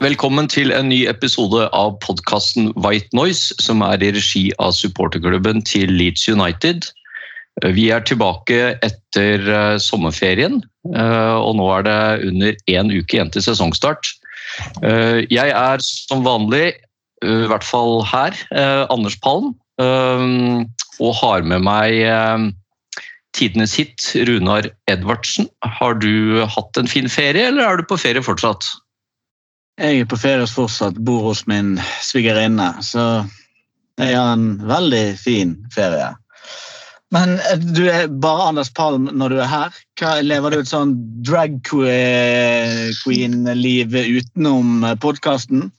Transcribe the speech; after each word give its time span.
Velkommen 0.00 0.48
til 0.48 0.72
en 0.72 0.88
ny 0.88 1.02
episode 1.10 1.66
av 1.76 1.98
podkasten 2.00 2.70
White 2.80 3.12
Noise, 3.16 3.52
som 3.60 3.82
er 3.84 4.00
i 4.00 4.12
regi 4.16 4.46
av 4.62 4.72
supporterklubben 4.76 5.60
til 5.68 5.92
Leeds 5.92 6.24
United. 6.30 6.88
Vi 7.76 7.90
er 7.92 8.04
tilbake 8.08 8.78
etter 8.86 9.44
eh, 9.44 9.76
sommerferien, 9.82 10.62
eh, 10.94 11.34
og 11.36 11.58
nå 11.58 11.66
er 11.76 11.84
det 11.84 11.98
under 12.30 12.56
én 12.72 12.92
uke 12.94 13.18
igjen 13.18 13.32
til 13.34 13.44
sesongstart. 13.44 14.08
Eh, 14.80 15.26
Jeg 15.28 15.52
er 15.52 15.84
som 15.84 16.24
vanlig, 16.24 16.72
eh, 17.20 17.44
i 17.44 17.50
hvert 17.50 17.66
fall 17.66 18.00
her, 18.08 18.36
eh, 18.56 18.86
Anders 18.88 19.18
Palm, 19.20 19.52
eh, 19.82 20.64
og 21.00 21.16
har 21.20 21.44
med 21.44 21.66
meg 21.66 22.00
eh, 22.08 22.48
tidenes 23.36 23.76
hit, 23.76 24.14
Runar 24.28 24.70
Edvardsen. 24.88 25.50
Har 25.60 26.00
du 26.00 26.40
hatt 26.48 26.80
en 26.80 26.88
fin 26.88 27.08
ferie, 27.12 27.50
eller 27.52 27.68
er 27.68 27.76
du 27.76 27.90
på 27.90 28.00
ferie 28.00 28.24
fortsatt? 28.24 28.64
Jeg 29.80 30.02
er 30.02 30.08
på 30.12 30.18
ferie 30.20 30.44
fortsatt, 30.44 30.98
bor 31.00 31.22
hos 31.30 31.46
min 31.48 31.78
svigerinne, 32.04 32.68
så 32.84 33.24
jeg 33.96 34.12
har 34.12 34.34
en 34.34 34.60
veldig 34.68 35.16
fin 35.16 35.54
ferie. 35.72 36.10
Men 37.14 37.38
eh, 37.38 37.58
du 37.58 37.88
er 37.88 38.08
bare 38.22 38.48
Anders 38.50 38.70
Palm 38.76 39.08
når 39.08 39.28
du 39.32 39.38
er 39.40 39.48
her. 39.50 39.70
Hva, 39.96 40.20
lever 40.20 40.50
du 40.52 40.58
et 40.60 40.70
sånn 40.70 40.92
drag 41.26 41.56
queen-liv 41.66 43.88
utenom 43.96 44.84
podkasten? 45.02 45.70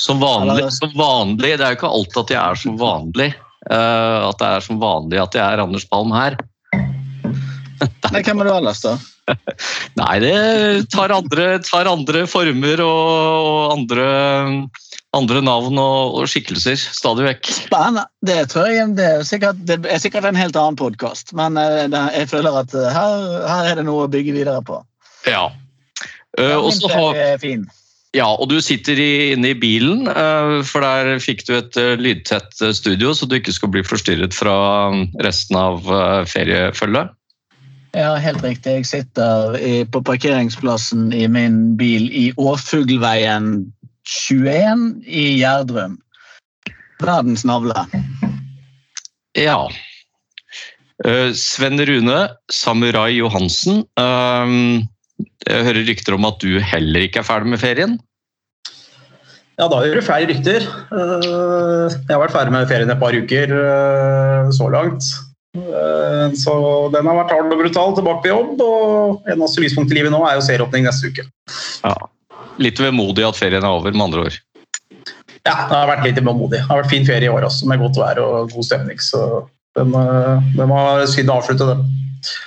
Som 0.00 0.24
som 0.72 0.90
vanlig. 0.96 1.52
Det 1.52 1.60
er 1.60 1.70
jo 1.74 1.78
ikke 1.78 1.96
alltid 2.00 2.20
at 2.24 2.30
jeg 2.32 2.42
er 2.42 2.56
som 2.64 2.74
vanlig. 2.80 3.30
Uh, 3.68 4.32
at 4.32 4.36
det 4.40 4.48
er 4.48 4.60
som 4.64 4.80
vanlig 4.82 5.20
at 5.22 5.34
jeg 5.38 5.44
er 5.44 5.62
Anders 5.62 5.86
Palm 5.92 6.10
her. 6.16 6.34
Nei, 6.72 8.22
hvem 8.24 8.40
er 8.42 8.46
du 8.48 8.52
ellers, 8.56 8.80
da? 8.82 8.96
Nei, 10.00 10.14
det 10.22 10.36
tar 10.92 11.12
andre, 11.14 11.58
tar 11.64 11.90
andre 11.90 12.24
former 12.30 12.82
og, 12.84 13.10
og 13.42 13.74
andre, 13.76 14.06
andre 15.16 15.42
navn 15.44 15.78
og, 15.80 16.16
og 16.18 16.30
skikkelser 16.30 16.78
stadig 16.80 17.28
vekk. 17.28 17.52
Spennende. 17.62 18.06
Det 18.24 18.40
tror 18.52 18.70
jeg 18.72 18.96
det 18.98 19.10
er 19.18 19.26
sikkert, 19.28 19.60
det 19.68 19.82
er 19.84 20.02
sikkert 20.02 20.26
en 20.28 20.38
helt 20.38 20.58
annen 20.58 20.78
podkast, 20.80 21.34
men 21.38 21.60
eh, 21.60 21.84
jeg 22.18 22.32
føler 22.32 22.62
at 22.64 22.74
eh, 22.78 22.90
her, 22.94 23.28
her 23.50 23.70
er 23.70 23.78
det 23.80 23.86
noe 23.88 24.08
å 24.08 24.10
bygge 24.10 24.34
videre 24.34 24.64
på. 24.66 24.80
Ja. 25.28 25.50
Eh, 26.38 26.56
og 26.58 26.72
så 26.74 26.90
har-. 26.90 27.62
Ja, 28.12 28.26
og 28.28 28.50
du 28.50 28.58
sitter 28.60 28.98
i, 29.00 29.32
inne 29.32 29.54
i 29.54 29.56
bilen, 29.56 30.04
for 30.68 30.84
der 30.84 31.14
fikk 31.24 31.46
du 31.48 31.54
et 31.56 31.78
lydtett 31.96 32.60
studio, 32.76 33.14
så 33.16 33.24
du 33.24 33.38
ikke 33.38 33.54
skal 33.56 33.70
bli 33.72 33.80
forstyrret 33.88 34.36
fra 34.36 34.56
mm, 34.92 35.06
resten 35.24 35.56
av 35.56 35.88
feriefølget. 36.28 37.14
Ja, 37.92 38.14
helt 38.16 38.40
riktig. 38.44 38.72
Jeg 38.80 38.86
sitter 38.88 39.56
i, 39.60 39.72
på 39.84 40.00
parkeringsplassen 40.06 41.10
i 41.12 41.26
min 41.28 41.74
bil 41.76 42.06
i 42.16 42.30
Årfuglveien 42.40 43.66
21 44.08 45.02
i 45.04 45.26
Gjerdrum. 45.42 45.98
Verdens 47.02 47.44
navle. 47.44 47.84
Ja. 49.36 49.66
Eh, 51.04 51.32
Sven 51.36 51.80
Rune 51.84 52.22
Samurai 52.52 53.10
Johansen. 53.18 53.84
eh, 54.00 54.56
Jeg 55.46 55.64
hører 55.66 55.86
rykter 55.86 56.14
om 56.16 56.24
at 56.24 56.40
du 56.40 56.60
heller 56.62 57.04
ikke 57.04 57.20
er 57.20 57.28
ferdig 57.28 57.52
med 57.52 57.60
ferien. 57.60 57.98
Ja, 59.60 59.66
da 59.68 59.82
gjør 59.84 59.98
du 60.00 60.06
flere 60.06 60.30
rykter. 60.30 60.64
Eh, 60.64 61.92
Jeg 61.92 62.08
har 62.14 62.22
vært 62.24 62.32
ferdig 62.38 62.54
med 62.56 62.68
ferien 62.72 62.90
et 62.90 63.02
par 63.02 63.12
uker 63.12 63.52
eh, 63.52 64.50
så 64.56 64.70
langt. 64.72 65.04
Eh, 65.56 66.32
Så 66.38 66.54
den 66.94 67.08
har 67.08 67.18
vært 67.18 67.34
hard 67.34 67.52
og 67.52 67.60
brutal, 67.60 67.94
tilbake 67.96 68.24
på 68.24 68.32
jobb. 68.32 68.62
Og 68.64 69.28
eneste 69.32 69.64
lyspunkt 69.64 69.92
i 69.92 70.00
livet 70.00 70.14
nå 70.14 70.22
er 70.28 70.38
jo 70.38 70.46
serieåpning 70.46 70.86
neste 70.88 71.12
uke. 71.12 71.26
Ja. 71.82 71.96
Litt 72.62 72.80
vemodig 72.80 73.24
at 73.26 73.38
ferien 73.38 73.64
er 73.64 73.72
over, 73.72 73.92
med 73.92 74.08
andre 74.08 74.26
ord. 74.28 74.38
Ja, 75.42 75.56
det 75.66 75.74
har 75.74 75.88
vært 75.90 76.04
litt 76.06 76.20
vemodig. 76.20 76.60
Det 76.60 76.66
har 76.68 76.82
vært 76.82 76.92
fin 76.92 77.06
ferie 77.08 77.26
i 77.26 77.32
år 77.32 77.48
også, 77.48 77.66
med 77.70 77.82
godt 77.82 77.98
vær 77.98 78.20
og 78.22 78.52
god 78.52 78.68
stemning. 78.68 79.00
Så 79.02 79.22
den, 79.78 79.94
eh, 79.96 80.52
den 80.56 80.70
var 80.70 81.04
synd 81.10 81.32
å 81.32 81.40
avslutte, 81.40 81.66
den. 81.72 81.84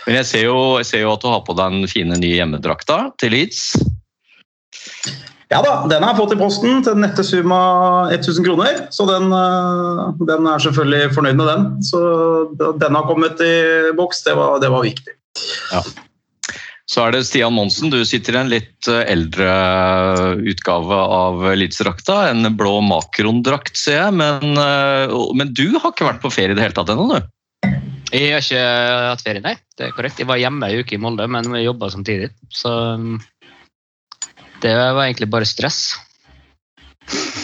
Men 0.05 0.15
jeg 0.21 0.25
ser, 0.29 0.43
jo, 0.47 0.59
jeg 0.79 0.87
ser 0.87 1.01
jo 1.03 1.11
at 1.11 1.21
du 1.21 1.27
har 1.27 1.41
på 1.43 1.55
deg 1.57 1.73
den 1.73 1.89
fine 1.91 2.15
nye 2.15 2.37
hjemmedrakta 2.37 3.11
til 3.19 3.35
Leeds. 3.35 3.75
Ja 5.53 5.59
da, 5.61 5.73
den 5.89 6.01
har 6.01 6.15
jeg 6.15 6.23
fått 6.23 6.33
i 6.33 6.39
posten 6.39 6.79
til 6.81 6.95
den 6.95 7.03
nette 7.05 7.23
sum 7.25 7.51
av 7.53 8.13
1000 8.15 8.47
kroner. 8.47 8.79
Så 8.93 9.05
den, 9.09 9.29
eh, 9.29 10.25
den 10.31 10.49
er 10.49 10.63
selvfølgelig 10.63 11.13
fornøyd 11.13 11.37
med 11.37 11.51
den. 11.51 11.67
Så 11.85 11.99
den 12.81 12.97
har 12.97 13.05
kommet 13.05 13.41
i 13.45 13.93
boks, 13.97 14.23
det 14.25 14.33
var, 14.39 14.57
det 14.63 14.73
var 14.73 14.85
viktig. 14.87 15.13
Så 16.85 17.01
er 17.01 17.15
det 17.15 17.23
Stian 17.25 17.53
Monsen, 17.53 17.89
du 17.89 18.03
sitter 18.05 18.35
i 18.35 18.41
en 18.41 18.49
litt 18.49 18.89
eh, 18.89 19.05
eldre 19.09 19.51
utgave 20.49 20.97
av 21.19 21.45
Leeds-drakta. 21.57 22.23
En 22.31 22.49
blå 22.57 22.79
makrondrakt, 22.85 23.77
ser 23.77 24.01
jeg. 24.01 24.17
Men, 24.17 24.57
eh, 24.57 25.15
men 25.37 25.53
du 25.53 25.67
har 25.77 25.91
ikke 25.93 26.09
vært 26.09 26.25
på 26.25 26.33
ferie 26.33 26.53
i 26.53 26.57
det 26.57 26.65
hele 26.65 26.77
tatt 26.77 26.93
ennå, 26.93 27.07
du? 27.13 27.31
Jeg 28.13 28.31
har 28.31 28.43
ikke 28.43 28.65
hatt 29.09 29.23
ferie, 29.25 29.41
nei. 29.43 29.55
Det 29.75 29.87
er 29.87 29.95
korrekt. 29.95 30.21
Jeg 30.21 30.29
var 30.29 30.39
hjemme 30.39 30.69
ei 30.69 30.81
uke 30.81 30.95
i 30.95 31.01
Molde, 31.01 31.25
men 31.29 31.49
vi 31.51 31.65
jobba 31.65 31.89
samtidig. 31.91 32.29
Så 32.53 32.69
um, 32.95 33.17
det 34.65 34.75
var 34.75 35.03
egentlig 35.05 35.29
bare 35.31 35.47
stress. 35.47 35.95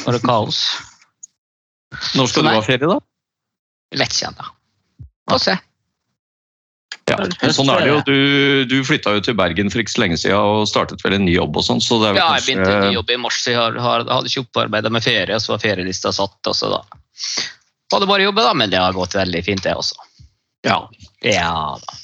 Bare 0.05 0.21
kaos. 0.23 0.63
Når 2.17 2.31
skal 2.31 2.47
du 2.47 2.53
ha 2.55 2.63
ferie, 2.65 2.87
da? 2.87 2.97
Lett 3.99 4.15
kjent, 4.15 4.39
da. 4.39 4.49
Få 5.29 5.37
se. 5.41 5.57
Ja, 7.09 7.17
men 7.19 7.53
sånn 7.53 7.69
er 7.73 7.81
det 7.81 7.89
jo. 7.89 7.97
Du, 8.07 8.17
du 8.71 8.75
flytta 8.87 9.15
jo 9.17 9.23
til 9.25 9.35
Bergen 9.35 9.71
for 9.73 9.83
ikke 9.83 9.93
så 9.93 10.03
lenge 10.03 10.19
siden 10.21 10.37
og 10.37 10.69
startet 10.69 11.01
vel 11.03 11.17
en 11.17 11.25
ny 11.27 11.33
jobb 11.33 11.57
og 11.59 11.65
sånn, 11.65 11.81
så 11.83 11.97
Ja, 12.05 12.29
jeg 12.37 12.45
begynte 12.45 12.69
en 12.71 12.85
ny 12.87 12.93
jobb 12.95 13.11
i 13.11 13.17
mars, 13.19 13.41
så 13.43 13.51
jeg 13.51 13.59
har, 13.59 13.79
har, 13.83 14.05
hadde 14.07 14.31
ikke 14.31 14.45
opparbeida 14.45 14.91
med 14.93 15.03
ferie. 15.03 15.39
Så 15.41 15.55
var 15.55 15.63
ferielista 15.63 16.13
satt, 16.15 16.39
og 16.47 16.55
så 16.57 16.71
da 16.71 16.83
var 17.91 17.99
det 17.99 18.07
bare 18.07 18.23
jobbe, 18.23 18.45
da. 18.45 18.53
Men 18.55 18.71
det 18.71 18.79
har 18.79 18.95
gått 18.95 19.17
veldig 19.17 19.43
fint, 19.45 19.63
det 19.65 19.75
også. 19.75 19.99
Ja. 20.67 20.77
Ja 21.25 21.77
da. 21.81 22.00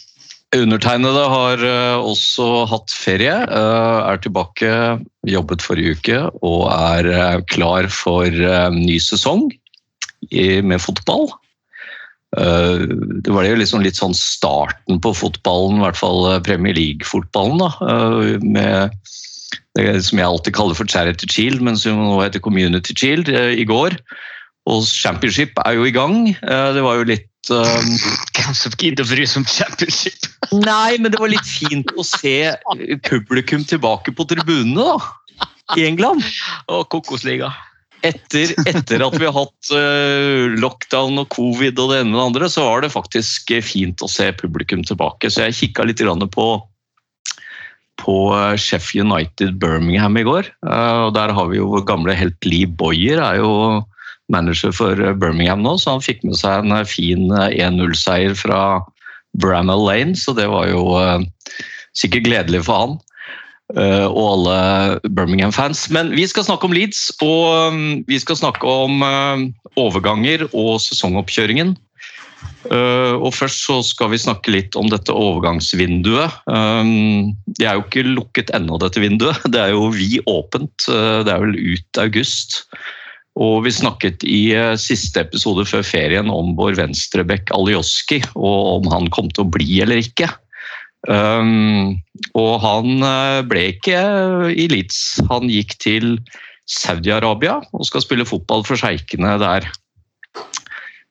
Undertegnede 0.56 1.24
har 1.28 1.64
eh, 1.66 2.00
også 2.00 2.64
hatt 2.72 2.94
ferie, 2.96 3.34
eh, 3.36 3.98
er 4.08 4.20
tilbake, 4.24 4.70
jobbet 5.28 5.64
forrige 5.66 5.98
uke 5.98 6.22
og 6.40 6.70
er 6.72 7.10
eh, 7.12 7.42
klar 7.52 7.90
for 7.92 8.32
ny 8.72 8.96
sesong 9.04 9.50
med 10.32 10.82
fotball. 10.82 11.30
Det 12.34 13.32
var 13.32 13.46
jo 13.46 13.60
liksom 13.60 13.84
litt 13.86 14.00
sånn 14.00 14.16
starten 14.18 14.98
på 15.00 15.14
fotballen, 15.16 15.78
i 15.78 15.84
hvert 15.86 16.00
fall 16.00 16.26
Premier 16.44 16.76
League-fotballen, 16.76 17.62
da, 17.62 17.70
med 18.42 18.98
det 19.78 19.94
som 20.04 20.20
jeg 20.20 20.28
alltid 20.28 20.58
kaller 20.58 20.76
for 20.76 20.90
Charity 20.90 21.30
Shield, 21.32 21.64
men 21.64 21.78
som 21.80 22.02
nå 22.02 22.18
heter 22.20 22.44
Community 22.44 22.98
Shield, 22.98 23.30
i 23.30 23.64
går. 23.70 23.96
Og 24.68 24.84
Championship 24.90 25.56
er 25.64 25.78
jo 25.78 25.88
i 25.88 25.96
gang. 25.96 26.34
Det 26.42 26.84
var 26.84 27.00
jo 27.00 27.08
litt 27.14 27.27
eh, 27.54 27.88
Hvem 28.38 28.58
som 28.58 28.76
gidder 28.80 29.06
å 29.06 29.10
bry 29.10 29.26
seg 29.28 29.44
om 29.44 29.48
championship? 29.50 30.28
Nei, 30.54 30.98
men 31.02 31.14
det 31.14 31.22
var 31.22 31.32
litt 31.32 31.48
fint 31.48 31.92
å 31.98 32.06
se 32.06 32.54
publikum 33.08 33.66
tilbake 33.68 34.14
på 34.16 34.28
tribunene 34.30 34.86
da, 34.88 35.48
i 35.78 35.88
England. 35.88 36.26
Og 36.72 36.88
Kokosliga. 36.94 37.52
Etter, 38.06 38.54
etter 38.70 39.02
at 39.02 39.16
vi 39.18 39.26
har 39.26 39.34
hatt 39.34 39.72
uh, 39.74 40.54
lockdown 40.62 41.18
og 41.24 41.32
covid 41.34 41.80
og 41.82 41.92
det 41.92 42.02
ene 42.04 42.12
med 42.12 42.20
det 42.20 42.26
andre, 42.28 42.50
så 42.54 42.68
var 42.68 42.86
det 42.86 42.94
faktisk 42.94 43.52
fint 43.66 44.04
å 44.06 44.10
se 44.12 44.30
publikum 44.38 44.86
tilbake. 44.86 45.32
Så 45.34 45.48
jeg 45.48 45.58
kikka 45.58 45.88
litt 45.90 46.04
grann 46.04 46.22
på, 46.32 46.48
på 48.04 48.18
eh, 48.38 48.54
Sheffield 48.62 49.10
United 49.10 49.58
Birmingham 49.62 50.20
i 50.20 50.26
går. 50.28 50.52
Uh, 50.62 51.08
og 51.10 51.16
der 51.18 51.34
har 51.34 51.50
vi 51.50 51.60
jo 51.60 51.72
vår 51.74 51.88
gamle 51.90 52.16
helt 52.18 52.38
Lee 52.46 52.70
Boyer, 52.70 53.24
er 53.24 53.42
jo 53.42 53.54
manager 54.34 54.72
for 54.76 55.00
eh, 55.00 55.14
Birmingham 55.16 55.62
nå, 55.66 55.78
så 55.80 55.96
han 55.98 56.04
fikk 56.06 56.24
med 56.28 56.38
seg 56.40 56.66
en 56.66 56.76
eh, 56.76 56.86
fin 56.88 57.30
eh, 57.32 57.54
1-0-seier 57.68 58.36
fra 58.38 58.62
Bramall 59.38 59.86
Lane, 59.88 60.16
så 60.18 60.34
det 60.38 60.48
var 60.52 60.68
jo 60.72 60.84
eh, 61.00 61.22
sikkert 61.98 62.28
gledelig 62.28 62.64
for 62.68 62.82
han. 62.84 62.96
eh, 63.76 64.06
og 64.08 64.24
alle 64.34 64.60
Birmingham-fans. 65.10 65.88
Men 65.94 66.14
vi 66.16 66.28
skal 66.28 66.46
snakke 66.48 66.70
om 66.70 66.76
Leeds, 66.76 67.10
og 67.24 67.76
vi 68.08 68.20
skal 68.22 68.40
snakke 68.40 68.68
om 68.86 69.04
eh, 69.04 69.44
overganger 69.78 70.48
og 70.54 70.78
sesongoppkjøringen. 70.86 71.76
Eh, 72.72 73.14
og 73.16 73.32
Først 73.36 73.64
så 73.68 73.80
skal 73.86 74.12
vi 74.14 74.20
snakke 74.22 74.52
litt 74.54 74.76
om 74.80 74.90
dette 74.92 75.14
overgangsvinduet. 75.14 76.42
Det 77.58 77.68
er 77.68 77.78
jo 77.78 77.86
ikke 77.86 78.04
lukket 78.08 78.52
ennå, 78.56 78.80
dette 78.82 79.02
vinduet. 79.04 79.40
Det 79.54 79.62
er 79.62 79.74
jo 79.76 79.88
vi 79.96 80.18
åpent. 80.28 80.88
Eh, 80.92 81.24
Det 81.28 81.34
er 81.36 81.44
vel 81.44 81.56
ut 81.58 82.02
august. 82.04 82.62
Og 83.38 83.62
vi 83.68 83.74
snakket 83.74 84.26
i 84.26 84.50
eh, 84.58 84.74
siste 84.82 85.22
episode 85.22 85.68
før 85.70 85.86
ferien 85.86 86.30
om 86.34 86.56
vår 86.58 86.78
venstrebekk 86.80 87.54
Alioski, 87.54 88.24
og 88.34 88.80
om 88.80 88.92
han 88.94 89.10
kom 89.14 89.30
til 89.34 89.46
å 89.46 89.52
bli 89.54 89.82
eller 89.84 90.02
ikke. 90.02 90.30
Um, 91.08 91.94
og 92.36 92.54
han 92.64 93.06
eh, 93.06 93.42
ble 93.48 93.68
ikke 93.76 94.00
i 94.50 94.66
Leeds. 94.72 95.20
Han 95.30 95.52
gikk 95.54 95.78
til 95.84 96.16
Saudi-Arabia 96.68 97.60
og 97.72 97.86
skal 97.88 98.04
spille 98.04 98.28
fotball 98.28 98.66
for 98.68 98.80
sjeikene 98.80 99.38
der. 99.40 99.70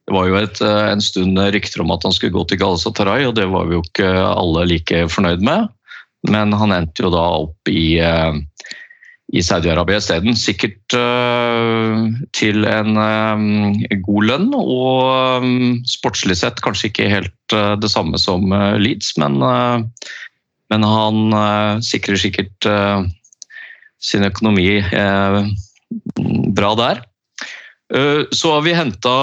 Det 0.07 0.15
var 0.15 0.27
jo 0.29 0.37
et, 0.41 0.59
eh, 0.63 0.83
en 0.91 1.03
stund 1.03 1.39
rykter 1.39 1.85
om 1.87 1.95
at 1.95 2.05
han 2.07 2.15
skulle 2.15 2.35
gå 2.35 2.43
til 2.51 2.61
Galatasaray, 2.61 3.29
og 3.31 3.39
det 3.39 3.47
var 3.55 3.71
vi 3.71 3.79
jo 3.79 3.87
ikke 3.87 4.11
alle 4.27 4.67
like 4.75 5.07
fornøyd 5.15 5.47
med. 5.47 5.71
Men 6.27 6.51
han 6.59 6.75
endte 6.75 7.07
jo 7.07 7.15
da 7.15 7.23
opp 7.47 7.71
i, 7.71 8.03
i 9.35 9.43
Saudi-Arabia 9.43 9.99
isteden. 9.99 10.37
Sikkert 10.39 10.95
eh, 10.95 12.05
til 12.37 12.67
en 12.71 12.99
eh, 13.03 13.97
god 14.07 14.29
lønn, 14.31 14.53
og 14.55 15.43
um, 15.43 15.81
sportslig 15.89 16.37
sett 16.39 16.63
kanskje 16.63 16.93
ikke 16.93 17.09
helt 17.11 17.57
eh, 17.57 17.75
det 17.83 17.91
samme 17.91 18.21
som 18.23 18.53
eh, 18.55 18.77
Leeds, 18.79 19.17
men, 19.19 19.41
eh, 19.43 20.13
men 20.71 20.87
han 20.87 21.35
eh, 21.35 21.73
sikrer 21.87 22.21
sikkert 22.23 22.69
eh, 22.71 23.03
sin 23.99 24.27
økonomi 24.29 24.79
eh, 24.79 25.41
bra 26.55 26.71
der. 26.79 27.03
Eh, 27.95 28.23
Så 28.31 28.55
har 28.55 28.63
vi 28.67 28.77
henta 28.79 29.17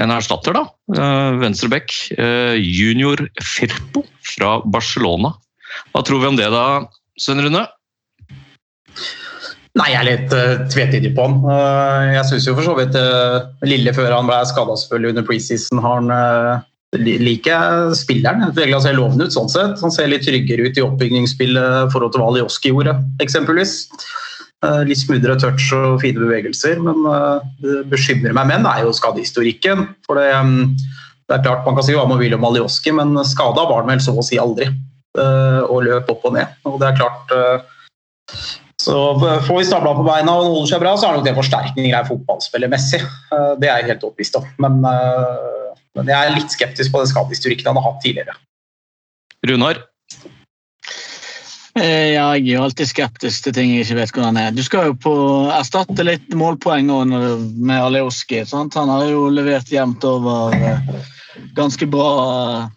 en 0.00 0.10
erstatter, 0.16 0.56
da. 0.56 0.64
Eh, 0.96 1.36
Venstrebekk. 1.42 1.92
eh, 2.16 2.56
Junior 2.56 3.20
Firpo 3.44 4.06
fra 4.24 4.56
Barcelona. 4.64 5.34
Hva 5.92 6.02
tror 6.04 6.20
vi 6.24 6.32
om 6.32 6.36
det 6.40 6.48
da, 6.52 6.88
Svein 7.20 7.44
Rune? 7.44 7.66
Nei, 9.80 9.88
jeg 9.88 9.98
er 10.02 10.04
litt 10.04 10.34
uh, 10.36 10.64
tvetydig 10.68 11.14
på 11.16 11.24
han. 11.24 11.38
Uh, 11.46 12.12
jeg 12.12 12.26
syns 12.28 12.48
jo 12.48 12.52
for 12.58 12.66
så 12.66 12.74
vidt 12.76 12.96
uh, 12.98 13.48
Lille 13.64 13.94
før 13.96 14.12
han 14.12 14.28
ble 14.28 14.42
skada 14.48 14.76
selvfølgelig 14.76 15.14
under 15.14 15.24
preseason, 15.28 15.80
har 15.80 16.02
han 16.02 16.64
liker 17.00 17.94
spilleren. 17.96 18.44
Han 18.52 18.82
ser 18.84 18.98
lovende 18.98 19.24
ut 19.24 19.32
sånn 19.32 19.48
sett. 19.48 19.78
Han 19.80 19.94
ser 19.94 20.10
litt 20.12 20.26
tryggere 20.26 20.68
ut 20.68 20.76
i 20.76 20.84
oppbyggingsspillet 20.84 21.86
i 21.86 21.92
forhold 21.94 22.12
til 22.12 22.20
hva 22.20 22.26
Alioski 22.34 22.68
gjorde, 22.68 22.92
eksempelvis. 23.24 23.78
Litt 24.84 25.00
smoothere 25.00 25.38
touch 25.40 25.70
og 25.72 26.02
fine 26.02 26.20
bevegelser, 26.20 26.82
men 26.84 27.00
det 27.64 27.78
bekymrer 27.88 28.36
meg 28.36 28.50
men 28.50 28.68
det 28.68 28.74
er 28.74 28.84
jo 28.84 28.92
skadehistorikken. 28.92 29.86
For 30.04 30.20
det, 30.20 30.28
det 31.32 31.38
er 31.38 31.46
klart 31.48 31.64
Man 31.64 31.78
kan 31.80 31.86
si 31.88 31.96
hva 31.96 32.04
man 32.10 32.20
vil 32.20 32.36
om 32.36 32.44
Alioski, 32.50 32.92
men 32.92 33.16
skada 33.24 33.64
var 33.72 33.86
han 33.86 33.94
vel 33.94 34.04
så 34.04 34.12
å 34.12 34.26
si 34.28 34.36
aldri. 34.42 34.68
Og 35.16 35.86
løp 35.88 36.12
opp 36.12 36.28
og 36.28 36.36
ned. 36.36 36.60
Og 36.68 36.76
det 36.76 36.92
er 36.92 37.00
klart 37.00 37.32
så 38.82 38.96
Får 39.46 39.58
vi 39.58 39.64
stabla 39.68 39.94
på 39.94 40.02
beina 40.06 40.34
og 40.34 40.56
holder 40.56 40.72
seg 40.72 40.82
bra, 40.82 40.96
så 40.98 41.06
er 41.08 41.18
nok 41.18 41.26
det 41.28 41.36
forsterkninger 41.36 41.94
her 41.94 42.08
fotballspillermessig. 42.08 42.98
Eh, 43.04 43.52
Det 43.60 43.68
er 43.70 43.78
jeg 43.82 43.92
helt 43.92 44.06
overbevist 44.08 44.38
om. 44.40 44.48
Men, 44.64 44.82
eh, 44.88 45.76
men 45.94 46.10
jeg 46.10 46.18
er 46.18 46.34
litt 46.34 46.50
skeptisk 46.50 46.90
på 46.90 47.02
den 47.02 47.12
skadehistorikken 47.12 47.70
han 47.70 47.78
har 47.78 47.92
hatt 47.92 48.02
tidligere. 48.02 48.34
Runar? 49.46 49.84
Eh, 51.78 52.12
Ja, 52.12 52.26
jeg 52.34 52.42
er 52.42 52.56
jo 52.56 52.64
alltid 52.66 52.90
skeptisk 52.90 53.46
til 53.46 53.54
ting 53.56 53.70
jeg 53.70 53.86
ikke 53.86 54.00
vet 54.00 54.12
hvordan 54.16 54.36
er. 54.36 54.50
Du 54.50 54.62
skal 54.66 54.90
jo 54.90 54.98
på 54.98 55.14
erstatte 55.54 56.04
litt 56.04 56.28
målpoeng 56.34 56.90
med 56.90 57.78
Alioski. 57.78 58.42
Sant? 58.44 58.74
Han 58.74 58.90
har 58.92 59.06
jo 59.06 59.28
levert 59.30 59.70
jevnt 59.70 60.04
over 60.04 60.52
eh, 60.58 60.78
ganske 61.54 61.86
bra 61.86 62.10
eh, 62.58 62.68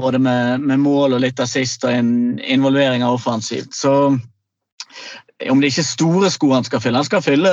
både 0.00 0.18
med, 0.18 0.64
med 0.64 0.80
mål 0.80 1.12
og 1.12 1.20
litt 1.20 1.40
assist 1.44 1.84
og 1.84 1.92
involvering 1.92 3.04
av 3.04 3.20
offensivt. 3.20 3.74
Så 3.76 4.16
om 5.50 5.60
det 5.60 5.72
ikke 5.72 5.82
er 5.82 5.88
store 5.88 6.30
sko 6.30 6.52
han 6.52 6.66
skal 6.66 6.82
fylle 6.84 7.00
Han 7.00 7.08
skal 7.08 7.22
fylle, 7.24 7.52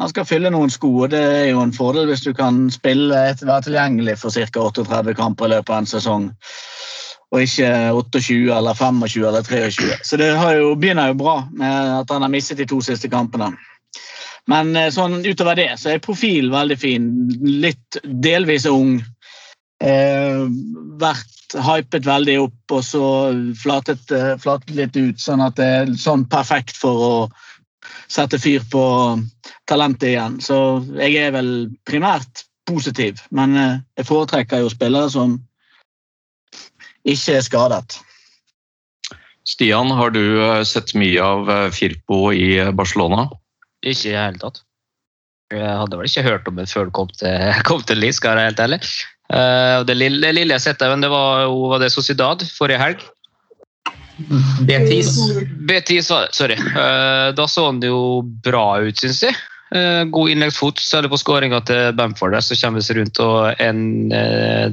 han 0.00 0.12
skal 0.12 0.28
fylle 0.28 0.52
noen 0.52 0.72
sko, 0.72 0.92
og 1.04 1.10
det 1.12 1.22
er 1.22 1.46
jo 1.50 1.62
en 1.62 1.74
fordel 1.76 2.08
hvis 2.10 2.24
du 2.24 2.32
kan 2.36 2.66
spille 2.72 3.22
et, 3.30 3.42
være 3.44 3.68
tilgjengelig 3.68 4.18
for 4.20 4.32
ca. 4.32 4.48
38 4.62 5.16
kamper 5.18 5.48
i 5.48 5.56
løpet 5.56 5.74
av 5.74 5.82
en 5.82 5.90
sesong 5.90 6.30
og 7.34 7.42
ikke 7.42 7.70
28 7.92 8.34
eller 8.54 8.74
25 8.78 9.24
eller 9.26 9.42
23. 9.42 9.96
Så 10.06 10.16
det 10.16 10.28
jo, 10.30 10.74
begynner 10.78 11.10
jo 11.10 11.18
bra 11.18 11.40
med 11.50 11.90
at 12.00 12.12
han 12.14 12.22
har 12.22 12.30
mistet 12.32 12.60
de 12.60 12.68
to 12.70 12.78
siste 12.84 13.10
kampene. 13.10 13.50
Men 14.50 14.76
eh, 14.78 14.92
sånn 14.94 15.24
utover 15.26 15.58
det 15.58 15.72
så 15.80 15.90
er 15.92 16.04
profilen 16.04 16.54
veldig 16.54 16.76
fin. 16.78 17.08
Litt 17.42 17.98
delvis 18.04 18.68
ung. 18.70 19.00
Eh, 19.82 20.44
vært 21.02 21.35
hypet 21.54 22.06
veldig 22.06 22.36
opp 22.46 22.74
og 22.74 22.82
så 22.84 23.06
flatet, 23.58 24.10
eh, 24.10 24.34
flatet 24.42 24.74
litt 24.76 24.96
ut, 24.96 25.20
sånn 25.20 25.44
at 25.44 25.56
det 25.58 25.66
er 25.80 25.92
sånn 26.00 26.26
perfekt 26.28 26.76
for 26.76 27.04
å 27.06 27.14
sette 28.10 28.38
fyr 28.42 28.64
på 28.70 28.84
talentet 29.70 30.10
igjen. 30.14 30.40
Så 30.42 30.58
jeg 30.98 31.16
er 31.22 31.34
vel 31.36 31.50
primært 31.88 32.44
positiv, 32.66 33.22
men 33.30 33.56
eh, 33.56 33.78
jeg 33.98 34.10
foretrekker 34.10 34.64
jo 34.64 34.72
spillere 34.72 35.10
som 35.12 35.38
ikke 37.06 37.38
er 37.38 37.46
skadet. 37.46 37.98
Stian, 39.46 39.92
har 39.94 40.10
du 40.10 40.22
eh, 40.42 40.62
sett 40.66 40.94
mye 40.98 41.22
av 41.22 41.50
Firpo 41.74 42.30
i 42.34 42.58
Barcelona? 42.74 43.28
Ikke 43.86 44.10
i 44.10 44.14
det 44.16 44.22
hele 44.22 44.42
tatt. 44.42 44.62
Jeg 45.54 45.62
hadde 45.62 45.94
vel 45.94 46.08
ikke 46.08 46.26
hørt 46.26 46.48
om 46.50 46.56
det 46.58 46.66
før 46.66 46.88
det 46.88 46.96
kom 46.98 47.10
til, 47.14 47.52
kom 47.68 47.84
til 47.86 48.02
Leeds, 48.02 48.18
skal 48.18 48.34
jeg 48.34 48.40
være 48.40 48.50
helt 48.50 48.64
ærlig. 48.66 48.80
Eh, 49.32 49.82
det, 49.86 49.96
lille, 49.98 50.32
lille 50.36 50.54
jeg 50.54 50.62
sett 50.68 50.82
av 50.86 50.94
det 51.00 51.10
var, 51.10 51.42
jo- 51.46 51.68
var 51.72 51.82
det 51.82 51.90
Sociedad 51.90 52.42
forrige 52.54 52.78
helg. 52.82 53.04
Betis. 54.66 55.10
Betis, 55.68 56.08
sorry. 56.32 56.56
Eh, 56.56 57.32
da 57.36 57.46
så 57.48 57.66
han 57.66 57.80
det 57.82 57.90
jo 57.90 58.22
bra 58.22 58.78
ut, 58.80 58.96
syns 58.96 59.22
jeg. 59.26 59.36
Eh, 59.74 60.04
god 60.14 60.30
innleggsfot, 60.30 60.78
særlig 60.80 61.10
på 61.12 61.18
skåringa 61.20 61.60
til 61.66 61.90
Bamford. 61.98 62.38
Så 62.42 62.56
kommer 62.60 62.80
vi 62.80 62.86
seg 62.86 63.00
rundt, 63.00 63.20
og 63.20 63.60
en, 63.60 63.82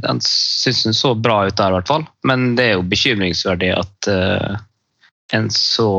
den 0.05 0.21
syns 0.23 0.85
han 0.85 0.93
så 0.95 1.15
bra 1.17 1.41
ut 1.47 1.57
der, 1.57 1.73
i 1.73 1.77
hvert 1.79 1.89
fall. 1.91 2.05
Men 2.23 2.53
det 2.55 2.69
er 2.69 2.77
jo 2.77 2.85
bekymringsverdig 2.87 3.73
at 3.75 4.09
en 5.33 5.49
så 5.49 5.89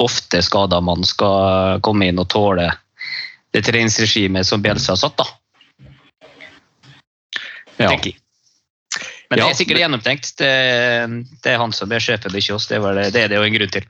ofte 0.00 0.40
skada 0.42 0.80
mann 0.80 1.04
skal 1.04 1.78
komme 1.84 2.08
inn 2.08 2.18
og 2.22 2.30
tåle 2.32 2.70
det 3.52 3.62
treningsregimet 3.68 4.46
som 4.48 4.62
Bjelsa 4.64 4.94
har 4.94 5.00
satt, 5.00 5.16
da. 5.20 5.26
Ja. 7.78 7.90
tenker 7.92 8.12
jeg. 8.12 8.22
Men 9.28 9.40
det 9.40 9.44
er 9.44 9.58
sikkert 9.58 9.82
gjennomtenkt. 9.82 10.30
Det, 10.40 10.52
det 11.44 11.52
er 11.52 11.60
han 11.60 11.74
som 11.76 11.92
er 11.92 12.00
sjefen, 12.00 12.36
ikke 12.38 12.56
oss. 12.56 12.68
Det, 12.70 12.80
var 12.80 12.96
det, 12.96 13.10
det 13.12 13.26
er 13.26 13.32
det 13.32 13.36
jo 13.36 13.44
en 13.44 13.56
grunn 13.58 13.74
til. 13.74 13.84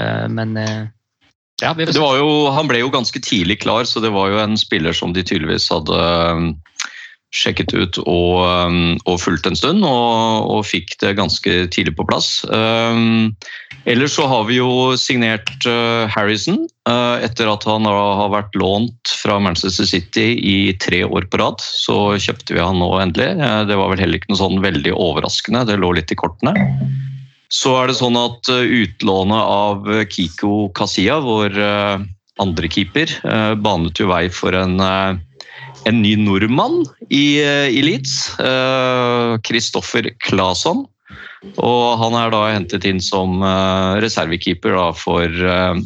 Eh, 0.00 0.26
Men 0.32 0.56
eh, 0.56 0.88
ja, 1.60 1.74
vi 1.76 1.84
Det 1.84 2.00
var 2.00 2.16
jo, 2.16 2.48
han 2.54 2.70
ble 2.70 2.80
jo 2.80 2.92
ganske 2.92 3.20
tidlig 3.20 3.60
klar, 3.60 3.84
så 3.84 4.00
det 4.00 4.12
var 4.14 4.32
jo 4.32 4.40
en 4.40 4.56
spiller 4.56 4.96
som 4.96 5.12
de 5.12 5.24
tydeligvis 5.26 5.68
hadde 5.68 6.00
sjekket 7.30 7.70
ut 7.74 7.98
og, 8.02 8.42
um, 8.42 8.96
og 9.06 9.20
fulgt 9.22 9.46
en 9.46 9.58
stund, 9.58 9.84
og, 9.86 10.48
og 10.50 10.64
fikk 10.66 10.96
det 11.02 11.14
ganske 11.18 11.52
tidlig 11.70 11.94
på 11.98 12.06
plass. 12.08 12.40
Um, 12.50 13.36
ellers 13.86 14.16
så 14.18 14.26
har 14.30 14.48
vi 14.48 14.58
jo 14.58 14.96
signert 14.98 15.50
uh, 15.62 16.10
Harrison 16.10 16.58
uh, 16.90 17.22
etter 17.22 17.50
at 17.52 17.66
han 17.70 17.86
har 17.86 18.32
vært 18.34 18.58
lånt 18.58 19.14
fra 19.22 19.38
Manchester 19.42 19.86
City 19.86 20.34
i 20.42 20.74
tre 20.82 21.04
år 21.06 21.30
på 21.30 21.38
rad. 21.42 21.62
Så 21.62 22.18
kjøpte 22.18 22.58
vi 22.58 22.64
han 22.64 22.82
nå 22.82 22.90
endelig. 22.98 23.30
Uh, 23.38 23.62
Det 23.70 23.78
var 23.78 23.94
vel 23.94 24.02
heller 24.02 24.18
ikke 24.18 24.34
noe 24.34 24.42
sånn 24.42 24.66
veldig 24.66 24.96
overraskende, 24.98 25.64
det 25.70 25.78
lå 25.78 25.94
litt 26.00 26.10
i 26.10 26.18
kortene. 26.18 26.56
Så 27.50 27.78
er 27.78 27.90
det 27.90 27.98
sånn 28.02 28.18
at 28.18 28.50
uh, 28.50 28.66
utlånet 28.66 29.38
av 29.38 29.86
Kiko 30.10 30.68
Kasia, 30.74 31.22
vår 31.22 31.54
uh, 31.62 32.02
andre 32.42 32.70
keeper, 32.74 33.10
uh, 33.22 33.54
banet 33.54 34.02
jo 34.02 34.10
vei 34.10 34.24
for 34.34 34.54
en, 34.58 34.82
en 35.88 36.02
ny 36.02 36.14
nordmann 36.20 36.82
i, 37.08 37.40
uh, 37.44 37.68
i 37.70 37.82
Leeds. 37.84 38.16
Kristoffer 39.46 40.10
Claesson. 40.26 40.86
Og 41.60 41.96
han 42.00 42.16
er 42.18 42.32
da 42.32 42.42
hentet 42.52 42.84
inn 42.88 43.00
som 43.02 43.40
uh, 43.40 43.96
reservekeeper 44.02 44.76
da, 44.76 44.86
for, 44.96 45.26
uh, 45.26 45.76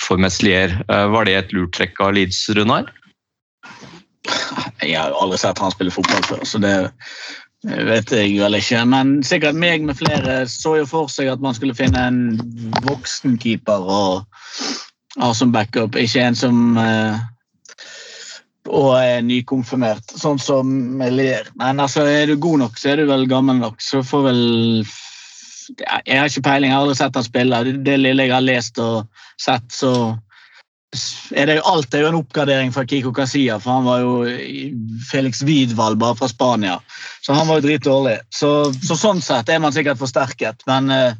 for 0.00 0.20
Meslier. 0.20 0.72
Uh, 0.88 1.06
var 1.12 1.28
det 1.28 1.36
et 1.38 1.56
lurt 1.56 1.74
trekk 1.76 2.00
av 2.00 2.14
Leeds, 2.16 2.46
Runar? 2.56 2.88
Jeg 4.80 4.96
har 4.96 5.12
jo 5.12 5.20
aldri 5.20 5.40
sett 5.42 5.60
han 5.60 5.74
spille 5.74 5.92
fotball 5.92 6.24
før, 6.24 6.44
så 6.48 6.60
det 6.62 6.74
vet 7.64 8.12
jeg 8.12 8.38
vel 8.40 8.56
ikke. 8.58 8.80
Men 8.88 9.18
sikkert 9.26 9.56
meg 9.60 9.84
med 9.84 9.98
flere 9.98 10.42
så 10.50 10.78
jo 10.80 10.88
for 10.88 11.12
seg 11.12 11.30
at 11.32 11.44
man 11.44 11.56
skulle 11.56 11.76
finne 11.76 12.00
en 12.00 12.20
voksen 12.88 13.38
keeper 13.40 13.84
og 13.84 14.24
ha 15.20 15.30
som 15.36 15.52
backup, 15.54 15.96
ikke 15.96 16.24
en 16.24 16.36
som 16.36 16.78
eh, 16.80 17.20
og 18.68 18.90
er 18.96 19.24
nykonfirmert, 19.24 20.14
sånn 20.16 20.38
som 20.40 20.68
Melier. 20.98 21.48
Men 21.60 21.82
altså, 21.84 22.06
er 22.08 22.30
du 22.30 22.38
god 22.40 22.62
nok, 22.64 22.78
så 22.80 22.92
er 22.92 23.02
du 23.02 23.10
vel 23.10 23.26
gammel 23.28 23.60
nok. 23.60 23.82
Så 23.84 24.04
får 24.06 24.28
vel 24.30 24.42
Jeg 26.04 26.18
har 26.18 26.28
ikke 26.28 26.44
peiling, 26.44 26.70
jeg 26.70 26.76
har 26.76 26.84
aldri 26.84 26.96
sett 26.98 27.16
han 27.16 27.26
spille. 27.26 27.62
Det 27.84 27.96
lille 28.00 28.26
jeg 28.26 28.34
har 28.34 28.44
lest 28.44 28.80
og 28.80 29.04
sett, 29.40 29.68
så 29.72 30.14
er 31.34 31.48
det 31.48 31.56
jo 31.58 31.66
alt 31.66 31.94
er 31.94 32.04
jo 32.04 32.10
en 32.12 32.18
oppgradering 32.20 32.72
fra 32.74 32.84
Kiko 32.86 33.10
Casilla, 33.14 33.56
for 33.58 33.78
han 33.78 33.86
var 33.88 34.02
jo 34.04 34.12
Felix 35.08 35.42
Widwald 35.42 35.98
bare 35.98 36.16
fra 36.18 36.28
Spania. 36.30 36.78
Så 37.24 37.34
han 37.34 37.48
var 37.48 37.58
jo 37.58 37.66
dritdårlig. 37.66 38.18
Så, 38.30 38.50
så 38.84 38.96
sånn 38.98 39.22
sett 39.24 39.50
er 39.50 39.62
man 39.62 39.74
sikkert 39.74 40.00
forsterket, 40.00 40.62
men 40.70 40.92
eh, 40.94 41.16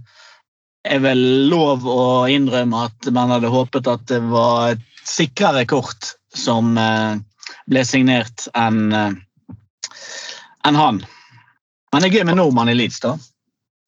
er 0.85 1.01
vel 1.03 1.23
lov 1.51 1.87
å 1.89 2.27
innrømme 2.31 2.85
at 2.89 3.11
man 3.17 3.33
hadde 3.35 3.53
håpet 3.53 3.89
at 3.91 4.05
det 4.11 4.21
var 4.31 4.75
et 4.75 4.85
sikrere 5.09 5.65
kort 5.69 6.15
som 6.35 6.77
eh, 6.79 7.17
ble 7.71 7.85
signert 7.87 8.49
enn 8.59 8.93
en 10.65 10.79
han. 10.79 11.01
Men 11.93 12.03
det 12.03 12.11
er 12.11 12.19
gøy 12.19 12.27
med 12.29 12.41
nordmann 12.41 12.73
i 12.73 12.77
Leeds, 12.77 13.01
da. 13.05 13.15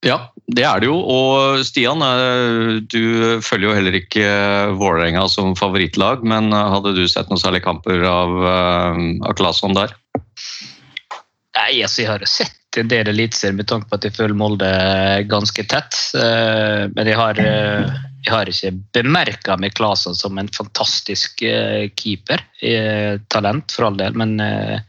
Ja, 0.05 0.19
det 0.55 0.63
er 0.69 0.83
det 0.83 0.91
jo. 0.91 0.97
Og 1.01 1.63
Stian, 1.67 2.03
eh, 2.05 2.83
du 2.85 3.41
følger 3.43 3.71
jo 3.71 3.77
heller 3.79 3.97
ikke 3.99 4.23
eh, 4.23 4.75
Vålerenga 4.79 5.25
som 5.33 5.57
favorittlag, 5.59 6.23
men 6.23 6.53
eh, 6.55 6.69
hadde 6.75 6.95
du 6.95 7.07
sett 7.11 7.33
noen 7.33 7.41
særlige 7.43 7.67
kamper 7.67 8.05
av, 8.07 8.37
eh, 8.53 9.01
av 9.27 9.35
Claesson 9.39 9.75
der? 9.77 9.97
Nei, 11.57 11.81
altså 11.81 12.05
Jeg 12.05 12.11
har 12.13 12.27
sett 12.29 12.79
en 12.79 12.93
del 12.93 13.09
eliteser 13.09 13.57
med 13.57 13.67
tanke 13.71 13.89
på 13.89 13.97
at 13.97 14.05
jeg 14.05 14.15
følger 14.19 14.37
Molde 14.37 14.71
ganske 15.31 15.65
tett. 15.65 15.97
eh, 16.21 16.87
Men 16.93 17.09
jeg 17.09 17.17
har, 17.17 17.41
eh, 17.41 17.97
jeg 18.27 18.35
har 18.35 18.49
ikke 18.51 18.73
bemerka 18.97 19.55
med 19.61 19.75
Klasen 19.79 20.17
som 20.19 20.39
en 20.41 20.49
fantastisk 20.51 21.45
eh, 21.47 21.87
keeper. 21.95 22.43
Eh, 22.59 23.21
Talent, 23.31 23.71
for 23.71 23.87
all 23.87 23.99
del, 24.01 24.17
men 24.19 24.35
eh, 24.43 24.81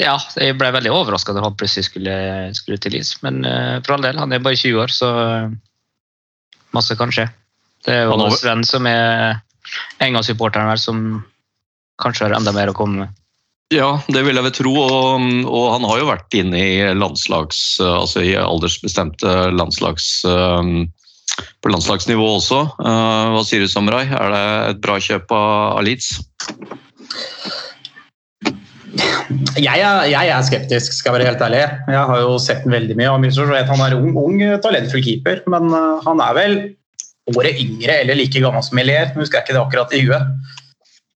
ja, 0.00 0.14
jeg 0.40 0.56
ble 0.60 0.70
veldig 0.74 0.92
overraska 0.92 1.34
da 1.36 1.44
han 1.44 1.56
plutselig 1.60 1.90
skulle, 1.90 2.16
skulle 2.56 2.80
til 2.80 2.96
is. 2.96 3.14
Men 3.24 3.44
eh, 3.44 3.76
for 3.84 3.98
all 3.98 4.06
del, 4.06 4.20
han 4.20 4.32
er 4.32 4.44
bare 4.44 4.56
20 4.56 4.80
år, 4.80 4.94
så 4.96 5.10
masse 6.74 6.96
kan 6.96 7.12
skje. 7.12 7.28
Det 7.84 7.98
er 7.98 8.08
jo 8.08 8.30
Sven 8.32 8.64
som 8.64 8.88
er 8.88 9.42
Enga-supporteren 10.00 10.72
her, 10.72 10.80
som 10.80 11.20
kanskje 12.00 12.30
har 12.30 12.38
enda 12.38 12.52
mer 12.56 12.72
å 12.72 12.76
komme 12.76 13.04
med. 13.04 13.20
Ja, 13.72 13.96
det 14.12 14.22
vil 14.26 14.36
jeg 14.36 14.44
vel 14.44 14.54
tro. 14.54 14.74
Og, 14.76 15.24
og 15.48 15.64
han 15.72 15.86
har 15.88 16.02
jo 16.02 16.10
vært 16.10 16.36
inne 16.36 16.60
i 16.60 16.74
landslags, 16.96 17.62
altså 17.80 18.24
i 18.24 18.34
aldersbestemte 18.38 19.32
landslags 19.54 20.08
eh, 20.28 20.70
på 21.64 21.72
landslagsnivå 21.72 22.26
også. 22.36 22.60
Eh, 22.84 23.34
Hva 23.34 23.42
sier 23.46 23.64
du, 23.64 23.70
Samurai? 23.70 24.04
Er 24.08 24.34
det 24.34 24.44
et 24.74 24.82
bra 24.84 24.98
kjøp 25.00 25.32
av 25.34 25.80
Leeds? 25.86 26.12
Jeg 29.58 29.80
er, 29.80 30.04
jeg 30.06 30.30
er 30.30 30.46
skeptisk, 30.46 30.94
skal 30.94 31.10
jeg 31.10 31.16
være 31.16 31.30
helt 31.32 31.42
ærlig. 31.42 31.62
Jeg 31.90 32.08
har 32.10 32.20
jo 32.22 32.36
sett 32.42 32.62
den 32.66 32.74
veldig 32.74 32.96
mye. 32.98 33.10
og 33.10 33.22
Milsrud 33.22 33.50
vet 33.50 33.70
Han 33.70 33.82
er 33.82 33.96
ung, 33.98 34.12
ung, 34.20 34.42
talentfull 34.62 35.02
keeper, 35.02 35.40
men 35.50 35.72
uh, 35.72 36.02
han 36.04 36.22
er 36.22 36.36
vel 36.36 36.56
året 37.32 37.58
yngre 37.58 38.02
eller 38.02 38.18
like 38.18 38.42
gammel 38.44 38.62
som 38.62 38.76
Melier. 38.78 39.10
Nå 39.14 39.24
husker 39.24 39.40
jeg 39.40 39.48
ikke 39.48 39.56
det 39.56 39.64
akkurat 39.64 39.96
i 39.96 40.04
huet. 40.04 40.54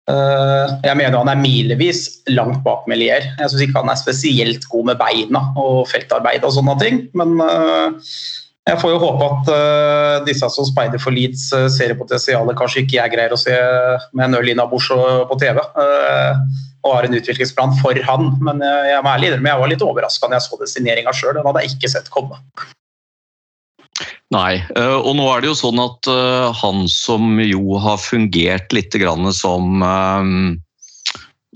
Uh, 0.09 0.79
jeg 0.81 0.97
mener 0.97 1.19
han 1.19 1.29
er 1.29 1.37
milevis 1.37 2.03
langt 2.33 2.63
bak 2.65 2.87
Melier. 2.89 3.27
Jeg 3.37 3.51
syns 3.51 3.65
ikke 3.65 3.83
han 3.83 3.91
er 3.91 3.99
spesielt 3.99 4.65
god 4.71 4.87
med 4.89 5.01
beina 5.01 5.43
og 5.59 5.83
feltarbeid 5.91 6.45
og 6.47 6.55
sånne 6.55 6.75
ting. 6.81 7.03
Men 7.19 7.35
uh, 7.43 8.15
jeg 8.69 8.79
får 8.81 8.95
jo 8.95 9.01
håpe 9.03 9.27
at 9.27 9.51
uh, 9.53 10.15
disse 10.25 10.49
som 10.55 10.67
speider 10.67 11.01
for 11.01 11.13
Leeds 11.13 11.49
ser 11.75 11.93
potensialet 11.99 12.57
kanskje 12.57 12.83
ikke 12.83 12.97
jeg 12.97 13.13
greier 13.13 13.35
å 13.35 13.39
se 13.41 13.53
med 14.13 14.25
en 14.27 14.39
øl 14.41 14.51
innabords 14.53 14.89
på 15.29 15.39
TV. 15.41 15.61
Og 16.79 16.93
har 16.95 17.05
en 17.05 17.17
utviklingsplan 17.19 17.77
for 17.81 17.97
han. 18.07 18.33
Men 18.41 18.63
jeg, 18.63 19.03
må 19.03 19.13
ærlig 19.13 19.33
jeg 19.35 19.61
var 19.61 19.73
litt 19.73 19.85
overraska 19.85 20.29
når 20.29 20.39
jeg 20.39 20.47
så 20.47 20.61
det 20.61 20.73
signeringa 20.73 21.13
sjøl. 21.13 21.35
Den 21.37 21.49
hadde 21.49 21.65
jeg 21.65 21.75
ikke 21.75 21.91
sett 21.97 22.13
komme. 22.13 22.39
Nei, 24.33 24.61
eh, 24.77 24.95
og 24.99 25.15
nå 25.17 25.25
er 25.31 25.41
det 25.41 25.49
jo 25.49 25.57
sånn 25.57 25.79
at 25.81 26.07
eh, 26.11 26.51
han 26.61 26.83
som 26.91 27.39
jo 27.41 27.79
har 27.81 27.97
fungert 27.97 28.69
litt 28.75 28.93
som, 29.33 29.81
eh, 29.81 30.29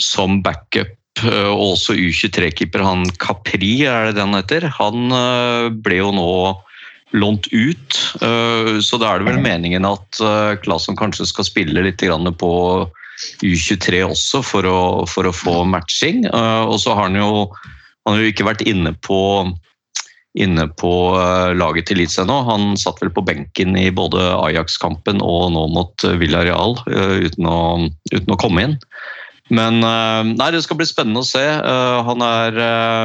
som 0.01 0.41
backup 0.41 0.97
og 1.23 1.77
også 1.77 1.93
U23-keeper, 1.93 2.81
han 2.81 3.05
Capri, 3.21 3.85
er 3.85 4.09
det 4.09 4.17
den 4.17 4.33
heter, 4.33 4.65
han 4.65 5.13
ble 5.85 5.99
jo 5.99 6.07
nå 6.11 6.31
lånt 7.13 7.45
ut. 7.53 7.99
Så 8.81 8.97
da 8.97 9.11
er 9.11 9.21
det 9.21 9.27
vel 9.27 9.37
meningen 9.45 9.85
at 9.85 10.17
Claesson 10.65 10.97
kanskje 10.97 11.29
skal 11.29 11.45
spille 11.45 11.85
litt 11.85 12.01
på 12.01 12.51
U23 13.45 14.01
også 14.09 14.41
for 14.41 14.65
å, 14.65 14.81
for 15.05 15.29
å 15.29 15.35
få 15.37 15.61
matching. 15.69 16.25
Og 16.33 16.75
så 16.81 16.97
har 16.97 17.11
han 17.11 17.21
jo, 17.21 17.45
han 18.09 18.17
har 18.17 18.25
jo 18.25 18.33
ikke 18.33 18.49
vært 18.49 18.65
inne 18.65 18.97
på 19.05 19.21
inne 20.33 20.67
på 20.81 20.91
eh, 21.17 21.53
laget 21.57 21.89
til 21.89 21.99
Leeds 22.01 22.17
ennå. 22.21 22.39
Han 22.47 22.73
satt 22.79 23.01
vel 23.03 23.13
på 23.13 23.23
benken 23.25 23.77
i 23.77 23.89
både 23.93 24.21
Ajax-kampen 24.39 25.21
og 25.21 25.51
nå 25.53 25.67
mot 25.73 26.05
eh, 26.07 26.17
Villarreal 26.21 26.79
eh, 26.89 27.27
uten 27.27 27.49
å, 27.49 27.59
uten 28.13 28.33
å 28.33 28.39
komme 28.41 28.65
inn. 28.67 28.79
Men 29.53 29.83
nei, 29.83 30.45
det 30.55 30.61
skal 30.63 30.77
bli 30.79 30.85
spennende 30.87 31.19
å 31.19 31.27
se. 31.27 31.41
Han 32.07 32.23
er, 32.25 32.55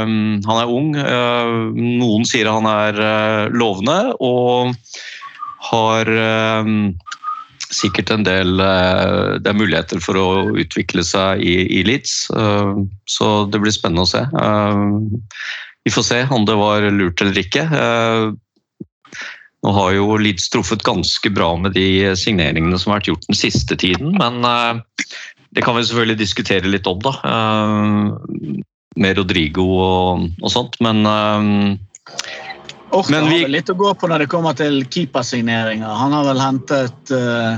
han 0.06 0.46
er 0.54 0.70
ung. 0.70 0.92
Noen 0.94 2.24
sier 2.30 2.46
han 2.48 2.64
er 2.70 3.50
lovende 3.50 4.14
og 4.22 4.70
har 5.66 6.12
sikkert 7.74 8.14
en 8.14 8.24
del 8.24 8.54
Det 8.62 9.50
er 9.50 9.58
muligheter 9.58 10.00
for 10.00 10.16
å 10.16 10.28
utvikle 10.62 11.02
seg 11.04 11.42
i, 11.42 11.58
i 11.80 11.82
Leeds, 11.84 12.30
så 12.30 13.32
det 13.50 13.60
blir 13.66 13.74
spennende 13.74 14.06
å 14.06 14.12
se. 14.14 14.22
Vi 15.88 15.92
får 15.92 16.02
se 16.02 16.26
om 16.30 16.44
det 16.44 16.54
var 16.54 16.84
lurt 16.90 17.22
eller 17.24 17.38
ikke. 17.40 17.62
Eh, 17.64 18.32
Nå 19.64 19.70
har 19.72 19.94
jo 19.96 20.18
Leeds 20.20 20.50
truffet 20.52 20.82
ganske 20.84 21.30
bra 21.32 21.48
med 21.56 21.72
de 21.72 22.12
signeringene 22.12 22.76
som 22.76 22.92
har 22.92 23.00
vært 23.00 23.08
gjort 23.08 23.24
den 23.24 23.38
siste 23.38 23.76
tiden, 23.80 24.10
men 24.20 24.44
eh, 24.44 25.06
det 25.56 25.64
kan 25.64 25.78
vi 25.78 25.86
selvfølgelig 25.88 26.18
diskutere 26.20 26.68
litt 26.68 26.90
om, 26.90 27.00
da. 27.00 27.14
Eh, 27.24 28.60
Med 29.00 29.16
Rodrigo 29.16 29.64
og, 29.78 30.28
og 30.42 30.52
sånt, 30.52 30.76
men 30.84 31.08
Orka 32.90 33.22
har 33.22 33.30
vel 33.30 33.56
litt 33.56 33.72
å 33.72 33.78
gå 33.80 33.94
på 33.96 34.12
når 34.12 34.26
det 34.26 34.28
kommer 34.32 34.60
til 34.60 34.82
keepersigneringer. 34.92 35.88
Han 35.88 36.12
har 36.16 36.28
vel 36.28 36.40
hentet 36.40 37.12
uh, 37.16 37.56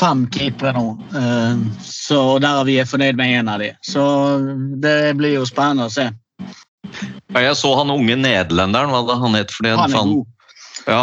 fem 0.00 0.24
keepere 0.32 0.72
nå, 0.76 0.96
uh, 1.12 1.60
så 1.84 2.38
der 2.40 2.64
vi 2.68 2.80
er 2.80 2.88
fornøyd 2.88 3.20
med 3.20 3.36
én 3.40 3.52
av 3.52 3.60
de. 3.64 3.72
Så 3.84 4.02
det 4.80 5.16
blir 5.20 5.36
jo 5.38 5.48
spennende 5.48 5.88
å 5.88 5.94
se. 5.94 6.08
Ja, 7.34 7.42
jeg 7.46 7.56
så 7.60 7.72
han 7.78 7.92
unge 7.94 8.16
nederlenderen, 8.18 8.92
hva 8.92 9.02
det 9.08 9.18
han 9.22 9.38
het 9.38 9.54
for 9.54 9.66
det? 9.66 9.76
Han 9.78 9.94
er 9.94 10.12
god. 10.12 10.26
Ja. 10.86 11.02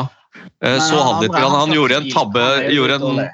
Men 0.63 0.81
så 0.81 0.99
han 1.01 1.21
litt, 1.23 1.35
han, 1.35 1.53
han 1.53 1.73
gjorde 1.75 2.01
en 2.01 2.09
tabbe 2.13 2.43
han 2.43 2.73
gjorde 2.73 2.99
en. 3.01 3.27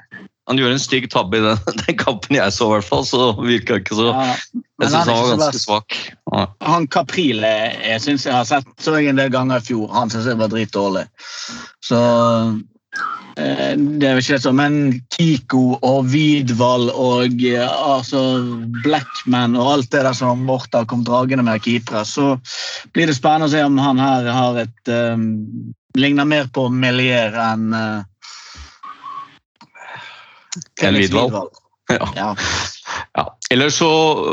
Han 0.44 0.58
gjorde 0.60 0.76
en 0.76 0.80
stygg 0.82 1.06
tabbe 1.08 1.38
i 1.38 1.40
den, 1.40 1.60
den 1.86 1.96
kampen 1.96 2.36
jeg 2.36 2.52
så, 2.52 2.66
i 2.68 2.74
hvert 2.74 2.88
fall. 2.88 3.06
Så 3.08 3.30
virka 3.40 3.78
ikke 3.80 3.96
så 3.96 4.10
Ja, 4.10 4.34
Jeg 4.82 4.90
syns 4.90 5.08
han 5.08 5.16
var 5.16 5.30
ganske 5.30 5.62
svak. 5.62 5.96
Ja. 6.34 6.44
Han 6.68 6.88
Caprile 6.92 7.52
jeg 7.80 8.02
synes 8.04 8.26
jeg 8.26 8.34
har 8.36 8.44
sett 8.48 8.68
så 8.82 8.98
jeg 8.98 9.14
en 9.14 9.20
del 9.22 9.32
ganger 9.32 9.62
i 9.62 9.64
fjor. 9.64 9.88
Han 9.94 10.12
syns 10.12 10.28
jeg 10.28 10.40
var 10.40 10.52
dritdårlig. 10.52 11.06
Så 11.84 11.96
eh, 11.96 12.52
det 13.34 14.06
er 14.06 14.14
vel 14.14 14.22
ikke 14.22 14.36
det 14.36 14.42
sånn, 14.44 14.58
men 14.60 14.76
Kiko 15.16 15.62
og 15.82 16.06
Widwald 16.12 16.92
og 16.92 17.40
eh, 17.42 17.64
altså 17.66 18.20
Blackman 18.84 19.56
og 19.58 19.72
alt 19.72 19.90
det 19.90 20.04
der 20.06 20.14
som 20.14 20.44
Morta 20.46 20.84
kom 20.86 21.02
dragende 21.06 21.46
med 21.46 21.64
keepere, 21.64 22.04
så 22.06 22.36
blir 22.94 23.10
det 23.10 23.16
spennende 23.18 23.50
å 23.50 23.54
se 23.54 23.64
om 23.66 23.80
han 23.82 24.02
her 24.02 24.30
har 24.30 24.60
et 24.62 24.92
um, 24.92 25.26
Ligner 25.98 26.26
mer 26.26 26.48
på 26.54 26.68
Melier 26.74 27.34
enn 27.38 27.68
uh, 27.74 28.02
Enn 30.82 30.98
Widwald. 30.98 31.34
Ja. 31.92 32.06
Ja. 32.16 32.30
Ja. 33.12 33.24
Ellers 33.54 33.76
så 33.78 33.88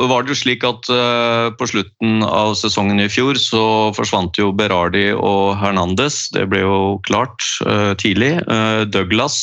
var 0.09 0.23
det 0.23 0.33
jo 0.33 0.39
slik 0.39 0.63
at 0.65 0.87
eh, 0.89 1.51
på 1.53 1.67
slutten 1.69 2.23
av 2.25 2.55
sesongen 2.57 3.03
i 3.03 3.09
fjor 3.11 3.37
så 3.37 3.63
forsvant 3.93 4.39
jo 4.39 4.49
Berardi 4.57 5.11
og 5.13 5.59
Hernandez. 5.61 6.23
Det 6.33 6.47
ble 6.49 6.63
jo 6.63 6.77
klart 7.05 7.45
eh, 7.67 7.91
tidlig. 8.01 8.33
Eh, 8.41 8.81
Douglas 8.89 9.37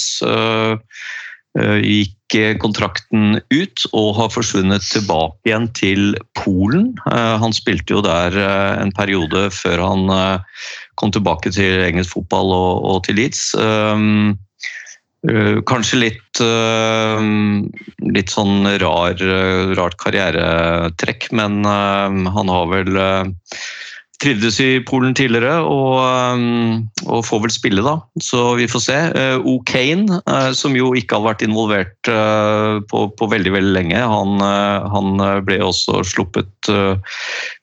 gikk 1.59 2.35
kontrakten 2.61 3.39
ut 3.51 3.85
og 3.97 4.09
har 4.19 4.29
forsvunnet 4.31 4.85
tilbake 4.85 5.49
igjen 5.49 5.65
til 5.75 6.03
Polen. 6.39 6.93
Han 7.09 7.55
spilte 7.57 7.97
jo 7.97 8.03
der 8.05 8.37
en 8.85 8.93
periode 8.95 9.49
før 9.57 9.83
han 9.83 10.05
kom 11.01 11.15
tilbake 11.17 11.51
til 11.57 11.83
engelsk 11.89 12.13
fotball 12.15 12.53
og 12.53 13.01
til 13.09 13.19
Leeds. 13.19 13.49
Uh, 15.27 15.59
kanskje 15.67 15.99
litt, 15.99 16.39
uh, 16.39 17.19
litt 18.07 18.31
sånn 18.31 18.69
rar, 18.79 19.19
uh, 19.19 19.75
rart 19.75 19.99
karrieretrekk, 19.99 21.33
men 21.35 21.67
han 21.67 22.53
har 22.55 22.71
vel 22.71 23.01
trivdes 24.23 24.57
i 24.63 24.69
Polen 24.83 25.15
tidligere 25.15 25.61
og, 25.63 25.99
og, 27.07 27.21
får 27.27 27.43
vel 27.45 27.53
spille, 27.55 27.83
da. 27.87 27.97
Så 28.23 28.55
vi 28.59 28.67
får 28.71 28.83
se. 28.83 28.97
O'Kane, 29.47 30.19
som 30.59 30.75
jo 30.75 30.91
ikke 30.99 31.21
har 31.21 31.29
vært 31.29 31.45
involvert 31.47 32.11
på, 32.91 33.05
på, 33.15 33.29
veldig 33.31 33.53
veldig 33.55 33.77
lenge, 33.77 34.01
han, 34.03 34.43
han 34.43 35.23
ble 35.47 35.61
også 35.63 36.03
sluppet 36.03 36.73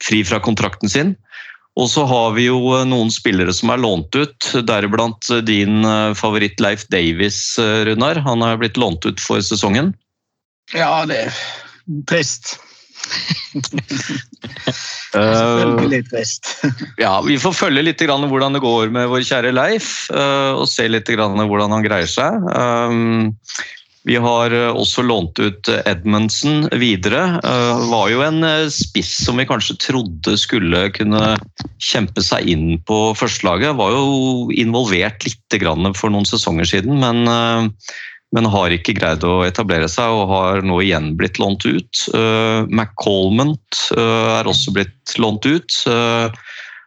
fri 0.07 0.23
fra 0.23 0.39
kontrakten 0.47 0.91
sin. 0.91 1.11
Og 1.75 1.89
så 1.91 2.05
har 2.07 2.35
vi 2.37 2.47
jo 2.47 2.59
eh, 2.77 2.85
noen 2.87 3.11
spillere 3.11 3.53
som 3.55 3.71
er 3.73 3.81
lånt 3.83 4.15
ut, 4.15 4.51
deriblant 4.67 5.29
eh, 5.33 5.43
din 5.45 5.83
eh, 5.83 6.13
favoritt 6.15 6.61
Leif 6.63 6.85
Davies, 6.91 7.59
Runar. 7.59 8.21
Han 8.23 8.45
er 8.47 8.59
blitt 8.61 8.79
lånt 8.79 9.05
ut 9.07 9.19
for 9.23 9.43
sesongen. 9.43 9.91
Ja, 10.73 11.03
det 11.09 11.25
er 11.27 11.41
trist. 12.09 12.55
Selvfølgelig 15.15 16.05
trist. 16.09 16.55
ja, 17.03 17.19
vi 17.27 17.37
får 17.39 17.53
følge 17.59 17.83
litt 17.85 18.01
grann 18.01 18.25
hvordan 18.31 18.55
det 18.55 18.63
går 18.63 18.89
med 18.95 19.11
vår 19.11 19.27
kjære 19.27 19.51
Leif, 19.53 20.07
og 20.09 20.65
se 20.71 20.87
litt 20.89 21.11
grann 21.11 21.37
hvordan 21.37 21.75
han 21.75 21.85
greier 21.85 22.09
seg. 22.09 22.31
Vi 24.05 24.15
har 24.21 24.53
eh, 24.53 24.69
også 24.69 25.03
lånt 25.05 25.39
ut 25.41 25.69
Edmundsen 25.73 26.67
videre. 26.77 27.39
Eh, 27.41 27.85
Var 27.89 28.11
jo 28.13 28.21
en 28.25 28.43
eh, 28.45 28.67
spiss 28.73 29.15
som 29.25 29.41
vi 29.41 29.47
kanskje 29.49 29.79
trodde 29.81 30.35
skulle 30.37 30.87
kunne 30.93 31.35
kjempe 31.81 32.23
seg 32.23 32.49
inn 32.53 32.67
på 32.85 32.99
førstelaget. 33.17 33.77
Var 33.79 33.95
jo 33.95 34.51
involvert 34.53 35.25
litt 35.25 35.41
for 35.95 36.11
noen 36.13 36.27
sesonger 36.27 36.67
siden, 36.69 36.99
men, 37.01 37.25
eh, 37.31 37.89
men 38.35 38.49
har 38.51 38.73
ikke 38.75 38.97
greid 38.97 39.23
å 39.25 39.39
etablere 39.47 39.89
seg 39.89 40.11
og 40.11 40.29
har 40.29 40.61
nå 40.61 40.81
igjen 40.83 41.13
blitt 41.17 41.39
lånt 41.41 41.65
ut. 41.65 42.05
Eh, 42.13 42.61
McColmont 42.69 43.85
eh, 43.97 44.29
er 44.37 44.45
også 44.51 44.75
blitt 44.75 45.17
lånt 45.17 45.47
ut. 45.49 45.81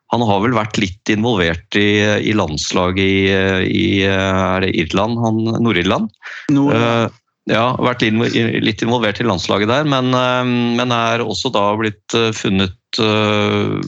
Eh, 0.08 0.14
Han 0.14 0.24
har 0.24 0.40
vel 0.40 0.54
vært 0.56 0.78
litt 0.80 1.10
involvert 1.12 1.76
i, 1.76 2.00
i 2.24 2.32
landslaget 2.32 2.98
i, 2.98 3.28
i 3.68 3.88
er 4.08 4.64
det 4.64 4.72
Irland, 4.74 5.18
han, 5.20 5.42
Nord-Irland. 5.60 6.08
Nord 6.50 6.72
uh, 6.74 7.08
ja, 7.48 7.76
vært 7.80 8.02
litt 8.02 8.82
involvert 8.84 9.20
i 9.20 9.24
landslaget 9.24 9.68
der, 9.68 9.84
men, 9.84 10.12
uh, 10.16 10.44
men 10.44 10.92
er 10.92 11.24
også 11.24 11.52
da 11.52 11.76
blitt 11.80 12.16
eh, 12.16 12.32
funnet 12.36 12.74
eh, 13.00 13.78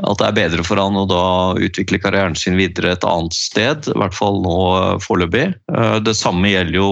at 0.00 0.16
det 0.20 0.26
er 0.26 0.36
bedre 0.36 0.64
for 0.64 0.80
han 0.80 0.96
å 0.96 1.06
da 1.10 1.24
utvikle 1.60 2.00
karrieren 2.00 2.36
sin 2.38 2.56
videre 2.56 2.94
et 2.94 3.04
annet 3.04 3.36
sted, 3.36 3.90
i 3.90 3.98
hvert 4.00 4.16
fall 4.16 4.40
nå 4.44 4.56
eh, 4.78 4.98
foreløpig. 5.04 5.46
Eh, 5.74 5.96
Det 6.06 6.16
samme 6.16 6.54
gjelder 6.54 6.78
jo 6.80 6.90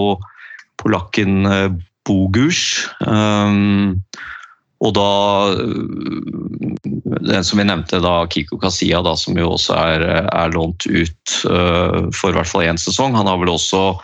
polakken 0.83 1.47
eh, 1.49 1.69
Bogus. 2.09 2.89
Og 4.85 4.95
da 4.95 5.11
eh, 5.59 6.79
den 7.33 7.45
som 7.45 7.59
vi 7.59 7.67
nevnte, 7.67 8.01
da 8.05 8.23
Kiko 8.31 8.61
Kasia, 8.63 9.03
da, 9.03 9.17
som 9.19 9.39
jo 9.39 9.53
også 9.57 9.75
er, 9.75 10.07
er 10.29 10.55
lånt 10.55 10.87
ut 10.87 11.35
uh, 11.51 12.07
for 12.15 12.31
i 12.31 12.37
hvert 12.37 12.51
fall 12.51 12.69
én 12.69 12.81
sesong. 12.81 13.17
Han 13.19 13.29
har 13.29 13.41
vel 13.43 13.51
også 13.53 13.99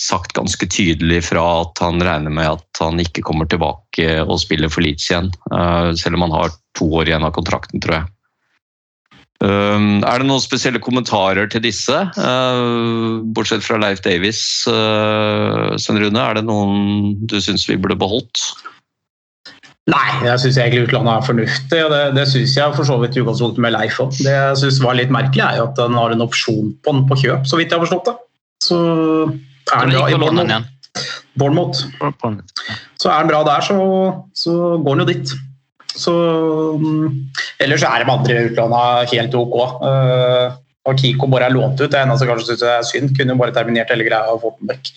sagt 0.00 0.34
ganske 0.36 0.66
tydelig 0.68 1.22
fra 1.30 1.44
at 1.62 1.80
han 1.80 2.02
regner 2.04 2.32
med 2.32 2.58
at 2.58 2.82
han 2.82 3.00
ikke 3.00 3.24
kommer 3.24 3.48
tilbake 3.48 4.18
og 4.26 4.42
spiller 4.42 4.72
for 4.72 4.84
Leeds 4.84 5.08
igjen. 5.08 5.30
Uh, 5.54 5.94
selv 5.96 6.18
om 6.18 6.26
han 6.26 6.36
har 6.36 6.52
to 6.76 6.90
år 6.98 7.08
igjen 7.08 7.24
av 7.24 7.34
kontrakten, 7.36 7.80
tror 7.80 8.00
jeg. 8.00 8.10
Um, 9.36 10.00
er 10.00 10.22
det 10.22 10.26
noen 10.30 10.40
spesielle 10.40 10.80
kommentarer 10.80 11.48
til 11.52 11.60
disse? 11.64 11.96
Uh, 12.16 13.20
bortsett 13.36 13.64
fra 13.64 13.76
Leif 13.80 14.00
Davies, 14.04 14.40
uh, 14.68 15.76
Sven 15.80 16.00
Rune, 16.00 16.22
er 16.22 16.38
det 16.38 16.46
noen 16.48 17.18
du 17.28 17.36
syns 17.44 17.66
vi 17.68 17.76
burde 17.76 17.98
beholdt? 18.00 18.40
Nei, 19.86 20.06
jeg 20.26 20.42
syns 20.42 20.56
egentlig 20.58 20.88
utlandet 20.88 21.12
er 21.12 21.26
fornuftig. 21.28 21.80
og 21.84 21.92
Det, 21.92 22.00
det 22.16 22.24
syns 22.32 22.56
jeg 22.58 22.74
for 22.74 22.88
så 22.88 22.96
vidt 22.98 23.16
i 23.16 23.22
utgangspunktet 23.22 23.62
med 23.62 23.74
Leif 23.76 24.00
òg. 24.02 24.16
Det 24.18 24.32
jeg 24.34 24.56
synes 24.62 24.80
var 24.82 24.98
litt 24.98 25.12
merkelig, 25.14 25.44
er 25.46 25.60
jo 25.60 25.68
at 25.68 25.76
den 25.78 25.98
har 25.98 26.14
en 26.14 26.24
opsjon 26.26 26.72
på 26.82 26.94
den 26.96 27.04
på 27.06 27.18
kjøp, 27.22 27.46
så 27.46 27.60
vidt 27.60 27.70
jeg 27.70 27.78
har 27.78 27.84
forstått 27.86 28.10
det. 28.10 28.16
Så 28.66 28.78
er 29.70 29.84
han 29.84 29.94
bra 29.94 30.08
i 30.10 30.18
Bournemouth. 31.38 31.84
Så 32.98 33.12
er 33.12 33.18
han 33.20 33.30
bra 33.30 33.44
der, 33.46 33.62
så, 33.62 33.76
så 34.34 34.56
går 34.82 34.98
den 34.98 35.04
jo 35.04 35.08
dit. 35.12 35.36
Så 35.96 36.12
mm, 36.82 37.06
Ellers 37.62 37.86
er 37.86 38.02
de 38.02 38.12
andre 38.12 38.36
i 38.36 38.50
utlandet 38.50 39.14
helt 39.14 39.38
ok. 39.38 39.56
Uh, 39.86 40.56
og 40.86 40.98
Kiko 41.00 41.30
bare 41.30 41.48
er 41.48 41.54
lånt 41.54 41.80
ut. 41.80 41.90
Det 41.90 41.98
eneste 41.98 42.26
jeg 42.26 42.32
kanskje 42.32 42.50
synes 42.50 42.66
er 42.70 42.84
synd. 42.90 43.14
Kunne 43.16 43.34
jo 43.34 43.40
bare 43.40 43.54
terminert 43.54 43.90
hele 43.94 44.06
greia 44.06 44.34
og 44.34 44.42
fått 44.44 44.60
den 44.60 44.74
vekk. 44.74 44.92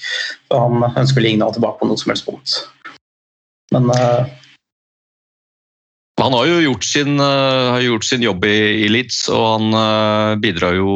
Så 0.50 0.60
han 0.66 0.86
ønsker 0.90 1.22
vel 1.22 1.32
ingen 1.32 1.46
å 1.46 1.50
ha 1.50 1.56
tilbake 1.56 1.82
på 1.82 1.90
noe 1.90 2.02
som 2.02 2.14
helst 2.14 2.28
punkt. 2.28 2.58
Men 3.74 3.90
uh, 3.94 4.30
Han 6.20 6.34
har 6.36 6.48
jo 6.50 6.60
gjort 6.60 6.84
sin, 6.84 7.20
eh, 7.20 7.72
har 7.72 7.82
gjort 7.82 8.04
sin 8.04 8.24
jobb 8.24 8.46
i, 8.46 8.84
i 8.84 8.88
Leeds, 8.92 9.22
og 9.32 9.44
han 9.46 9.78
eh, 9.80 10.32
bidrar 10.44 10.76
jo 10.76 10.94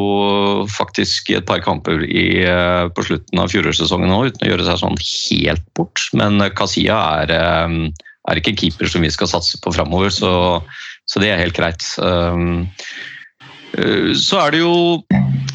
faktisk 0.74 1.32
i 1.32 1.38
et 1.40 1.48
par 1.48 1.64
kamper 1.64 2.04
i, 2.04 2.44
eh, 2.44 2.90
på 2.92 3.06
slutten 3.08 3.40
av 3.40 3.52
fjorårssesongen 3.54 4.12
nå, 4.12 4.20
uten 4.28 4.44
å 4.44 4.52
gjøre 4.52 4.68
seg 4.68 4.82
sånn 4.84 5.00
helt 5.00 5.66
bort. 5.80 6.04
Men 6.20 6.44
Kasia 6.58 7.00
er, 7.24 7.32
er 7.32 8.42
ikke 8.42 8.54
en 8.54 8.62
keeper 8.66 8.92
som 8.92 9.06
vi 9.06 9.14
skal 9.16 9.32
satse 9.32 9.62
på 9.64 9.76
framover, 9.76 10.12
så, 10.12 10.34
så 11.08 11.24
det 11.24 11.32
er 11.32 11.44
helt 11.44 11.56
greit. 11.56 11.88
Så 13.74 14.42
er 14.44 14.54
det 14.54 14.60
jo 14.60 14.74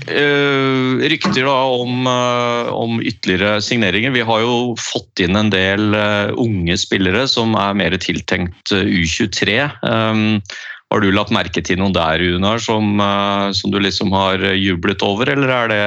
rykter 0.09 1.45
da 1.47 1.57
om, 1.79 2.07
eh, 2.07 2.71
om 2.73 3.01
ytterligere 3.03 3.63
signeringer. 3.63 4.11
Vi 4.15 4.25
har 4.25 4.41
jo 4.41 4.75
fått 4.79 5.21
inn 5.25 5.37
en 5.37 5.51
del 5.51 5.95
eh, 5.95 6.33
unge 6.37 6.77
spillere 6.79 7.27
som 7.29 7.55
er 7.59 7.77
mer 7.79 7.97
tiltenkt 7.99 8.73
eh, 8.73 8.85
U23. 8.85 9.61
Um, 9.83 10.41
har 10.89 11.05
du 11.05 11.11
lagt 11.13 11.35
merke 11.35 11.61
til 11.65 11.81
noen 11.81 11.93
der, 11.97 12.23
Unar, 12.37 12.63
som, 12.65 12.97
eh, 13.01 13.51
som 13.53 13.75
du 13.75 13.79
liksom 13.81 14.13
har 14.17 14.43
jublet 14.57 15.05
over, 15.05 15.29
eller 15.29 15.53
er 15.53 15.73
det 15.73 15.85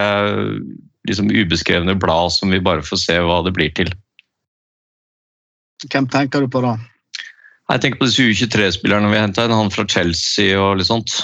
liksom 1.09 1.31
ubeskrevne 1.33 1.97
blad 1.97 2.31
som 2.35 2.53
vi 2.53 2.61
bare 2.61 2.85
får 2.85 3.01
se 3.01 3.19
hva 3.19 3.41
det 3.45 3.55
blir 3.57 3.73
til? 3.73 3.89
Hvem 5.89 6.07
tenker 6.13 6.43
du 6.43 6.51
på 6.51 6.61
da? 6.61 6.77
Jeg 7.71 7.81
tenker 7.81 8.01
på 8.01 8.09
disse 8.09 8.25
U23-spillerne 8.27 9.09
vi 9.09 9.21
henta 9.21 9.45
inn, 9.47 9.55
han 9.55 9.71
fra 9.73 9.87
Chelsea 9.89 10.59
og 10.59 10.75
litt 10.77 10.89
sånt. 10.89 11.21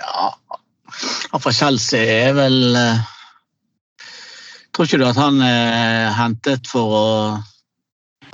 Ja, 0.00 0.32
han 1.32 1.42
fra 1.42 1.52
Chelsea 1.52 2.04
er 2.28 2.36
vel 2.38 2.76
eh, 2.78 3.02
Tror 4.74 4.88
ikke 4.88 4.98
du 4.98 5.04
at 5.06 5.18
han 5.20 5.36
er 5.46 6.08
hentet 6.16 6.66
for 6.66 6.94
å 6.98 7.04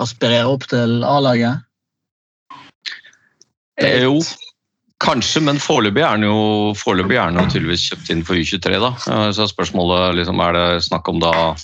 aspirere 0.01 0.49
opp 0.49 0.63
til 0.71 1.03
A-laget? 1.05 1.61
Eh, 3.81 4.03
jo, 4.07 4.23
kanskje, 5.05 5.43
men 5.45 5.61
foreløpig 5.61 6.01
er 6.01 6.15
han 6.15 6.25
jo 6.25 6.73
foreløpig 6.81 7.17
er 7.19 7.29
han 7.29 7.37
jo 7.41 7.45
tydeligvis 7.53 7.85
kjøpt 7.91 8.13
inn 8.15 8.25
for 8.25 8.41
U23. 8.41 8.73
da. 8.81 8.91
Eh, 9.13 9.27
Så 9.37 9.51
spørsmålet 9.53 10.17
liksom, 10.21 10.41
er 10.45 10.57
det 10.57 10.85
snakk 10.89 11.09
om 11.13 11.21
da 11.21 11.33
Han, 11.35 11.57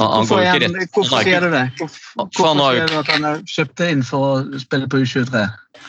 han 0.00 0.24
Hvorfor, 0.28 0.48
hvorfor 0.94 1.16
han, 1.16 1.20
er 1.20 1.28
sier 1.28 1.44
du 1.44 1.50
det? 1.52 1.64
Hvorfor, 1.80 2.30
For 2.36 2.48
han 2.48 2.64
har 2.64 2.78
sier 2.80 2.88
du 2.88 2.98
at 3.02 3.12
han 3.14 3.28
er 3.34 3.44
kjøpt 3.48 3.84
inn 3.88 4.02
for 4.06 4.30
å 4.30 4.64
spille 4.64 4.88
på 4.88 5.02
U23? 5.04 5.44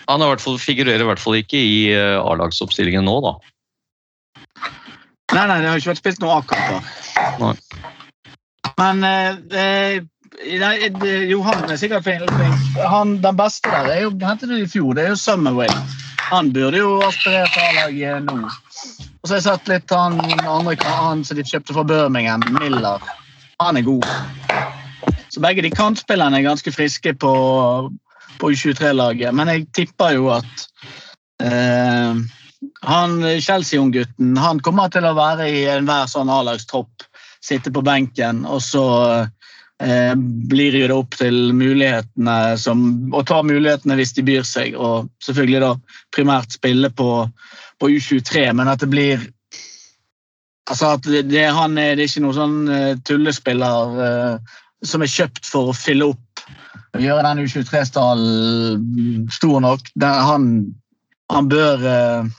han 0.07 0.19
har 0.21 0.27
i 0.27 0.31
hvert 0.35 0.43
fall, 0.43 0.59
figurerer 0.59 1.03
i 1.03 1.07
hvert 1.07 1.19
fall 1.21 1.39
ikke 1.39 1.59
i 1.59 1.81
eh, 1.95 2.19
A-lagsoppstillingen 2.19 3.05
nå, 3.07 3.17
da. 3.23 3.33
Nei, 5.31 5.45
nei, 5.47 5.59
det 5.61 5.69
har 5.69 5.79
ikke 5.79 5.93
vært 5.93 6.01
spilt 6.01 6.23
noen 6.23 6.41
A-kamper. 6.41 6.81
Men 8.81 9.03
eh, 9.07 9.37
eh, 9.55 10.01
nei, 10.59 10.73
det- 10.89 11.29
er 11.31 11.77
sikkert. 11.79 12.09
Han, 12.87 13.21
den 13.21 13.37
beste 13.39 13.71
der 13.71 13.91
er 13.93 14.01
jo, 14.01 14.11
hentet 14.19 14.49
du 14.49 14.57
i 14.57 14.67
fjor, 14.67 14.93
det 14.95 15.05
er 15.05 15.13
jo 15.13 15.19
Summerway. 15.21 15.71
Han 16.31 16.51
burde 16.55 16.77
jo 16.79 16.99
aspirere 17.03 17.47
til 17.51 17.63
A-laget 17.69 18.27
nå. 18.27 18.49
Og 19.21 19.27
så 19.27 19.33
har 19.35 19.39
jeg 19.39 19.47
sett 19.47 19.67
litt 19.69 19.91
han 19.93 20.19
andre 20.47 20.75
han 20.87 21.23
som 21.27 21.37
de 21.37 21.43
kjøpte 21.45 21.75
fra 21.75 21.83
Birmingham, 21.83 22.43
Miller. 22.59 23.03
Han 23.61 23.77
er 23.77 23.85
god. 23.85 24.07
Så 25.29 25.39
begge 25.43 25.61
de 25.63 25.69
kantspillerne 25.71 26.39
er 26.39 26.47
ganske 26.47 26.71
friske 26.73 27.13
på, 27.13 27.33
på 28.39 28.51
U23-laget, 28.51 29.31
men 29.35 29.47
jeg 29.47 29.67
tipper 29.77 30.15
jo 30.17 30.31
at 30.33 30.65
eh, 31.43 32.19
han 32.85 33.41
Chelsea-unggutten 33.41 34.37
han 34.37 34.59
kommer 34.65 34.89
til 34.89 35.05
å 35.05 35.13
være 35.17 35.49
i 35.49 35.65
enhver 35.69 36.09
sånn 36.09 36.31
A-lagstropp, 36.33 37.05
sitte 37.41 37.73
på 37.73 37.83
benken, 37.85 38.43
og 38.45 38.61
så 38.65 38.85
eh, 39.81 40.13
blir 40.49 40.77
det 40.77 40.93
opp 40.95 41.17
til 41.19 41.53
mulighetene 41.57 42.57
som, 42.61 42.81
å 43.13 43.21
ta 43.25 43.41
mulighetene 43.45 43.97
hvis 43.99 44.15
de 44.17 44.25
byr 44.25 44.47
seg, 44.47 44.77
og 44.77 45.11
selvfølgelig 45.25 45.61
da 45.65 45.75
primært 46.15 46.57
spille 46.57 46.89
på, 46.93 47.11
på 47.81 47.91
U23, 47.93 48.49
men 48.57 48.71
at 48.71 48.83
det 48.83 48.91
blir 48.93 49.29
Altså 50.71 50.91
at 50.93 51.03
det, 51.03 51.25
det, 51.27 51.41
han 51.51 51.73
er, 51.81 51.97
det 51.97 52.05
er 52.05 52.07
ikke 52.07 52.21
noen 52.23 52.35
sånn 52.37 52.69
eh, 52.71 52.91
tullespiller 53.03 53.97
eh, 54.05 54.51
som 54.87 55.01
er 55.03 55.09
kjøpt 55.11 55.49
for 55.49 55.71
å 55.71 55.75
fylle 55.75 56.05
opp 56.13 56.43
og 56.95 57.03
gjøre 57.03 57.25
den 57.25 57.41
U23-stallen 57.43 59.25
stor 59.33 59.59
nok. 59.65 59.89
Han, 59.99 60.45
han 61.33 61.49
bør 61.51 61.83
eh, 61.87 62.29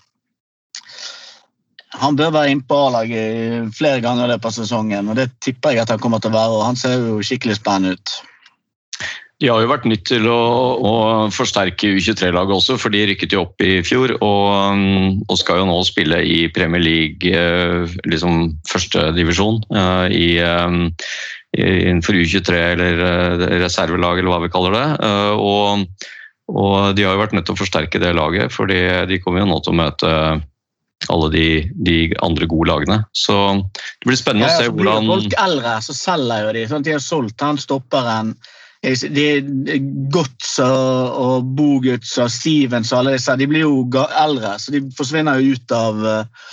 han 2.00 2.16
bør 2.16 2.32
være 2.34 2.52
inne 2.54 2.66
på 2.68 2.76
A-laget 2.86 3.72
flere 3.76 4.00
ganger 4.04 4.26
i 4.26 4.32
løpet 4.32 4.48
av 4.48 4.56
sesongen, 4.56 5.08
og 5.12 5.18
det 5.18 5.30
tipper 5.44 5.74
jeg 5.74 5.84
at 5.84 5.92
han 5.92 6.00
kommer 6.02 6.22
til 6.22 6.32
å 6.32 6.38
være. 6.38 6.58
og 6.58 6.68
Han 6.70 6.78
ser 6.80 6.96
jo 6.96 7.18
skikkelig 7.24 7.58
spennende 7.58 7.98
ut. 7.98 8.14
De 9.42 9.48
har 9.50 9.58
jo 9.58 9.70
vært 9.72 9.88
nødt 9.90 10.04
til 10.06 10.28
å, 10.30 10.38
å 10.86 10.94
forsterke 11.34 11.90
U23-laget 11.98 12.54
også, 12.54 12.76
for 12.78 12.94
de 12.94 13.02
rykket 13.10 13.34
jo 13.34 13.42
opp 13.42 13.64
i 13.66 13.80
fjor. 13.82 14.14
Og, 14.22 14.44
um, 14.72 15.18
og 15.26 15.40
skal 15.40 15.58
jo 15.58 15.66
nå 15.66 15.80
spille 15.88 16.20
i 16.22 16.44
Premier 16.54 16.84
League, 16.84 17.26
eh, 17.26 17.96
liksom 18.06 18.52
førstedivisjon, 18.70 19.64
uh, 19.74 20.06
i, 20.14 20.36
um, 20.46 20.86
innenfor 21.58 22.16
U23 22.16 22.62
eller 22.70 23.02
eh, 23.08 23.46
reservelag, 23.60 24.22
eller 24.22 24.32
hva 24.32 24.40
vi 24.46 24.52
kaller 24.54 24.78
det. 24.78 24.88
Eh, 25.10 25.32
og 25.36 26.10
Og 26.52 26.96
de 26.98 27.04
har 27.06 27.14
jo 27.14 27.20
vært 27.20 27.32
nødt 27.32 27.46
til 27.48 27.54
å 27.54 27.60
forsterke 27.60 28.00
det 28.02 28.10
laget, 28.18 28.52
fordi 28.52 28.76
de 29.08 29.18
kommer 29.22 29.40
jo 29.40 29.46
nå 29.48 29.60
til 29.62 29.72
å 29.72 29.76
møte 29.78 30.08
alle 31.10 31.28
de, 31.32 31.46
de 31.86 31.98
andre 32.22 32.46
gode 32.50 32.70
lagene. 32.70 32.98
Så 33.16 33.36
det 33.58 34.08
blir 34.08 34.18
spennende 34.20 34.50
Ja, 34.50 34.56
å 34.56 34.62
se 34.62 34.72
blir 34.72 34.90
hvordan 34.90 35.10
folk 35.10 35.38
eldre, 35.42 35.76
så 35.86 35.96
selger 35.96 36.46
jo 36.46 36.56
de. 36.56 36.66
Sånn, 36.70 36.86
de 36.86 36.96
har 36.96 37.04
solgt 37.04 37.44
han 37.44 37.60
stopperen. 37.60 38.34
De, 38.82 39.26
Gods 40.10 40.56
og, 40.62 41.18
og 41.24 41.50
Boguts 41.58 42.16
og 42.18 42.32
Stevens 42.34 42.90
og 42.90 43.02
alle 43.02 43.16
disse, 43.16 43.36
de 43.38 43.46
blir 43.50 43.62
jo 43.62 43.84
eldre, 43.94 44.56
så 44.58 44.74
de 44.74 44.82
forsvinner 44.98 45.38
jo 45.38 45.54
ut 45.54 45.74
av, 45.76 46.00
eh, 46.02 46.48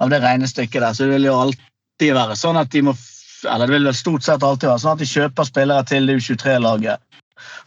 av 0.00 0.12
det 0.12 0.22
regnestykket 0.24 0.80
der. 0.80 0.96
Så 0.96 1.04
det 1.04 1.18
vil 1.18 1.28
jo 1.28 1.36
alltid 1.36 2.16
være 2.16 2.38
sånn 2.40 2.60
at 2.60 2.72
de 2.72 2.86
må 2.88 2.96
eller 3.44 3.68
det 3.68 3.74
vil 3.76 3.84
vel 3.86 3.94
stort 3.94 4.24
sett 4.24 4.42
alltid 4.42 4.70
være 4.70 4.80
sånn 4.82 4.96
at 4.96 5.02
de 5.02 5.08
kjøper 5.10 5.46
spillere 5.46 5.84
til 5.86 6.08
U23-laget. 6.08 7.02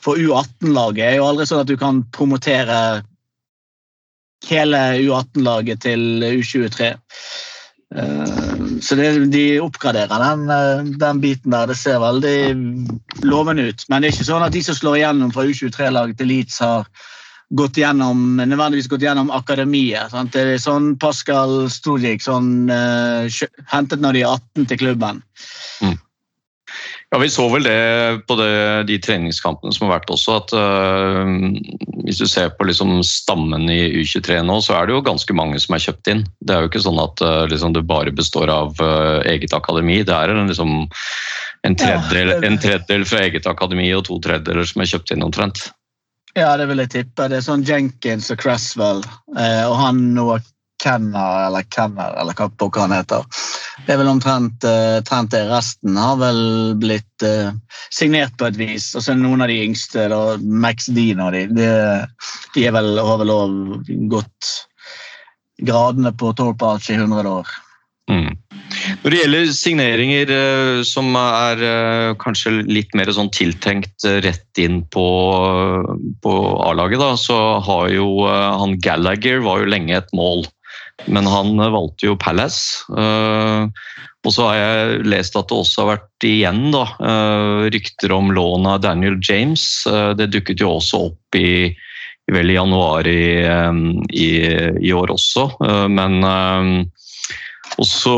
For 0.01 0.17
U18-laget 0.17 1.05
er 1.05 1.15
jo 1.19 1.27
aldri 1.29 1.45
sånn 1.49 1.63
at 1.63 1.69
du 1.69 1.77
kan 1.79 2.01
promotere 2.15 2.79
hele 4.47 4.77
U18-laget 5.03 5.81
til 5.87 6.23
U23. 6.23 6.93
Eh, 7.95 8.35
Så 8.81 8.95
det, 8.95 9.31
de 9.33 9.59
oppgraderer 9.59 10.21
den, 10.23 10.49
eh, 10.49 10.83
den 10.99 11.21
biten 11.21 11.51
der. 11.51 11.67
Det 11.67 11.77
ser 11.77 11.99
veldig 11.99 13.23
lovende 13.23 13.69
ut. 13.69 13.85
Men 13.89 14.01
det 14.01 14.09
er 14.09 14.13
ikke 14.13 14.31
sånn 14.31 14.45
at 14.45 14.53
de 14.53 14.63
som 14.63 14.75
slår 14.75 14.99
igjennom 15.01 15.33
fra 15.33 15.43
U23-laget 15.43 16.17
til 16.17 16.27
Leeds, 16.27 16.59
har 16.59 16.85
gått 17.49 17.79
gjennom, 17.81 18.37
nødvendigvis 18.37 18.87
gått 18.87 19.01
gjennom 19.01 19.31
akademiet. 19.33 20.11
Sant? 20.11 20.31
Det 20.33 20.41
er 20.53 20.61
sånn 20.61 20.93
Pascal 21.01 21.65
Stojic 21.73 22.21
sånn, 22.21 22.69
uh, 22.69 23.25
hentet 23.73 23.99
når 23.99 24.13
de 24.13 24.21
er 24.21 24.35
18 24.35 24.67
til 24.69 24.77
klubben. 24.77 25.23
Ja, 27.09 27.17
Vi 27.17 27.29
så 27.29 27.47
vel 27.49 27.65
det 27.65 28.21
på 28.29 28.35
det, 28.37 28.49
de 28.85 28.99
treningskampene 29.01 29.73
som 29.73 29.87
har 29.87 29.95
vært 29.97 30.11
også, 30.13 30.35
at 30.43 30.51
uh, 30.53 31.31
hvis 32.05 32.19
du 32.21 32.27
ser 32.29 32.51
på 32.53 32.67
liksom 32.69 32.99
stammen 33.05 33.65
i 33.73 33.79
U23 33.97 34.43
nå, 34.45 34.59
så 34.61 34.75
er 34.77 34.85
det 34.85 34.93
jo 34.93 35.05
ganske 35.07 35.33
mange 35.33 35.57
som 35.61 35.73
er 35.73 35.81
kjøpt 35.87 36.11
inn. 36.13 36.21
Det 36.45 36.53
er 36.53 36.61
jo 36.61 36.69
ikke 36.69 36.83
sånn 36.85 37.01
at 37.01 37.23
uh, 37.25 37.47
liksom 37.49 37.73
det 37.73 37.87
bare 37.89 38.13
består 38.13 38.53
av 38.53 38.77
uh, 38.77 39.25
eget 39.25 39.55
akademi. 39.57 40.03
Det 40.05 40.13
er 40.13 40.35
en, 40.35 40.45
liksom, 40.51 40.85
en, 41.65 41.79
tredjedel, 41.81 42.35
Ja. 42.35 42.39
en 42.45 42.61
tredjedel 42.61 43.07
fra 43.09 43.25
eget 43.25 43.49
akademi 43.49 43.89
og 43.97 44.05
to 44.11 44.21
tredjedeler 44.21 44.69
som 44.69 44.85
er 44.85 44.93
kjøpt 44.93 45.15
inn 45.15 45.25
omtrent. 45.25 45.65
Ja, 46.37 46.53
det 46.61 46.69
vil 46.69 46.85
jeg 46.85 46.93
tippe. 46.93 47.25
Det 47.25 47.39
er 47.39 47.47
sånn 47.49 47.65
Jenkins 47.65 48.29
og 48.29 48.37
Cresswell 48.43 49.01
og 49.33 49.75
han 49.81 50.11
Noah 50.13 50.45
Kenner, 50.83 51.47
eller 51.47 51.65
Kenner, 51.73 52.15
eller 52.21 52.37
hva 52.37 52.47
pokker 52.59 52.85
han 52.85 52.95
heter. 52.95 53.25
Det 53.85 53.93
er 53.93 54.01
vel 54.01 54.11
omtrent, 54.11 54.65
uh, 54.65 55.27
det. 55.31 55.43
Resten 55.51 55.99
har 55.99 56.17
vel 56.21 56.41
blitt 56.79 57.25
uh, 57.25 57.51
signert 57.93 58.37
på 58.39 58.49
et 58.49 58.59
vis. 58.59 58.91
Og 58.95 59.03
så 59.03 59.13
er 59.13 59.21
noen 59.21 59.43
av 59.45 59.51
de 59.51 59.59
yngste, 59.67 60.09
da, 60.11 60.23
Max 60.39 60.89
Dean 60.95 61.23
og 61.23 61.33
de, 61.35 61.45
de, 61.51 61.69
de 62.55 62.67
vel, 62.75 62.93
har 62.97 63.23
vel 63.23 63.33
òg 63.35 63.89
gått 64.11 64.53
gradene 65.59 66.13
på 66.15 66.31
Torp 66.39 66.61
Arch 66.63 66.91
i 66.93 66.99
100 66.99 67.27
år. 67.27 67.57
Mm. 68.09 68.31
Når 69.03 69.13
det 69.13 69.17
gjelder 69.19 69.49
signeringer 69.53 70.31
eh, 70.33 70.79
som 70.87 71.11
er 71.19 71.59
kanskje 72.21 72.63
litt 72.65 72.95
mer 72.97 73.11
sånn 73.13 73.29
tiltenkt 73.33 74.05
rett 74.23 74.61
inn 74.61 74.79
på, 74.89 75.05
på 76.23 76.33
A-laget, 76.65 77.03
så 77.21 77.37
har 77.65 77.91
jo 77.93 78.07
han 78.25 78.79
Gallagher 78.81 79.43
var 79.45 79.61
jo 79.61 79.69
lenge 79.75 79.99
et 79.99 80.09
mål. 80.17 80.47
Men 81.07 81.27
han 81.29 81.59
eh, 81.59 81.71
valgte 81.73 82.09
jo 82.09 82.19
Palace. 82.19 82.83
eh, 82.97 83.67
og 84.27 84.33
så 84.35 84.49
har 84.49 84.57
jeg 84.57 85.03
lest 85.07 85.37
at 85.39 85.47
det 85.47 85.55
også 85.55 85.83
har 85.85 85.91
vært 85.93 86.25
igjen 86.27 86.65
da, 86.73 86.83
eh, 86.99 87.69
rykter 87.71 88.11
om 88.11 88.33
lån 88.35 88.67
av 88.67 88.81
Daniel 88.83 89.15
James. 89.23 89.63
Det 90.19 90.27
dukket 90.33 90.59
jo 90.59 90.73
også 90.75 91.05
opp 91.07 91.39
i, 91.39 91.71
vel 92.29 92.51
i 92.51 92.57
januar 92.57 93.07
i, 93.07 93.23
i, 94.11 94.29
i 94.83 94.91
år 94.93 95.15
også, 95.15 95.47
men 95.89 96.19
og 97.77 97.85
så, 97.87 98.15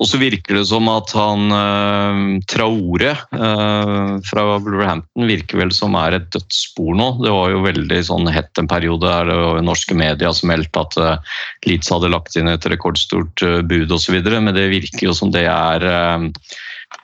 og 0.00 0.04
så 0.08 0.18
virker 0.20 0.58
det 0.58 0.64
som 0.68 0.88
at 0.90 1.12
han 1.16 1.54
eh, 1.54 2.20
Traore 2.50 3.12
eh, 3.14 4.10
fra 4.26 4.44
Wolverhampton 4.50 5.28
virker 5.28 5.62
vel 5.62 5.72
som 5.74 5.96
er 6.00 6.18
et 6.18 6.28
dødsspor 6.34 6.96
nå. 6.98 7.08
Det 7.22 7.32
var 7.32 7.52
jo 7.52 7.64
veldig 7.64 8.00
sånn 8.08 8.30
hett 8.32 8.60
en 8.60 8.70
periode 8.70 9.06
der 9.06 9.30
det 9.30 9.38
var 9.38 9.62
norske 9.64 9.96
medier 9.96 10.34
som 10.36 10.50
meldte 10.52 10.82
at 10.82 10.98
eh, 11.00 11.36
Leeds 11.68 11.92
hadde 11.94 12.12
lagt 12.12 12.36
inn 12.36 12.50
et 12.52 12.68
rekordstort 12.72 13.44
eh, 13.46 13.60
bud 13.66 13.94
osv., 13.94 14.18
men 14.36 14.54
det 14.56 14.70
virker 14.72 15.08
jo 15.08 15.16
som 15.16 15.32
det 15.34 15.46
er 15.50 15.86
eh, 15.86 16.26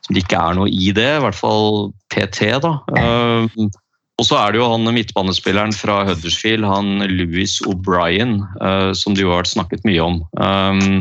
som 0.03 0.17
det 0.17 0.25
ikke 0.25 0.41
er 0.41 0.59
noe 0.59 0.71
i 0.71 0.91
det, 0.95 1.09
i 1.17 1.23
hvert 1.23 1.39
fall 1.39 1.93
PT. 2.13 2.51
da. 2.63 2.77
Eh, 2.99 3.71
og 4.21 4.29
så 4.29 4.39
er 4.39 4.53
det 4.53 4.61
jo 4.61 4.69
han 4.71 4.87
midtbanespilleren 4.95 5.73
fra 5.75 6.03
Huddersfield, 6.07 6.67
han 6.69 7.03
Louis 7.11 7.57
O'Brien, 7.67 8.43
eh, 8.63 8.91
som 8.99 9.17
det 9.17 9.25
jo 9.25 9.33
har 9.33 9.43
vært 9.43 9.55
snakket 9.55 9.87
mye 9.89 10.05
om. 10.05 10.21
Um, 10.37 11.01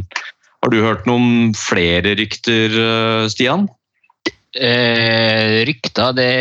har 0.62 0.74
du 0.74 0.82
hørt 0.84 1.08
noen 1.10 1.54
flere 1.58 2.14
rykter, 2.20 2.76
eh, 2.78 3.28
Stian? 3.34 3.68
Eh, 4.52 5.62
rykter 5.66 6.12
det 6.14 6.32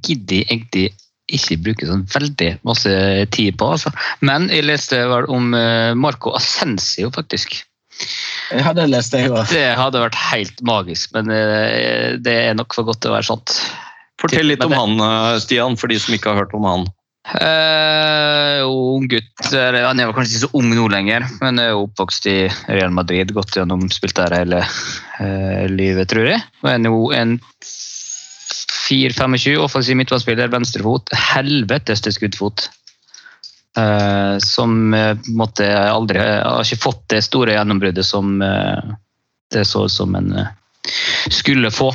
gidder 0.00 0.40
jeg 0.40 0.46
egentlig 0.48 0.86
ikke 1.28 1.58
bruke 1.60 1.86
sånn 1.86 2.06
veldig 2.08 2.50
masse 2.66 2.92
tid 3.34 3.58
på. 3.60 3.68
Altså. 3.76 3.92
Men 4.24 4.48
jeg 4.50 4.66
leste 4.66 4.98
vel 5.10 5.28
om 5.30 5.52
eh, 5.54 5.92
Marco 5.94 6.32
Ascensio, 6.34 7.12
faktisk. 7.14 7.60
Ja, 8.54 8.72
det 8.72 8.88
leste 8.88 9.20
jeg 9.20 9.34
òg. 9.34 9.44
Det 9.52 9.66
hadde 9.76 10.00
vært 10.00 10.18
helt 10.30 10.62
magisk, 10.64 11.12
men 11.14 11.30
eh, 11.34 12.16
det 12.18 12.38
er 12.48 12.58
nok 12.58 12.74
for 12.74 12.88
godt 12.88 13.04
til 13.04 13.12
å 13.12 13.18
være 13.18 13.30
sant. 13.30 13.58
Fortell 14.18 14.48
litt 14.50 14.64
om 14.64 14.74
han, 14.74 14.98
Stian, 15.38 15.76
for 15.78 15.92
de 15.92 16.00
som 16.02 16.16
ikke 16.16 16.32
har 16.32 16.42
hørt 16.42 16.56
om 16.56 16.64
han. 16.66 16.88
Eh, 17.28 18.64
ung 18.64 19.04
gutt 19.10 19.50
Han 19.52 20.00
er 20.00 20.12
kanskje 20.16 20.32
ikke 20.32 20.46
så 20.46 20.48
ung 20.56 20.70
nå 20.72 20.86
lenger, 20.88 21.26
men 21.42 21.60
er 21.60 21.76
oppvokst 21.76 22.28
i 22.30 22.38
Real 22.70 22.94
Madrid. 22.94 23.34
Gått 23.36 23.56
gjennom, 23.58 23.88
spilt 23.92 24.16
der 24.16 24.36
hele 24.38 24.62
uh, 24.64 25.66
livet, 25.68 26.08
tror 26.08 26.30
jeg. 26.30 26.40
Og 26.64 26.70
er 26.72 26.78
nå 26.80 26.94
en 27.18 27.36
4-25 28.88 29.60
offensiv 29.60 29.98
midtbanespiller, 30.00 30.48
venstrefot. 30.52 31.12
Helvetes 31.34 32.00
til 32.04 32.16
skuddfot. 32.16 32.70
Uh, 33.78 34.40
som 34.42 34.94
på 34.96 35.46
aldri 35.68 36.18
har 36.24 36.64
ikke 36.64 36.84
fått 36.88 37.04
det 37.12 37.20
store 37.28 37.54
gjennombruddet 37.58 38.06
som 38.06 38.40
det 39.52 39.64
så 39.68 39.84
ut 39.84 39.92
som 39.92 40.16
en 40.16 40.32
skulle 41.32 41.70
få. 41.72 41.92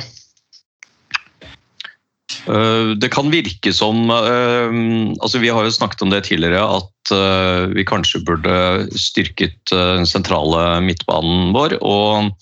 Eh, 2.44 2.92
Det 3.00 3.08
kan 3.12 3.30
virke 3.32 3.72
som 3.72 4.10
eh, 4.10 4.74
altså 5.22 5.40
Vi 5.40 5.52
har 5.52 5.64
jo 5.64 5.72
snakket 5.72 6.04
om 6.04 6.12
det 6.12 6.24
tidligere, 6.28 6.60
at 6.60 7.14
eh, 7.14 7.64
vi 7.72 7.86
kanskje 7.88 8.22
burde 8.26 8.56
styrket 8.98 9.56
den 9.72 10.06
sentrale 10.08 10.80
midtbanen 10.84 11.52
vår. 11.56 11.78
og 11.80 12.34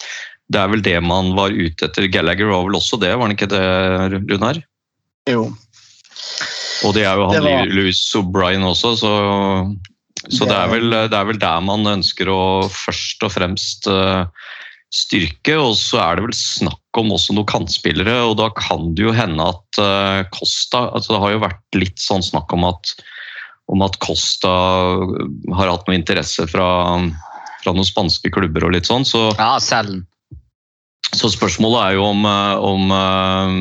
Det 0.52 0.60
er 0.60 0.72
vel 0.74 0.82
det 0.84 0.98
man 1.06 1.34
var 1.38 1.54
ute 1.54 1.86
etter. 1.86 2.10
Gallagher 2.12 2.50
var 2.50 2.66
vel 2.66 2.78
også 2.80 2.98
det, 3.00 3.14
var 3.14 3.28
han 3.28 3.36
ikke 3.36 3.50
det, 3.52 3.62
Runar? 4.30 4.60
Jo. 5.30 5.46
Og 6.82 6.94
det 6.96 7.06
er 7.06 7.16
jo 7.16 7.30
han 7.30 7.46
var- 7.46 7.70
Louis 7.70 8.02
O'Brien 8.18 8.66
også, 8.66 8.96
så, 8.98 9.12
så 10.28 10.46
det, 10.50 10.56
er 10.58 10.68
vel, 10.68 10.90
det 10.90 11.14
er 11.14 11.28
vel 11.30 11.38
der 11.38 11.60
man 11.62 11.86
ønsker 11.86 12.26
å 12.28 12.42
først 12.68 13.22
og 13.22 13.32
fremst 13.38 13.86
styrke. 14.92 15.56
Og 15.62 15.76
så 15.78 16.02
er 16.02 16.18
det 16.18 16.26
vel 16.26 16.36
snakk 16.36 16.81
om 17.00 17.12
også 17.14 17.34
noen 17.36 17.48
kantspillere, 17.48 18.18
og 18.26 18.36
da 18.40 18.50
kan 18.56 18.92
det 18.96 19.06
jo 19.06 19.14
hende 19.16 19.44
at 19.48 19.80
eh, 19.80 20.20
Costa 20.34 20.86
altså 20.92 21.14
Det 21.14 21.20
har 21.24 21.34
jo 21.34 21.42
vært 21.46 21.78
litt 21.78 22.00
sånn 22.02 22.24
snakk 22.24 22.52
om 22.56 22.66
at, 22.68 22.94
om 23.72 23.84
at 23.86 23.98
Costa 24.04 24.52
har 25.56 25.72
hatt 25.72 25.88
noe 25.88 25.98
interesse 25.98 26.46
fra, 26.50 26.68
fra 27.62 27.74
noen 27.74 27.88
spanske 27.88 28.32
klubber 28.34 28.68
og 28.68 28.74
litt 28.76 28.90
sånn, 28.90 29.06
så 29.08 29.30
Ja, 29.38 29.56
selv. 29.62 30.02
så 31.12 31.32
spørsmålet 31.32 31.80
er 31.86 31.96
jo 31.98 32.08
om, 32.10 32.26
eh, 32.28 32.66
om 32.72 32.94
eh, 32.98 33.56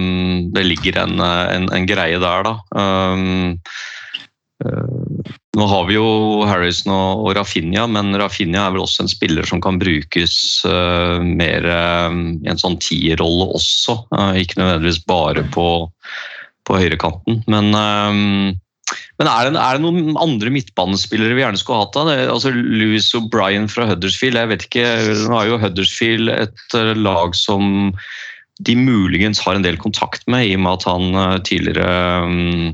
det 0.57 0.67
ligger 0.67 1.03
en, 1.05 1.23
en, 1.23 1.71
en 1.71 1.89
greie 1.89 2.19
der, 2.21 2.47
da. 2.47 2.57
Um, 2.75 3.59
nå 5.57 5.65
har 5.67 5.87
vi 5.89 5.97
jo 5.97 6.07
Harrison 6.47 6.93
og, 6.95 7.25
og 7.25 7.33
Rafinha, 7.35 7.83
men 7.91 8.15
Rafinha 8.19 8.65
er 8.65 8.75
vel 8.75 8.85
også 8.85 9.03
en 9.03 9.11
spiller 9.11 9.47
som 9.47 9.59
kan 9.63 9.81
brukes 9.81 10.35
uh, 10.63 11.19
mer 11.19 11.67
uh, 11.67 12.07
i 12.39 12.51
en 12.51 12.61
sånn 12.61 12.79
tierrolle 12.79 13.49
også. 13.59 13.97
Uh, 14.15 14.31
ikke 14.39 14.61
nødvendigvis 14.61 15.01
bare 15.11 15.43
på, 15.51 15.65
på 16.67 16.79
høyrekanten. 16.79 17.41
Men, 17.51 17.71
eh, 17.75 18.55
men 19.19 19.29
er, 19.29 19.49
det, 19.49 19.61
er 19.61 19.77
det 19.77 19.83
noen 19.85 20.17
andre 20.21 20.53
midtbanespillere 20.53 21.37
vi 21.37 21.43
gjerne 21.43 21.61
skulle 21.61 21.83
hatt? 21.83 21.97
da? 21.97 22.17
Altså 22.33 22.53
Louis 22.55 23.11
O'Brien 23.17 23.67
fra 23.71 23.87
Huddersfield. 23.89 24.39
jeg 24.39 24.51
vet 24.51 24.67
ikke, 24.67 24.85
Nå 25.27 25.39
er 25.39 25.51
jo 25.51 25.61
Huddersfield 25.61 26.33
et 26.35 26.77
eh, 26.77 26.93
lag 26.97 27.35
som 27.37 27.91
de 28.61 28.75
muligens 28.77 29.41
har 29.41 29.57
en 29.57 29.65
del 29.65 29.79
kontakt 29.81 30.27
med, 30.29 30.45
i 30.45 30.55
og 30.57 30.65
med 30.65 30.79
at 30.79 30.87
han 30.89 31.21
eh, 31.23 31.37
tidligere 31.47 31.93
mm, 32.29 32.65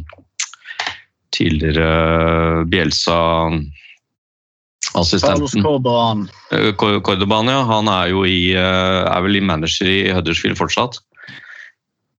tidligere 1.35 2.61
Carlos 2.61 2.69
Bielsa-assistenten 2.71 5.63
Carlos 5.63 6.29
eh, 6.51 6.73
Cordoban, 7.01 7.47
ja. 7.51 7.63
Han 7.67 7.87
er 7.91 8.07
jo 8.13 8.25
i, 8.27 8.53
eh, 8.55 9.07
er 9.07 9.21
vel 9.25 9.35
i 9.39 9.43
manager 9.43 9.87
i 9.89 10.11
Huddersfield 10.15 10.57
fortsatt. 10.59 10.93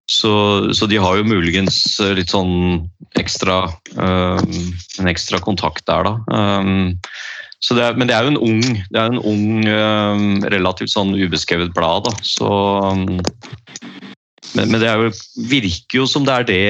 Så, 0.09 0.33
så 0.73 0.87
de 0.89 0.97
har 0.97 1.19
jo 1.19 1.27
muligens 1.29 2.01
eh, 2.01 2.15
litt 2.17 2.31
sånn 2.33 2.89
ekstra 3.19 3.67
um, 3.97 4.73
En 5.01 5.09
ekstra 5.11 5.39
kontakt 5.43 5.87
der, 5.89 6.05
da. 6.07 6.15
Um, 6.33 6.99
så 7.61 7.75
det 7.75 7.85
er, 7.85 7.97
men 7.99 8.09
det 8.09 8.15
er 8.15 8.25
jo 8.25 8.31
en 8.33 8.41
ung, 8.41 8.63
det 8.63 9.01
er 9.01 9.07
en 9.11 9.19
ung 9.19 9.67
um, 9.67 10.45
relativt 10.47 10.91
sånn 10.93 11.17
ubeskrevet 11.19 11.75
blad. 11.75 12.07
Da. 12.07 12.13
Så, 12.23 12.47
um, 12.87 13.19
men, 14.55 14.71
men 14.73 14.81
det 14.81 14.91
jo, 14.91 15.11
virker 15.51 16.01
jo 16.01 16.07
som 16.09 16.25
det 16.27 16.35
er 16.35 16.47
det 16.49 16.63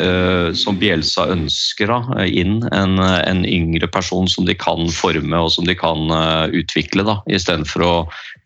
uh, 0.00 0.50
som 0.56 0.78
Bielsa 0.80 1.28
ønsker 1.34 1.90
da, 1.90 2.24
inn. 2.24 2.60
En, 2.72 2.98
en 3.02 3.42
yngre 3.44 3.90
person 3.92 4.28
som 4.30 4.46
de 4.48 4.56
kan 4.58 4.88
forme 4.94 5.42
og 5.42 5.52
som 5.54 5.68
de 5.68 5.76
kan 5.78 6.08
uh, 6.12 6.46
utvikle, 6.54 7.04
da, 7.06 7.18
istedenfor 7.30 7.84
å 7.84 7.94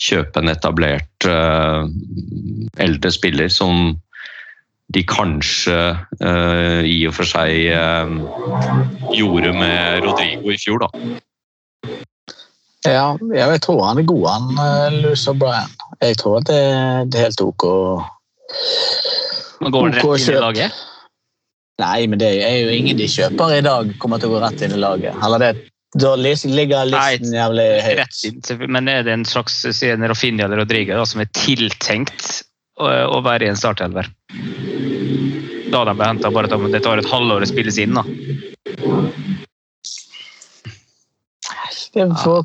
kjøpe 0.03 0.43
en 0.43 0.53
etablert 0.53 1.29
uh, 1.29 1.87
eldre 2.83 3.13
spiller 3.15 3.53
som 3.53 3.95
de 4.93 5.01
kanskje 5.09 5.77
i 6.85 6.97
og 7.09 7.15
for 7.17 7.25
seg 7.25 7.71
gjorde 9.17 9.53
med 9.57 10.03
Rodrigo 10.05 10.53
i 10.53 10.59
fjor, 10.61 10.83
da. 10.83 11.23
Ja, 12.89 13.13
jeg 13.31 13.61
tror 13.63 13.85
han 13.87 14.01
er 14.01 14.07
god, 14.09 14.25
han 14.27 14.49
Louis 14.57 15.03
Luce 15.05 15.31
O'Brien. 15.31 15.75
Jeg 16.03 16.17
tror 16.19 16.41
at 16.41 16.49
det, 16.51 16.63
det 17.13 17.21
er 17.21 17.29
helt 17.29 17.45
OK. 17.45 17.67
Man 19.63 19.75
går 19.75 19.93
OK 19.93 20.01
rett 20.03 20.25
inn 20.27 20.35
i 20.35 20.41
laget. 20.43 20.81
Nei, 21.83 22.07
men 22.11 22.21
det 22.21 22.33
er 22.45 22.57
jo 22.63 22.73
ingen 22.75 22.99
de 22.99 23.07
kjøper 23.11 23.55
i 23.57 23.63
dag 23.65 23.93
kommer 24.03 24.21
til 24.21 24.31
å 24.31 24.35
gå 24.35 24.43
rett 24.43 24.65
inn 24.67 24.75
i 24.75 24.81
laget. 24.83 25.15
Eller 25.25 25.43
det, 25.43 25.53
da 26.03 26.15
ligger 26.19 26.91
listen 26.91 27.35
jævlig 27.37 27.69
høyt. 27.87 28.03
Rett 28.03 28.25
inn, 28.29 28.67
men 28.69 28.91
er 28.91 29.07
det 29.07 29.15
en 29.15 29.27
slags 29.29 29.61
sier 29.63 30.03
Rafinha 30.03 30.49
eller 30.49 30.63
Rodriga 30.65 30.99
da, 30.99 31.07
som 31.09 31.23
er 31.23 31.31
tiltenkt 31.39 32.43
å, 32.81 32.89
å 32.89 33.23
være 33.25 33.47
i 33.47 33.53
en 33.53 33.61
startelver? 33.61 34.11
Da 35.73 35.85
de 35.89 35.95
henta 36.03 36.33
bare 36.35 36.51
at 36.51 36.73
det 36.75 36.83
tar 36.85 37.01
et 37.01 37.09
halvår 37.09 37.47
å 37.47 37.49
spilles 37.49 37.79
inn. 37.81 37.97
da. 37.97 38.05
Det 41.93 42.07
får, 42.23 42.45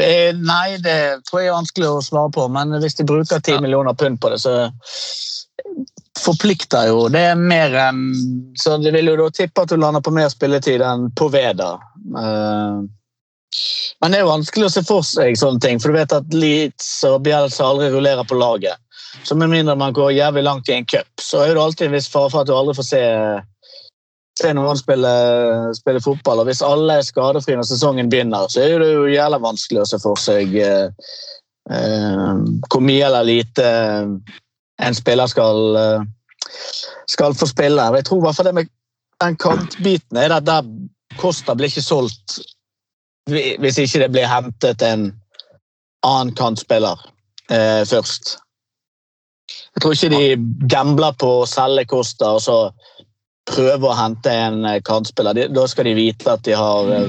eh, 0.00 0.32
nei, 0.40 0.76
det 0.80 1.24
tror 1.28 1.42
jeg 1.42 1.50
er 1.50 1.56
vanskelig 1.58 1.88
å 1.90 2.02
svare 2.04 2.32
på, 2.32 2.46
men 2.48 2.70
hvis 2.80 2.96
de 2.96 3.04
bruker 3.04 3.40
10 3.40 3.56
Ja. 3.58 3.60
millioner 3.60 3.92
pund 3.94 4.20
på 4.20 4.30
det, 4.32 4.38
så 4.40 4.70
forplikter 6.16 6.88
jo. 6.88 7.08
Det 7.12 7.20
er 7.32 7.34
mer 7.36 7.74
enn 7.90 8.52
Så 8.58 8.78
det 8.82 8.92
vil 8.94 9.10
jo 9.10 9.16
da 9.16 9.28
tippe 9.30 9.62
at 9.62 9.68
du 9.68 9.76
lander 9.76 10.00
på 10.00 10.12
mer 10.12 10.28
spilletid 10.32 10.80
enn 10.80 11.10
på 11.12 11.28
Veda. 11.30 11.74
Eh, 12.16 12.84
Men 14.02 14.12
det 14.12 14.18
er 14.18 14.24
jo 14.24 14.32
vanskelig 14.32 14.66
å 14.66 14.72
se 14.72 14.82
for 14.82 15.02
seg 15.06 15.36
sånne 15.38 15.60
ting, 15.60 15.78
for 15.80 15.88
du 15.88 15.96
vet 15.96 16.12
at 16.12 16.34
Leeds 16.34 17.04
og 17.08 17.22
Bjelsa 17.24 17.64
aldri 17.64 17.88
rullerer 17.90 18.26
på 18.28 18.36
laget. 18.36 18.76
Så 19.24 19.34
med 19.36 19.48
mindre 19.48 19.76
man 19.76 19.94
går 19.96 20.12
jævlig 20.12 20.42
langt 20.44 20.68
i 20.68 20.74
en 20.74 20.84
cup, 20.84 21.06
så 21.20 21.40
er 21.44 21.54
det 21.54 21.62
alltid 21.62 21.86
en 21.86 21.92
viss 21.92 22.08
fare 22.08 22.28
for 22.30 22.40
at 22.40 22.46
du 22.46 22.52
aldri 22.52 22.74
får 22.76 22.84
se 22.84 23.00
se 24.36 24.52
noen 24.56 24.78
spille, 24.78 25.12
spille 25.76 26.02
fotball. 26.04 26.42
og 26.42 26.50
Hvis 26.50 26.64
alle 26.64 26.98
er 26.98 27.06
skadefrie 27.06 27.56
når 27.56 27.68
sesongen 27.70 28.10
begynner, 28.12 28.48
så 28.52 28.64
er 28.64 28.82
det 28.82 28.90
jo 28.92 29.06
jævla 29.10 29.40
vanskelig 29.42 29.82
å 29.82 29.88
se 29.88 30.00
for 30.02 30.20
seg 30.20 30.52
eh, 30.60 31.12
eh, 31.72 32.32
hvor 32.68 32.84
mye 32.84 33.06
eller 33.08 33.28
lite 33.28 33.70
en 34.86 34.98
spiller 34.98 35.30
skal, 35.32 35.62
eh, 35.80 36.50
skal 37.08 37.36
få 37.36 37.48
spille. 37.48 37.88
Jeg 37.96 38.08
tror 38.08 38.20
i 38.20 38.26
hvert 38.26 38.40
fall 38.40 38.50
det 38.50 38.58
med 38.60 38.72
den 39.24 39.38
kantbiten 39.40 40.20
er 40.20 40.36
at 40.36 40.46
der 40.46 40.66
Costa 41.16 41.54
blir 41.56 41.72
ikke 41.72 41.84
solgt 41.84 42.40
hvis 43.26 43.78
ikke 43.82 44.04
det 44.04 44.10
blir 44.14 44.28
hentet 44.30 44.82
en 44.86 45.08
annen 46.06 46.34
kantspiller 46.38 47.00
eh, 47.50 47.82
først. 47.88 48.36
Jeg 49.74 49.82
tror 49.82 49.96
ikke 49.96 50.12
de 50.12 50.68
gambler 50.70 51.16
på 51.18 51.30
å 51.40 51.48
selge 51.50 51.88
Costa 51.90 52.36
og 52.36 52.44
så 52.44 52.58
prøve 53.46 53.90
å 53.90 53.96
hente 53.96 54.32
en 54.32 54.64
eh, 54.66 54.80
kantspiller. 54.86 55.36
De, 55.36 55.46
da 55.54 55.66
skal 55.70 55.88
de 55.88 55.94
vite 55.98 56.30
at 56.32 56.42
de 56.46 56.56
har, 56.56 56.90
eh, 56.96 57.06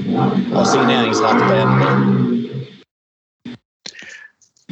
har 0.54 0.68
signeringsrett 0.68 1.40
på 1.42 1.52
en. 1.58 1.70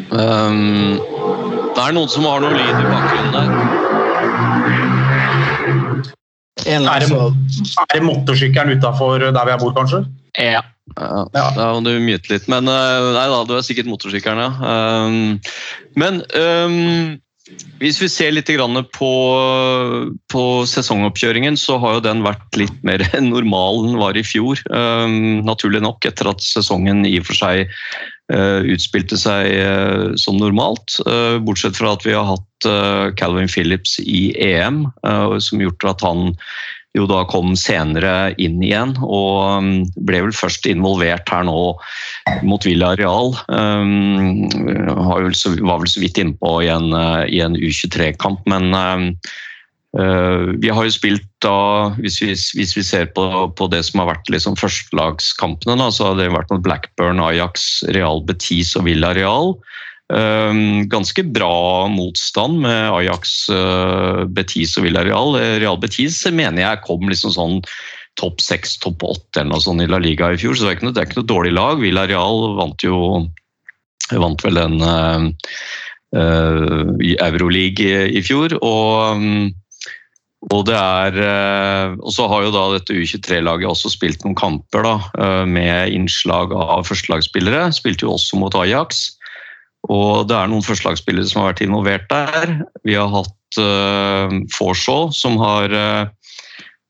Um, 0.07 1.01
det 1.75 1.83
er 1.83 1.97
noen 1.97 2.11
som 2.13 2.27
har 2.29 2.45
noe 2.45 2.55
lyd 2.55 2.71
i 2.71 2.87
bakgrunnen 2.87 3.33
der. 3.35 3.49
En 6.67 6.87
Er 6.89 7.05
det, 7.05 7.11
er 7.13 7.93
det 7.93 8.03
motorsykkelen 8.03 8.79
utafor 8.79 9.23
der 9.23 9.45
vi 9.51 9.59
bor, 9.61 9.75
kanskje? 9.77 10.07
Ja. 10.39 10.63
Ja, 10.97 11.27
Ja. 11.35 11.51
Da 11.57 11.73
må 11.75 11.83
du 11.85 11.99
mute 12.01 12.31
litt. 12.33 12.49
Men 12.49 12.69
eh, 12.71 13.11
nei 13.17 13.27
da, 13.31 13.43
du 13.47 13.57
er 13.57 13.67
sikkert 13.67 13.91
motorsykkelen, 13.91 14.41
ja. 14.41 14.51
Um, 15.07 15.41
men 15.99 16.23
um, 16.39 17.17
hvis 17.79 18.01
vi 18.03 18.09
ser 18.11 18.33
litt 18.35 18.51
på, 18.97 19.13
på 20.33 20.43
sesongoppkjøringen, 20.67 21.59
så 21.61 21.79
har 21.83 21.99
jo 21.99 22.05
den 22.09 22.25
vært 22.27 22.59
litt 22.59 22.77
mer 22.87 23.05
normal 23.23 23.85
enn 23.85 23.95
den 23.95 24.03
var 24.03 24.19
i 24.19 24.27
fjor. 24.27 24.61
Um, 24.71 25.45
naturlig 25.47 25.83
nok, 25.85 26.05
etter 26.09 26.33
at 26.33 26.43
sesongen 26.43 27.05
i 27.07 27.19
og 27.21 27.29
for 27.29 27.39
seg 27.39 27.71
uh, 28.35 28.67
utspilte 28.67 29.19
seg 29.21 29.53
uh, 29.63 30.11
som 30.19 30.41
normalt. 30.41 30.99
Uh, 31.07 31.39
bortsett 31.47 31.79
fra 31.79 31.95
at 31.95 32.07
vi 32.09 32.17
har 32.17 32.27
hatt 32.35 32.43
Calvin 33.21 33.51
Phillips 33.53 33.99
i 34.01 34.31
EM, 34.41 34.87
som 35.45 35.61
gjort 35.61 35.85
at 35.85 36.01
han 36.01 36.31
jo 36.97 37.07
da 37.11 37.23
kom 37.29 37.55
senere 37.59 38.33
inn 38.43 38.59
igjen, 38.65 38.95
og 39.05 39.61
um, 39.61 39.71
ble 40.09 40.23
vel 40.27 40.37
først 40.37 40.69
involvert 40.71 41.29
her 41.31 41.47
nå 41.49 41.59
mot 42.47 42.67
Villarreal. 42.67 43.35
Um, 43.53 44.47
har 44.89 45.27
vel 45.27 45.37
så, 45.37 45.55
var 45.61 45.83
vel 45.83 45.93
så 45.93 46.03
vidt 46.03 46.21
innpå 46.23 46.59
i 46.65 46.71
en, 46.73 46.93
uh, 46.97 47.25
en 47.27 47.59
U23-kamp, 47.59 48.43
men 48.51 48.73
um, 48.73 49.09
uh, 50.01 50.53
vi 50.63 50.73
har 50.73 50.89
jo 50.89 50.97
spilt 50.97 51.27
da, 51.45 51.93
hvis 52.01 52.21
vi, 52.25 52.33
hvis 52.33 52.77
vi 52.79 52.85
ser 52.87 53.11
på, 53.17 53.27
på 53.59 53.69
det 53.73 53.83
som 53.87 54.03
har 54.03 54.15
vært 54.15 54.33
liksom 54.33 54.57
førstelagskampene, 54.59 55.77
da, 55.83 55.91
så 55.93 56.11
har 56.11 56.21
det 56.21 56.33
vært 56.35 56.53
mot 56.55 56.65
Blackburn, 56.65 57.23
Ajax, 57.23 57.85
Real 57.97 58.25
Betis 58.27 58.73
og 58.79 58.89
Villarreal. 58.89 59.55
Um, 59.55 59.86
ganske 60.07 61.25
bra 61.35 61.89
motstand 61.91 62.61
med 62.63 62.93
Ajax, 62.95 63.49
uh, 63.51 64.23
Betis 64.31 64.77
og 64.79 64.87
Villarreal. 64.87 65.35
Eh, 65.41 65.57
Real 65.59 65.79
Betis 65.83 66.21
mener 66.31 66.63
jeg 66.63 66.85
kom 66.87 67.09
liksom 67.11 67.35
sånn 67.35 67.57
topp 68.21 68.41
seks, 68.41 68.79
topp 68.79 69.03
åtte 69.05 69.43
eller 69.43 69.57
noe 69.57 69.65
sånt 69.65 69.83
i 69.83 69.89
La 69.91 69.99
Liga 69.99 70.31
i 70.33 70.39
fjor, 70.41 70.55
så 70.55 70.65
det 70.65 70.71
er 70.71 70.79
ikke 70.79 70.87
noe, 70.89 70.95
det 70.97 71.03
er 71.03 71.11
ikke 71.11 71.21
noe 71.21 71.33
dårlig 71.35 71.53
lag. 71.57 71.83
Villarreal 71.83 72.57
vant 72.57 72.87
jo 72.87 73.27
vant 74.15 74.45
vel 74.47 74.61
den 74.61 74.79
uh, 74.87 75.27
uh, 76.15 76.91
i 77.03 77.17
Euroleague 77.19 77.83
i, 77.83 78.19
i 78.21 78.23
fjor. 78.25 78.55
og 78.63 79.17
um, 79.19 79.55
og, 80.53 80.63
det 80.69 80.77
er, 80.79 81.17
uh, 81.19 81.97
og 81.99 82.13
så 82.15 82.29
har 82.31 82.45
jo 82.45 82.53
da 82.55 82.67
dette 82.77 82.95
U23-laget 82.95 83.67
også 83.67 83.91
spilt 83.91 84.23
noen 84.23 84.37
kamper 84.39 84.85
da, 84.87 84.97
uh, 85.19 85.45
med 85.49 85.91
innslag 85.97 86.55
av 86.55 86.87
førstelagsspillere. 86.87 87.65
Spilte 87.75 88.07
jo 88.07 88.15
også 88.15 88.39
mot 88.39 88.55
Ajax. 88.55 89.09
Og 89.93 90.27
det 90.27 90.35
er 90.37 90.51
noen 90.51 90.65
førstelagsspillere 90.67 91.29
som 91.31 91.43
har 91.43 91.53
vært 91.53 91.65
involvert 91.67 92.09
der. 92.11 92.57
Vi 92.87 92.97
har 92.99 93.13
hatt 93.13 93.61
uh, 93.61 94.35
Forshaw, 94.55 95.13
som 95.15 95.39
har 95.39 95.71
uh, 95.71 96.09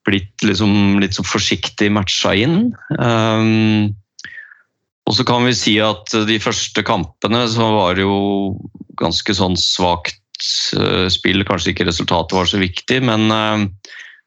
blitt 0.09 0.46
liksom 0.46 1.00
litt 1.02 1.16
så 1.18 1.26
forsiktig 1.26 1.90
matcha 1.92 2.32
inn. 2.38 2.70
Um, 2.96 3.92
og 5.06 5.18
så 5.18 5.26
kan 5.28 5.44
vi 5.46 5.54
si 5.54 5.76
at 5.82 6.11
de 6.26 6.38
første 6.42 6.82
kampene 6.87 7.44
så 7.52 7.68
var 7.76 8.00
jo 8.00 8.56
ganske 8.98 9.37
sånn 9.38 9.59
svakt 9.61 10.22
spill. 11.12 11.44
Kanskje 11.46 11.72
ikke 11.72 11.87
resultatet 11.87 12.35
var 12.35 12.48
så 12.50 12.59
viktig, 12.59 12.98
men 13.06 13.30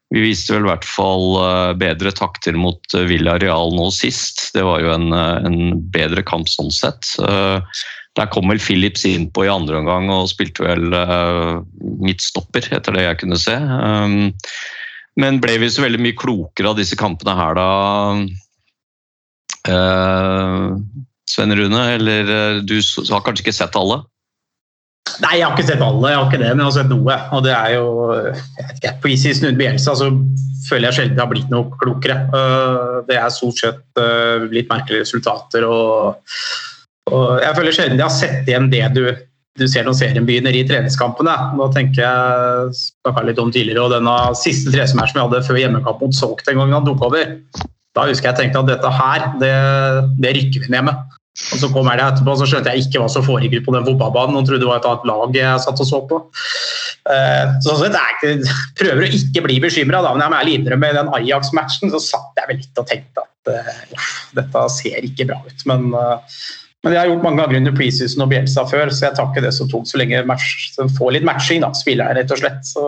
vi 0.09 0.23
viste 0.23 0.55
vel 0.55 0.63
i 0.63 0.69
hvert 0.71 0.87
fall 0.87 1.35
bedre 1.77 2.13
takter 2.15 2.55
mot 2.57 2.95
Villarreal 2.95 3.75
nå 3.75 3.89
sist. 3.93 4.47
Det 4.55 4.63
var 4.65 4.79
jo 4.81 4.93
en, 4.95 5.11
en 5.11 5.59
bedre 5.91 6.23
kamp 6.25 6.47
sånn 6.49 6.71
sett. 6.73 7.11
Eh, 7.27 7.83
Der 8.17 8.29
kom 8.33 8.49
vel 8.49 8.61
Philips 8.61 9.05
innpå 9.05 9.45
i 9.45 9.51
andre 9.51 9.79
omgang 9.79 10.09
og 10.11 10.29
spilte 10.31 10.65
vel 10.65 10.89
uh, 10.95 11.61
midtstopper, 12.01 12.65
etter 12.73 12.95
det 12.95 13.05
jeg 13.05 13.19
kunne 13.21 13.37
se. 13.39 13.53
Um, 13.53 14.31
men 15.19 15.41
ble 15.43 15.59
vi 15.61 15.69
så 15.71 15.83
veldig 15.85 16.01
mye 16.01 16.17
klokere 16.17 16.71
av 16.71 16.79
disse 16.79 16.97
kampene 16.99 17.35
her 17.37 17.59
da? 17.59 17.69
Uh, 19.69 20.79
Sven 21.29 21.53
Rune, 21.53 21.81
eller 21.93 22.31
eh, 22.33 22.61
du 22.65 22.79
har 23.11 23.21
kanskje 23.21 23.43
ikke 23.43 23.53
sett 23.53 23.75
alle? 23.77 23.99
Nei, 25.21 25.35
jeg 25.37 25.45
har 25.45 25.53
ikke 25.53 25.67
sett 25.67 25.83
alle, 25.83 26.09
jeg 26.09 26.17
har 26.17 26.25
ikke 26.25 26.39
det, 26.41 26.47
men 26.53 26.63
jeg 26.63 26.69
har 26.69 26.75
sett 26.79 26.89
noe. 26.89 27.17
Og 27.37 27.43
det 27.45 27.51
er 27.53 27.75
jo 27.75 27.89
jeg 28.15 28.63
vet 28.63 28.79
ikke, 28.79 28.93
På 29.03 29.11
Isis 29.13 29.43
Bielsa 29.59 29.93
så 29.99 30.07
føler 30.65 30.89
jeg 30.89 30.97
sjelden 30.97 31.19
det 31.19 31.21
har 31.21 31.29
blitt 31.29 31.53
noe 31.53 31.77
klokere. 31.81 32.17
Det 33.05 33.17
er 33.17 33.29
stort 33.33 33.61
sett 33.61 34.01
litt 34.49 34.69
merkelige 34.73 35.05
resultater. 35.05 35.65
Og, 35.69 36.33
og 37.09 37.41
jeg 37.43 37.57
føler 37.57 37.75
sjelden 37.75 37.99
jeg 37.99 38.07
har 38.07 38.15
sett 38.15 38.49
igjen 38.49 38.69
det 38.71 38.83
du, 38.95 39.03
du 39.59 39.65
ser 39.67 39.87
når 39.87 39.97
serien 39.99 40.27
begynner 40.27 40.55
i 40.55 40.65
treningskampene. 40.67 41.35
Nå 41.57 41.69
tenker 41.75 42.03
jeg 42.05 42.77
snakka 42.79 43.25
litt 43.27 43.41
om 43.41 43.51
tidligere, 43.53 43.85
og 43.85 43.95
denne 43.95 44.15
siste 44.39 44.73
treningsmatchen 44.73 45.19
vi 45.19 45.25
hadde 45.25 45.45
før 45.47 45.61
hjemmekamp 45.61 46.03
mot 46.05 46.15
Salk 46.15 46.45
den 46.47 46.59
gangen 46.61 46.77
han 46.77 46.87
tok 46.87 47.05
over. 47.09 47.35
Da 47.97 48.05
husker 48.07 48.31
jeg 48.31 48.39
tenkte 48.39 48.61
at 48.61 48.69
dette 48.69 48.91
her, 48.93 49.31
det, 49.41 49.55
det 50.23 50.35
rykker 50.37 50.67
vi 50.67 50.75
ned 50.75 50.89
med. 50.91 51.17
Og 51.53 51.61
så 51.61 51.69
kom 51.71 51.87
jeg 51.87 52.03
etterpå, 52.03 52.33
så 52.35 52.47
skjønte 52.49 52.71
jeg 52.73 52.85
ikke 52.85 53.01
hva 53.01 53.07
som 53.11 53.23
foregikk 53.23 53.63
på 53.63 53.73
den 53.73 53.85
fotballbanen 53.87 54.37
og 54.39 54.47
trodde 54.47 54.63
det 54.63 54.67
var 54.67 54.81
et 54.81 54.87
annet 54.89 55.05
lag 55.07 55.37
jeg 55.37 55.61
satt 55.63 55.83
og 55.83 55.87
så 55.87 55.99
på. 56.09 56.19
Eh, 57.09 57.53
Så 57.63 57.75
jeg 57.85 58.41
prøver 58.77 59.05
å 59.05 59.11
ikke 59.19 59.43
bli 59.45 59.59
bekymra, 59.63 60.01
men 60.09 60.23
jeg 60.25 60.33
må 60.33 60.39
ærlig 60.39 60.57
innrømme 60.59 60.89
i 60.89 60.97
den 60.97 61.11
Ajax-matchen 61.15 61.93
så 61.95 62.01
satt 62.03 62.41
jeg 62.41 62.51
vel 62.51 62.59
litt 62.59 62.81
og 62.81 62.89
tenkte 62.91 63.23
at 63.23 63.53
eh, 63.55 64.09
dette 64.41 64.65
ser 64.75 65.07
ikke 65.07 65.29
bra 65.31 65.39
ut. 65.45 65.65
Men, 65.69 65.87
eh, 65.95 66.41
men 66.85 66.95
jeg 66.95 67.01
har 67.01 67.09
gjort 67.11 67.25
mange 67.25 67.41
ganger 67.41 67.59
under 67.59 67.75
preseason 67.75 68.23
og 68.23 68.29
Bielsa 68.31 68.63
før, 68.69 68.91
så 68.93 69.09
jeg 69.09 69.17
tar 69.17 69.31
ikke 69.31 69.43
det 69.43 69.51
så 69.55 69.67
tungt 69.67 69.89
så 69.91 69.99
lenge 69.99 70.21
match, 70.27 70.69
så 70.75 70.87
får 70.95 71.17
litt 71.17 71.27
matching, 71.27 71.63
da, 71.65 71.73
spiller 71.75 72.07
jeg 72.07 72.21
rett 72.21 72.31
og 72.35 72.39
slett. 72.39 72.61
Så 72.69 72.83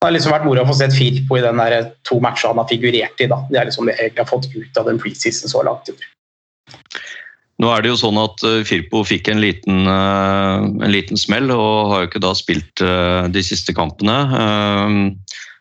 det 0.00 0.08
har 0.08 0.14
liksom 0.16 0.32
vært 0.32 0.46
moro 0.48 0.62
å 0.64 0.70
få 0.70 0.78
sett 0.78 0.96
Firpo 0.96 1.36
i 1.36 1.44
den 1.44 1.60
der 1.60 1.90
to 2.08 2.16
matchene 2.24 2.54
han 2.54 2.62
har 2.62 2.70
figurert 2.70 3.20
i. 3.20 3.28
da. 3.28 3.42
Det 3.50 3.60
er 3.60 3.68
liksom 3.68 3.90
det 3.90 3.98
jeg 4.00 4.16
har 4.16 4.30
fått 4.30 4.48
ut 4.54 4.80
av 4.80 4.88
den 4.88 5.00
preseason 5.02 5.52
så 5.52 5.64
langt. 5.66 5.92
Nå 7.60 7.68
er 7.68 7.84
det 7.84 7.90
jo 7.90 7.98
sånn 8.00 8.16
at 8.22 8.40
eh, 8.48 8.62
Firpo 8.64 9.02
fikk 9.04 9.28
en 9.28 9.42
liten, 9.44 9.84
eh, 9.84 10.64
en 10.64 10.94
liten 10.94 11.20
smell 11.20 11.52
og 11.52 11.92
har 11.92 12.06
jo 12.06 12.08
ikke 12.08 12.22
da 12.24 12.32
spilt 12.38 12.80
eh, 12.80 13.28
de 13.28 13.42
siste 13.44 13.76
kampene. 13.76 14.16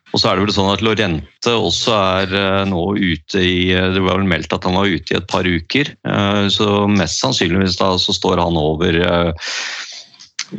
Eh, 0.09 0.13
Og 0.13 0.19
så 0.19 0.29
er 0.29 0.35
det 0.37 0.45
vel 0.47 0.55
sånn 0.55 0.73
at 0.73 0.81
Lorente 0.81 1.53
også 1.53 1.93
er 1.93 2.33
eh, 2.33 2.65
nå 2.69 2.95
ute 2.97 3.39
i 3.39 3.69
Det 3.73 4.01
var 4.01 4.17
vel 4.19 4.27
meldt 4.29 4.53
at 4.53 4.65
han 4.65 4.75
var 4.75 4.89
ute 4.89 5.13
i 5.13 5.17
et 5.17 5.27
par 5.27 5.43
uker. 5.45 5.93
Eh, 6.05 6.47
Så 6.49 6.87
mest 6.89 7.21
sannsynligvis 7.21 7.77
da 7.77 7.95
så 7.97 8.13
står 8.13 8.41
han 8.41 8.57
over 8.57 8.99
eh, 8.99 9.33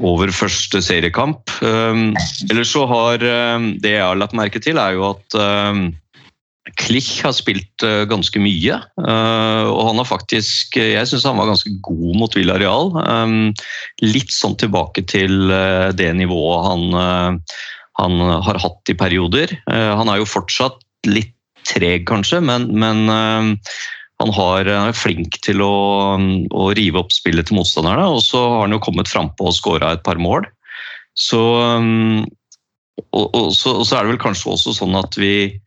over 0.01 0.31
første 0.31 0.79
seriekamp. 0.81 1.51
eller 1.61 2.63
så 2.63 2.87
har 2.87 3.19
Det 3.19 3.91
jeg 3.91 4.05
har 4.05 4.15
lagt 4.15 4.37
merke 4.39 4.61
til, 4.63 4.79
er 4.79 4.93
jo 4.95 5.11
at 5.11 5.35
Klich 6.79 7.25
har 7.25 7.33
spilt 7.35 7.83
ganske 8.07 8.39
mye. 8.39 8.77
Og 9.03 9.81
han 9.89 9.99
har 9.99 10.07
faktisk 10.07 10.77
Jeg 10.79 11.09
syns 11.11 11.27
han 11.27 11.41
var 11.43 11.51
ganske 11.51 11.75
god 11.83 12.15
mot 12.23 12.37
Villarreal. 12.39 12.95
Litt 14.01 14.31
sånn 14.31 14.55
tilbake 14.63 15.03
til 15.11 15.51
det 15.99 16.13
nivået 16.15 16.71
han, 16.71 17.43
han 18.01 18.19
har 18.47 18.59
hatt 18.63 18.93
i 18.93 18.97
perioder. 18.99 19.53
Uh, 19.71 19.93
han 20.01 20.11
er 20.11 20.21
jo 20.21 20.29
fortsatt 20.29 20.81
litt 21.09 21.37
treg, 21.69 22.07
kanskje, 22.09 22.41
men, 22.43 22.71
men 22.81 23.05
um, 23.13 23.51
han 24.21 24.33
har, 24.37 24.69
han 24.69 24.91
er 24.91 24.97
flink 24.97 25.39
til 25.45 25.63
å, 25.65 25.75
å 26.17 26.65
rive 26.77 27.01
opp 27.01 27.13
spillet 27.15 27.49
til 27.49 27.57
motstanderne, 27.61 28.07
og 28.09 28.21
så 28.25 28.41
har 28.43 28.65
han 28.67 28.77
jo 28.77 28.83
kommet 28.85 29.11
frampå 29.11 29.49
og 29.49 29.57
skåra 29.57 29.95
et 29.97 30.05
par 30.07 30.21
mål. 30.21 30.49
Så, 31.17 31.41
og, 33.11 33.27
og, 33.27 33.49
så, 33.57 33.75
og 33.81 33.85
så 33.89 33.97
er 33.97 34.05
det 34.05 34.15
vel 34.15 34.23
kanskje 34.23 34.53
også 34.55 34.77
sånn 34.77 34.95
at 34.97 35.17
vi 35.19 35.59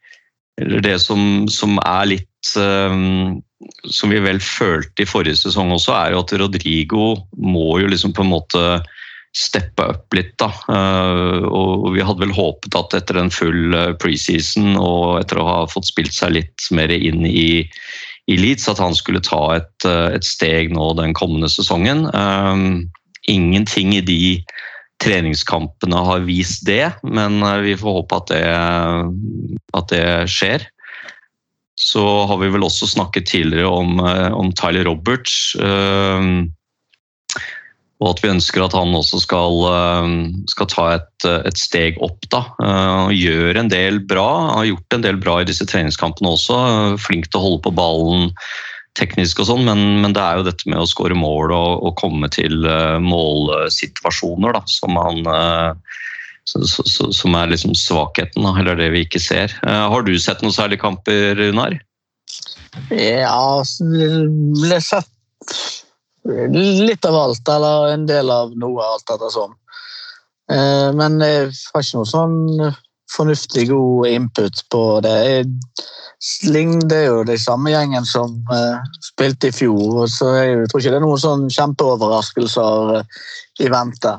Eller 0.62 0.80
det 0.86 0.96
som, 1.04 1.50
som 1.52 1.76
er 1.82 2.06
litt 2.14 2.48
Som 2.48 4.14
vi 4.14 4.22
vel 4.24 4.40
følte 4.40 5.04
i 5.04 5.10
forrige 5.10 5.42
sesong 5.42 5.74
også, 5.76 5.92
er 5.98 6.14
jo 6.14 6.22
at 6.24 6.34
Rodrigo 6.40 7.10
må 7.36 7.80
jo 7.84 7.92
liksom 7.92 8.16
på 8.16 8.24
en 8.24 8.32
måte 8.32 8.64
steppe 9.34 9.88
opp 9.96 10.14
litt. 10.14 10.36
da. 10.42 10.52
Uh, 10.70 11.46
og 11.50 11.92
Vi 11.96 12.06
hadde 12.06 12.26
vel 12.26 12.36
håpet 12.36 12.78
at 12.78 12.98
etter 13.00 13.20
en 13.20 13.34
full 13.34 13.74
uh, 13.74 13.94
preseason 13.98 14.78
og 14.78 15.24
etter 15.24 15.42
å 15.42 15.48
ha 15.50 15.60
fått 15.72 15.90
spilt 15.90 16.14
seg 16.14 16.38
litt 16.38 16.70
mer 16.72 16.94
inn 16.94 17.26
i 17.28 17.64
i 18.32 18.38
Leeds 18.40 18.70
at 18.72 18.80
han 18.80 18.96
skulle 18.96 19.24
ta 19.24 19.58
et, 19.58 19.86
eh, 19.86 20.16
et 20.16 20.24
steg 20.24 20.72
nå 20.72 20.94
den 20.96 21.12
kommende 21.18 21.50
sesongen. 21.52 22.06
Ingenting 23.28 23.96
i 23.98 24.04
de 24.04 24.24
treningskampene 25.04 26.04
har 26.08 26.24
vist 26.28 26.64
det, 26.68 26.94
men 27.04 27.42
eh, 27.44 27.60
vi 27.66 27.76
får 27.80 28.00
håpe 28.00 28.22
at 28.22 28.32
det, 28.32 28.46
at 29.76 29.92
det 29.92 30.06
skjer. 30.32 30.68
Så 31.80 32.04
har 32.30 32.40
vi 32.40 32.52
vel 32.54 32.64
også 32.64 32.88
snakket 32.88 33.32
tidligere 33.32 33.72
om, 33.72 33.98
eh, 34.00 34.32
om 34.32 34.54
Tyler 34.56 34.88
Roberts. 34.88 35.56
Um, 35.60 36.54
og 38.04 38.10
at 38.12 38.20
vi 38.24 38.32
ønsker 38.34 38.66
at 38.66 38.76
han 38.76 38.92
også 38.98 39.22
skal, 39.24 39.62
um, 40.04 40.16
skal 40.52 40.68
ta 40.72 40.88
et, 40.98 41.28
et 41.48 41.60
steg 41.60 42.00
opp. 42.04 42.20
da. 42.34 42.44
Uh, 42.60 43.08
og 43.08 43.16
gjør 43.16 43.62
en 43.62 43.72
del 43.72 44.02
bra. 44.10 44.28
Har 44.58 44.68
gjort 44.68 44.98
en 44.98 45.06
del 45.06 45.20
bra 45.24 45.40
i 45.40 45.48
disse 45.48 45.68
treningskampene 45.70 46.34
også. 46.36 46.58
Flink 47.00 47.30
til 47.30 47.40
å 47.40 47.46
holde 47.48 47.64
på 47.64 47.76
ballen 47.78 48.34
teknisk 49.00 49.40
og 49.42 49.48
sånn, 49.50 49.64
men, 49.66 49.80
men 50.04 50.14
det 50.14 50.22
er 50.22 50.38
jo 50.38 50.46
dette 50.46 50.68
med 50.70 50.84
å 50.84 50.86
skåre 50.86 51.16
mål 51.18 51.50
og, 51.56 51.72
og 51.88 51.96
komme 51.98 52.28
til 52.30 52.60
målsituasjoner 53.02 54.54
da, 54.54 54.62
som 54.70 55.00
han 55.00 55.24
som 56.46 57.38
er 57.40 57.50
liksom 57.50 57.74
svakheten, 57.74 58.46
eller 58.46 58.78
det 58.78 58.92
vi 58.94 59.02
ikke 59.08 59.22
ser. 59.24 59.56
Har 59.66 60.06
du 60.06 60.12
sett 60.22 60.44
noen 60.46 60.54
særlige 60.54 60.84
kamper, 60.84 61.34
Runar? 61.40 61.80
Ja, 62.94 63.64
ble 63.64 64.80
sett 64.84 65.10
litt 66.26 67.06
av 67.06 67.16
alt, 67.16 67.50
eller 67.50 67.94
en 67.94 68.06
del 68.08 68.30
av 68.32 68.56
noe, 68.56 68.84
alt 68.84 69.10
etter 69.12 69.30
sånn. 69.34 69.54
Eh, 70.52 70.92
Men 70.96 71.20
jeg 71.20 71.52
har 71.74 71.82
ikke 71.84 72.00
noe 72.00 72.10
sånn 72.10 72.76
fornuftig 73.14 73.68
god 73.70 74.08
input 74.08 74.64
på 74.70 75.02
det. 75.02 75.18
Jeg- 75.28 75.60
Sling 76.24 76.80
det 76.88 76.98
er 77.02 77.06
jo 77.10 77.24
de 77.28 77.36
samme 77.38 77.70
gjengen 77.70 78.06
som 78.06 78.46
eh, 78.50 78.80
spilte 79.02 79.50
i 79.50 79.52
fjor, 79.52 80.08
så 80.08 80.30
jeg 80.40 80.70
tror 80.70 80.80
ikke 80.80 80.94
det 80.94 81.00
er 81.02 81.04
noen 81.04 81.20
sånn 81.20 81.50
kjempeoverraskelser 81.52 82.96
eh, 83.00 83.04
i 83.60 83.68
vente 83.68 84.14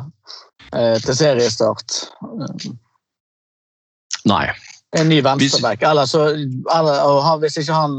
til 1.04 1.14
seriestart. 1.14 2.10
Nei. 4.26 4.50
En 4.96 5.08
ny 5.08 5.20
venstreback. 5.22 5.82
Eller 5.82 6.06
så, 6.10 6.24
eller, 6.34 7.38
hvis 7.42 7.58
ikke 7.60 7.76
han 7.76 7.94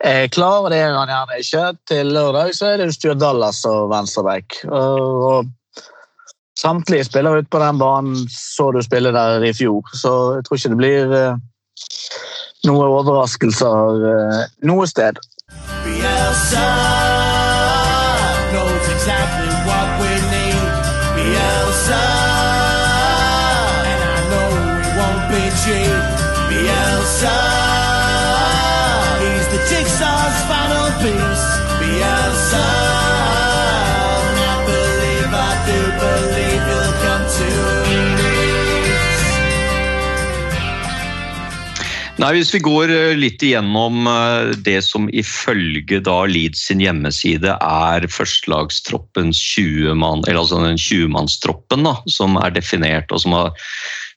er 0.00 0.26
klar, 0.28 0.64
og 0.64 0.70
det 0.70 0.78
er 0.78 0.94
han 0.96 1.08
gjerne 1.08 1.38
ikke, 1.40 1.66
til 1.88 2.06
lørdag, 2.06 2.54
så 2.56 2.72
er 2.72 2.82
det 2.82 2.94
Stuart 2.94 3.20
Dallas 3.20 3.64
og 3.68 3.90
venstreback. 3.92 4.58
Og, 4.68 5.24
og 5.30 5.46
samtlige 6.58 7.04
spillere 7.04 7.38
ute 7.38 7.50
på 7.50 7.58
den 7.58 7.78
banen 7.78 8.28
så 8.30 8.70
du 8.70 8.82
spille 8.82 9.12
der 9.12 9.42
i 9.42 9.52
fjor, 9.52 9.82
så 9.94 10.34
jeg 10.34 10.44
tror 10.44 10.56
ikke 10.56 10.68
det 10.68 10.80
blir 10.82 11.14
uh, 11.14 11.36
noen 12.64 12.86
overraskelser 12.86 14.04
uh, 14.10 14.42
noe 14.66 14.86
sted. 14.86 15.18
Bielsa 15.84 16.68
knows 18.52 18.86
exactly 18.94 19.52
what 19.68 19.88
we 20.00 20.12
need. 20.32 20.72
Bielsa, 21.16 22.04
and 23.90 24.00
I 24.14 24.20
know 24.30 24.50
he 24.84 24.90
won't 25.00 25.22
be 25.32 25.42
cheap. 25.64 25.93
Nei, 42.14 42.28
Hvis 42.36 42.52
vi 42.54 42.60
går 42.62 42.92
eh, 42.94 43.16
litt 43.18 43.42
igjennom 43.42 44.06
eh, 44.06 44.52
det 44.62 44.78
som 44.86 45.08
ifølge 45.10 45.98
da 46.06 46.20
Leeds 46.30 46.60
sin 46.68 46.82
hjemmeside 46.82 47.56
er 47.58 48.06
førstelagstroppens 48.06 49.40
20 49.56 49.98
mann, 49.98 50.22
eller 50.28 50.44
altså 50.44 50.60
den 50.62 50.78
20-mannstroppen 50.78 51.88
som 52.06 52.38
er 52.38 52.54
definert 52.54 53.10
og 53.10 53.24
som, 53.24 53.34
har, 53.34 53.50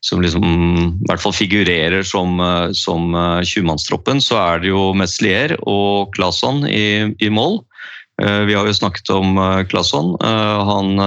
som 0.06 0.22
liksom, 0.22 0.46
i 0.94 1.10
hvert 1.10 1.24
fall 1.24 1.34
figurerer 1.34 2.06
som, 2.06 2.38
eh, 2.38 2.68
som 2.78 3.18
eh, 3.18 3.42
20-mannstroppen, 3.42 4.22
så 4.22 4.38
er 4.44 4.62
det 4.62 4.70
jo 4.70 4.92
Meslier 4.94 5.56
og 5.64 6.14
Claesson 6.14 6.68
i, 6.70 7.10
i 7.18 7.32
mål. 7.34 7.64
Vi 8.18 8.56
har 8.58 8.66
jo 8.66 8.74
snakket 8.74 9.12
om 9.14 9.36
Claesson. 9.70 10.16
Han 10.26 10.98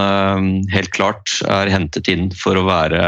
helt 0.71 0.93
klart 0.95 1.33
er 1.43 1.67
hentet 1.67 2.07
inn 2.07 2.29
for 2.39 2.55
å 2.55 2.63
være 2.69 3.01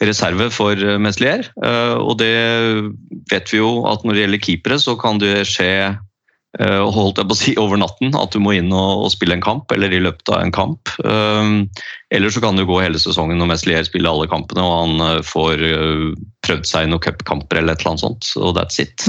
reserve 0.00 0.50
for 0.54 0.76
eh, 0.76 0.98
Meslier. 0.98 1.46
Eh, 1.64 1.96
Og 1.98 2.18
det 2.20 2.34
vet 3.30 3.52
vi 3.52 3.60
jo 3.60 3.84
at 3.90 4.04
når 4.04 4.16
det 4.16 4.24
gjelder 4.24 4.46
keepere, 4.46 4.78
så 4.80 4.96
kan 5.00 5.20
det 5.22 5.44
skje 5.48 5.70
eh, 5.90 6.80
holdt 6.96 7.20
jeg 7.20 7.28
på 7.30 7.36
å 7.36 7.40
si 7.40 7.54
over 7.60 7.80
natten, 7.80 8.14
at 8.18 8.34
du 8.34 8.40
må 8.42 8.56
inn 8.56 8.72
og, 8.74 9.10
spille 9.12 9.36
en 9.36 9.44
kamp, 9.44 9.70
eller 9.74 9.92
i 9.92 10.02
løpet 10.02 10.32
av 10.32 10.44
en 10.44 10.54
kamp. 10.54 10.92
Eller 11.04 12.32
så 12.32 12.42
kan 12.42 12.58
det 12.58 12.68
gå 12.68 12.80
hele 12.82 12.98
sesongen 13.00 13.38
når 13.38 13.52
Meslier 13.52 13.86
spiller 13.86 14.10
alle 14.12 14.30
kampene 14.30 14.64
og 14.64 14.76
han 14.80 15.22
får 15.26 15.62
prøvd 16.46 16.66
seg 16.66 16.86
i 16.86 16.90
noen 16.90 17.04
cupkamper 17.04 17.60
eller 17.60 17.76
et 17.76 17.84
eller 17.84 17.94
annet 17.94 18.06
sånt, 18.06 18.32
og 18.40 18.56
that's 18.58 18.82
it. 18.82 19.06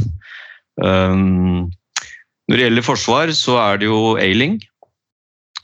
Når 0.77 2.58
det 2.60 2.67
gjelder 2.67 2.86
forsvar, 2.86 3.34
så 3.38 3.58
er 3.63 3.82
det 3.82 3.89
jo 3.89 4.19
Ailing, 4.21 4.60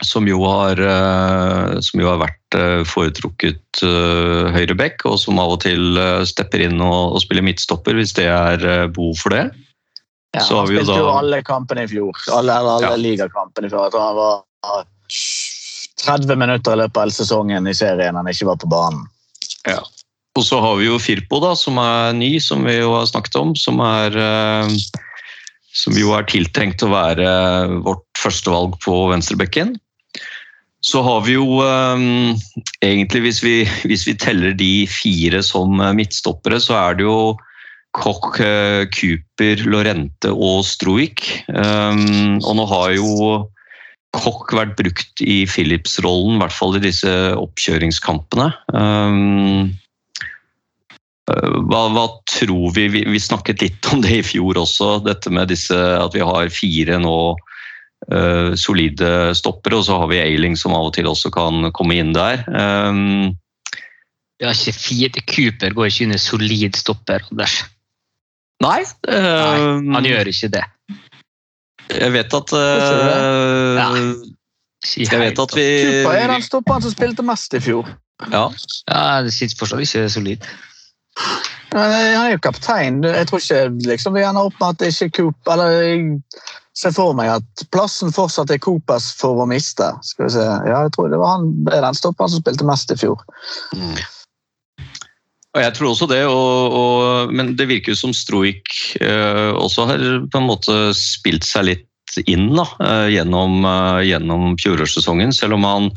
som 0.05 0.27
jo 0.29 0.41
har, 0.45 0.77
eh, 0.79 1.79
som 1.81 2.01
jo 2.01 2.09
har 2.11 2.19
vært 2.21 2.57
eh, 2.57 2.83
foretrukket 2.85 3.81
uh, 3.83 4.51
høyreback, 4.53 5.01
og 5.09 5.17
som 5.21 5.39
av 5.41 5.55
og 5.55 5.61
til 5.63 5.97
eh, 5.97 6.21
stepper 6.29 6.61
inn 6.67 6.77
og, 6.81 7.15
og 7.17 7.23
spiller 7.23 7.45
midtstopper 7.47 7.97
hvis 7.97 8.13
det 8.17 8.27
er 8.29 8.61
eh, 8.61 8.85
behov 8.93 9.17
for 9.21 9.33
det. 9.33 9.45
Ja, 10.35 10.43
Så 10.43 10.59
har 10.59 10.67
han 10.67 10.69
spilte 10.75 10.91
da- 10.93 10.99
jo 11.01 11.09
alle 11.15 11.41
kampene 11.45 11.87
i 11.87 11.89
fjor. 11.89 12.13
Alle, 12.35 12.59
alle 12.61 12.91
Ja. 12.91 12.95
ligakampene 12.99 13.67
i 13.67 13.73
fjor. 13.73 13.87
Jeg 13.87 13.95
tror 13.95 14.05
han 14.05 14.19
var 14.21 14.85
30 16.05 16.35
minutter 16.37 16.75
i 16.77 16.81
løpet 16.83 16.97
av 16.99 17.07
hele 17.07 17.15
sesongen 17.17 17.67
i 17.67 17.73
serien 17.73 18.15
han 18.19 18.29
ikke 18.29 18.45
var 18.51 18.59
på 18.61 18.69
banen. 18.69 19.07
Og 20.37 20.43
så 20.45 20.59
har 20.61 20.75
vi 20.77 20.85
jo 20.85 20.99
Firpo, 21.01 21.39
da, 21.41 21.55
som 21.57 21.79
er 21.81 22.13
ny, 22.13 22.35
som 22.43 22.61
vi 22.67 22.75
jo 22.77 22.91
har 22.93 23.07
snakket 23.09 23.39
om. 23.39 23.55
Som 23.57 23.81
er 23.81 24.13
eh, 24.13 24.75
Som 25.77 25.93
jo 25.97 26.13
er 26.17 26.25
tiltenkt 26.29 26.81
å 26.85 26.89
være 26.89 27.27
vårt 27.85 28.05
førstevalg 28.17 28.77
på 28.81 28.95
venstrebekken. 29.11 29.75
Så 30.87 31.01
har 31.03 31.25
vi 31.25 31.35
jo 31.35 31.59
eh, 31.65 32.05
egentlig, 32.85 33.25
hvis 33.25 33.41
vi, 33.43 33.55
hvis 33.89 34.05
vi 34.07 34.15
teller 34.15 34.55
de 34.55 34.87
fire 34.87 35.41
som 35.43 35.81
eh, 35.83 35.95
midtstoppere, 35.97 36.61
så 36.63 36.77
er 36.79 36.97
det 36.99 37.07
jo 37.07 37.19
Koch, 37.97 38.39
eh, 38.39 38.85
Cooper, 38.93 39.63
Lorente 39.67 40.31
og 40.31 40.63
Stroik. 40.67 41.23
Um, 41.49 42.37
og 42.43 42.53
nå 42.59 42.67
har 42.69 42.93
jo 42.95 43.09
Koch 44.15 44.53
vært 44.55 44.77
brukt 44.79 45.23
i 45.25 45.41
Philips-rollen, 45.49 46.37
i 46.37 46.43
hvert 46.43 46.55
fall 46.55 46.77
i 46.77 46.83
disse 46.83 47.11
oppkjøringskampene. 47.35 48.51
Um, 48.71 49.73
eh, 51.31 51.57
hva, 51.67 51.83
hva 51.95 52.05
tror 52.29 52.71
vi? 52.77 52.87
vi? 52.93 53.03
Vi 53.17 53.23
snakket 53.23 53.65
litt 53.65 53.91
om 53.91 54.05
det 54.05 54.21
i 54.21 54.25
fjor 54.25 54.61
også, 54.63 54.97
dette 55.07 55.33
med 55.33 55.51
disse, 55.51 55.75
at 55.75 56.15
vi 56.15 56.23
har 56.25 56.53
fire 56.53 57.01
nå 57.03 57.17
solide 58.55 59.33
stoppere, 59.35 59.79
og 59.79 59.83
så 59.87 59.97
har 59.99 60.07
vi 60.11 60.19
Ailing 60.21 60.53
som 60.55 60.75
av 60.77 60.85
og 60.89 60.93
til 60.95 61.07
også 61.09 61.31
kan 61.33 61.71
komme 61.75 61.97
inn 61.97 62.13
der. 62.15 62.43
Um, 62.47 63.33
har 64.43 64.53
ikke 64.53 64.75
fire 64.77 65.23
Cooper 65.25 65.73
går 65.73 65.89
ikke 65.89 66.05
inn 66.05 66.13
i 66.15 66.21
solid 66.21 66.77
stopper. 66.77 67.25
Anders. 67.31 67.55
nei, 68.63 68.83
Nei, 69.09 69.55
um, 69.61 69.93
han 69.95 70.05
gjør 70.05 70.29
ikke 70.29 70.49
det. 70.53 70.63
jeg 71.93 72.11
vet 72.13 72.33
at 72.33 72.53
uh, 72.53 73.77
Ja. 73.77 73.89
Jeg 74.87 75.19
vet 75.19 75.39
at 75.41 75.55
vi 75.57 75.65
Cooper 75.83 76.15
er 76.21 76.29
den 76.31 76.45
stopperen 76.45 76.85
som 76.85 76.93
spilte 76.93 77.25
mest 77.25 77.53
i 77.57 77.59
fjor. 77.59 77.89
ja, 78.31 78.45
Ja, 78.87 79.21
Det 79.25 79.33
sitter 79.33 79.57
fortsatt 79.57 79.81
ikke 79.81 80.09
solid. 80.09 80.45
Men 81.73 81.91
eh, 81.91 82.13
Han 82.13 82.27
er 82.27 82.31
jo 82.35 82.39
kaptein. 82.45 83.01
Jeg 83.03 83.27
tror 83.27 83.41
ikke 83.41 83.89
liksom, 83.89 84.13
vi 84.13 84.21
ender 84.23 84.47
opp 84.47 84.55
med 84.61 84.69
at 84.69 84.79
det 84.79 84.93
ikke 84.93 85.05
er 85.09 85.15
Cooper 85.17 85.51
Eller 85.51 86.21
ser 86.77 86.93
for 86.93 87.15
meg 87.17 87.31
at 87.39 87.65
plassen 87.73 88.13
fortsatt 88.13 88.51
er 88.53 88.61
Coopers 88.61 89.09
for 89.17 89.41
å 89.41 89.47
miste. 89.49 89.89
Skal 90.05 90.27
vi 90.27 90.35
se. 90.37 90.45
Ja, 90.45 90.83
jeg 90.85 90.93
tror 90.95 91.09
det 91.11 91.21
var 91.21 91.37
han 91.37 91.49
den 91.65 91.97
stopperen 91.97 92.33
som 92.33 92.43
spilte 92.43 92.67
mest 92.67 92.93
i 92.93 92.99
fjor. 92.99 93.23
Og 95.55 95.63
jeg 95.63 95.73
tror 95.73 95.89
også 95.89 96.05
det, 96.11 96.21
og, 96.29 96.77
og, 96.77 97.33
men 97.33 97.55
det 97.57 97.69
virker 97.71 97.95
jo 97.95 97.97
som 97.97 98.13
Stroik 98.13 98.69
eh, 99.01 99.49
også 99.57 99.87
har 99.89 100.03
på 100.29 100.41
en 100.41 100.49
måte 100.51 100.75
spilt 100.93 101.47
seg 101.47 101.71
litt 101.71 101.85
inn 102.29 102.51
da, 102.55 102.65
eh, 102.83 103.07
gjennom, 103.15 103.65
eh, 103.65 104.03
gjennom 104.11 104.53
fjorårssesongen. 104.61 105.33
Selv 105.33 105.57
om 105.57 105.65
han, 105.65 105.89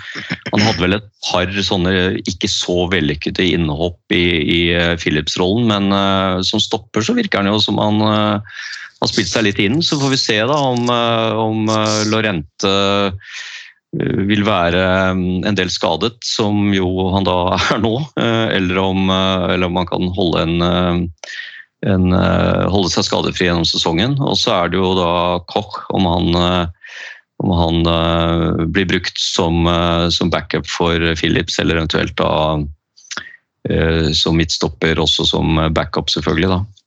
han 0.51 0.65
hadde 0.65 0.85
vel 0.85 0.97
et 0.97 1.09
par 1.29 1.53
sånne 1.53 2.23
ikke 2.29 2.49
så 2.51 2.87
vellykkede 2.93 3.51
innhopp 3.53 4.17
i, 4.17 4.25
i 4.41 4.61
eh, 4.77 4.97
Philips-rollen, 5.01 5.69
men 5.71 5.93
uh, 5.93 6.41
som 6.47 6.63
stopper 6.63 7.05
så 7.05 7.17
virker 7.19 7.43
han 7.43 7.53
jo 7.53 7.61
som 7.63 7.81
han 7.81 8.01
eh, 8.07 8.59
har 9.01 9.09
spilt 9.09 9.31
seg 9.31 9.47
litt 9.47 9.61
inn. 9.63 9.81
Så 9.83 9.99
får 10.01 10.13
vi 10.13 10.21
se 10.21 10.39
da 10.49 10.57
om, 10.71 10.89
eh, 10.93 11.39
om 11.41 11.69
eh, 11.73 12.01
Lorente 12.13 12.71
eh, 12.71 13.37
vil 14.29 14.45
være 14.47 14.83
mm, 15.17 15.47
en 15.49 15.59
del 15.59 15.71
skadet, 15.73 16.19
som 16.27 16.69
jo 16.75 17.09
han 17.15 17.27
da 17.27 17.39
er 17.75 17.81
nå, 17.83 17.95
eller 18.21 18.83
om, 18.83 19.09
eller 19.11 19.67
om 19.67 19.81
han 19.81 19.89
kan 19.89 20.11
holde, 20.15 20.45
en, 20.45 21.09
en, 21.91 22.13
holde 22.71 22.93
seg 22.93 23.09
skadefri 23.09 23.49
gjennom 23.49 23.67
sesongen. 23.67 24.15
Og 24.23 24.39
så 24.39 24.55
er 24.61 24.71
det 24.71 24.79
jo 24.79 24.93
da 24.99 25.41
Koch, 25.51 25.81
om 25.97 26.07
han, 26.07 26.39
om 27.43 27.55
han 27.57 27.81
blir 28.71 28.87
brukt 28.93 29.19
som, 29.19 29.67
som 30.15 30.31
backup 30.31 30.71
for 30.71 31.03
Philips, 31.19 31.59
eller 31.59 31.81
eventuelt 31.81 32.15
da 32.21 32.61
som 34.17 34.39
midtstopper, 34.39 35.03
også 35.03 35.27
som 35.35 35.59
backup, 35.75 36.15
selvfølgelig. 36.15 36.53
da. 36.55 36.80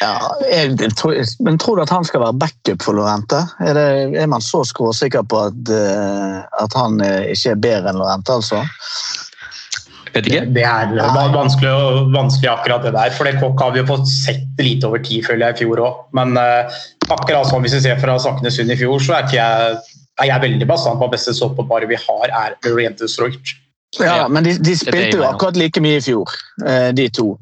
Ja, 0.00 0.12
jeg, 0.44 0.76
tror, 0.98 1.16
men 1.40 1.56
tror 1.60 1.78
du 1.78 1.82
at 1.86 1.92
han 1.92 2.04
skal 2.04 2.20
være 2.20 2.36
backup 2.36 2.84
for 2.84 2.96
Lorente? 2.98 3.40
Er, 3.64 3.76
det, 3.76 4.18
er 4.20 4.28
man 4.28 4.44
så 4.44 4.60
skråsikker 4.68 5.24
på 5.28 5.40
at, 5.48 5.72
eh, 5.72 6.36
at 6.60 6.76
han 6.76 7.00
eh, 7.04 7.30
ikke 7.32 7.54
er 7.54 7.62
bedre 7.64 7.92
enn 7.92 8.00
Lorente, 8.00 8.36
altså? 8.36 8.60
Vet 10.10 10.26
ikke. 10.26 10.42
Det 10.56 10.66
er 10.66 10.92
va- 10.98 11.30
vanskelig, 11.32 11.72
vanskelig 12.12 12.50
akkurat 12.52 12.84
det 12.84 12.92
der. 12.96 13.14
For 13.14 13.28
det 13.28 13.40
Kokk 13.40 13.62
har 13.62 13.72
vi 13.74 13.80
jo 13.82 13.88
fått 13.92 14.10
sett 14.10 14.60
lite 14.60 14.88
over 14.90 15.02
tid, 15.06 15.24
føler 15.26 15.46
jeg, 15.46 15.56
i 15.56 15.64
fjor 15.64 15.84
òg. 15.86 16.04
Men 16.18 16.36
uh, 16.36 16.80
akkurat 17.08 17.48
sånn 17.48 17.64
hvis 17.64 17.78
vi 17.78 17.84
ser 17.86 18.00
fra 18.02 18.18
Saknesund 18.20 18.74
i 18.74 18.78
fjor, 18.80 18.98
så 19.00 19.16
er, 19.16 19.28
ikke 19.28 19.38
jeg, 19.38 19.98
er 20.20 20.32
jeg 20.32 20.44
veldig 20.48 20.68
bastant 20.68 21.00
på 21.00 21.08
at 21.08 21.14
beste 21.14 21.36
stoppeparet 21.38 21.90
vi 21.90 21.98
har, 22.00 22.34
er 22.42 22.58
Lorente 22.66 23.08
Stroich. 23.10 23.54
Ja, 23.98 24.28
men 24.28 24.44
de, 24.44 24.52
de 24.62 24.76
spilte 24.78 25.18
jo 25.18 25.24
akkurat 25.26 25.56
like 25.58 25.80
mye 25.82 25.98
i 25.98 26.02
fjor, 26.04 26.30
eh, 26.62 26.90
de 26.94 27.08
to. 27.10 27.32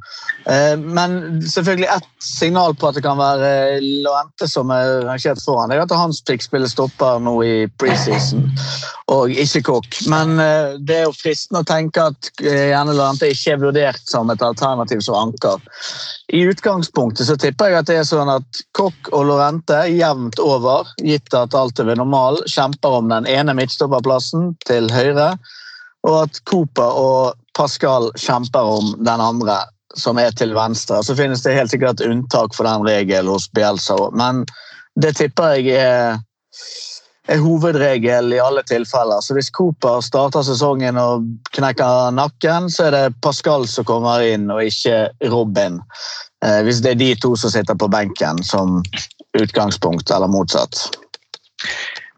Eh, 0.49 0.79
Men 0.81 1.43
selvfølgelig 1.45 1.89
ett 1.93 2.07
signal 2.25 2.73
på 2.75 2.89
at 2.89 2.97
det 2.97 3.03
kan 3.05 3.19
være 3.21 3.81
Lorente 3.85 4.49
som 4.49 4.73
er 4.73 5.03
rangert 5.05 5.43
foran, 5.45 5.69
det 5.69 5.77
er 5.77 5.85
at 5.85 5.93
hans 5.93 6.23
pick 6.25 6.41
spiller 6.43 6.71
stopper 6.73 7.21
nå 7.21 7.35
i 7.45 7.53
preseason, 7.81 8.47
og 9.13 9.35
ikke 9.45 9.63
Kokk. 9.69 10.01
Men 10.09 10.41
eh, 10.41 10.79
det 10.81 11.03
er 11.03 11.05
jo 11.05 11.13
fristende 11.19 11.61
å 11.67 11.69
tenke 11.69 12.09
at 12.15 12.31
eh, 12.41 12.71
gjerne 12.73 12.97
Lorente 12.97 13.29
ikke 13.29 13.53
er 13.53 13.63
vurdert 13.67 14.09
som 14.09 14.33
et 14.33 14.47
alternativ 14.49 15.05
som 15.05 15.21
anker. 15.21 15.61
I 16.33 16.47
utgangspunktet 16.49 17.29
så 17.29 17.37
tipper 17.37 17.75
jeg 17.75 17.83
at 17.83 17.93
det 17.93 18.01
er 18.01 18.09
sånn 18.09 18.33
at 18.39 18.65
Kokk 18.73 19.13
og 19.13 19.29
Lorente 19.29 19.85
jevnt 19.93 20.41
over, 20.41 20.89
gitt 21.05 21.29
at 21.37 21.53
alt 21.53 21.77
er 21.77 21.93
ved 21.93 22.01
normal, 22.01 22.41
kjemper 22.49 23.03
om 23.03 23.13
den 23.13 23.29
ene 23.29 23.53
midtstopperplassen 23.61 24.55
til 24.65 24.89
høyre 24.97 25.35
og 26.07 26.23
at 26.23 26.41
Cooper 26.47 27.01
og 27.01 27.39
Pascal 27.59 28.11
kjemper 28.19 28.71
om 28.79 28.95
den 29.03 29.21
andre, 29.23 29.59
som 29.99 30.19
er 30.21 30.31
til 30.37 30.55
venstre. 30.55 31.01
Så 31.03 31.17
finnes 31.19 31.43
det 31.43 31.57
helt 31.57 31.73
sikkert 31.73 32.05
unntak 32.05 32.55
for 32.55 32.69
den 32.69 32.87
regelen 32.87 33.33
hos 33.33 33.49
Bielsa 33.57 33.97
men 34.15 34.45
det 34.99 35.15
tipper 35.19 35.57
jeg 35.59 35.79
er, 35.79 36.19
er 37.29 37.43
hovedregel 37.43 38.33
i 38.35 38.41
alle 38.43 38.65
tilfeller. 38.67 39.23
Så 39.23 39.37
hvis 39.37 39.51
Cooper 39.55 40.01
starter 40.03 40.43
sesongen 40.47 40.99
og 40.99 41.27
knekker 41.55 42.11
nakken, 42.17 42.71
så 42.73 42.89
er 42.89 42.97
det 42.97 43.21
Pascal 43.23 43.67
som 43.71 43.87
kommer 43.87 44.25
inn, 44.27 44.49
og 44.51 44.65
ikke 44.65 45.07
Robin. 45.31 45.79
Eh, 46.45 46.61
hvis 46.67 46.83
det 46.83 46.97
er 46.97 47.03
de 47.03 47.13
to 47.23 47.35
som 47.39 47.55
sitter 47.55 47.79
på 47.79 47.91
benken 47.93 48.43
som 48.43 48.81
utgangspunkt, 49.39 50.11
eller 50.11 50.31
motsatt. 50.31 50.89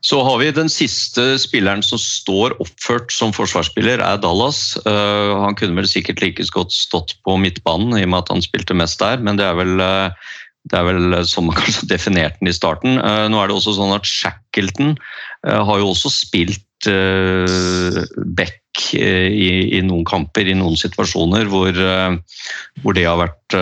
Så 0.01 0.23
har 0.25 0.39
vi 0.41 0.49
den 0.57 0.71
siste 0.73 1.35
spilleren 1.41 1.83
som 1.85 2.01
står 2.01 2.55
oppført 2.63 3.13
som 3.13 3.35
forsvarsspiller, 3.37 4.01
er 4.01 4.21
Dallas. 4.23 4.73
Eh, 4.89 5.33
han 5.43 5.57
kunne 5.59 5.77
vel 5.77 5.89
sikkert 5.91 6.23
like 6.25 6.47
godt 6.55 6.73
stått 6.73 7.19
på 7.27 7.37
midtbanen, 7.41 7.93
i 7.99 8.07
og 8.07 8.15
med 8.15 8.23
at 8.23 8.33
han 8.33 8.45
spilte 8.45 8.77
mest 8.77 9.03
der, 9.03 9.21
men 9.21 9.37
det 9.37 9.45
er 9.45 9.59
vel, 9.61 9.75
eh, 9.85 10.33
det 10.73 10.81
er 10.81 10.89
vel 10.89 11.19
som 11.29 11.51
man 11.51 11.61
kanskje 11.61 11.91
definerte 11.95 12.41
den 12.41 12.53
i 12.53 12.57
starten. 12.57 12.97
Nå 12.97 13.43
er 13.43 13.51
det 13.51 13.59
også 13.59 13.77
sånn 13.77 13.93
at 13.97 14.09
Shackleton 14.09 14.97
har 15.45 15.81
jo 15.81 15.93
også 15.93 16.13
spilt 16.13 16.89
back 16.89 18.87
i, 18.97 19.81
noen 19.85 20.07
kamper, 20.09 20.49
i 20.49 20.57
noen 20.57 20.79
situasjoner, 20.81 21.49
hvor, 21.53 21.77
det 21.77 23.05
har 23.05 23.21
vært 23.21 23.57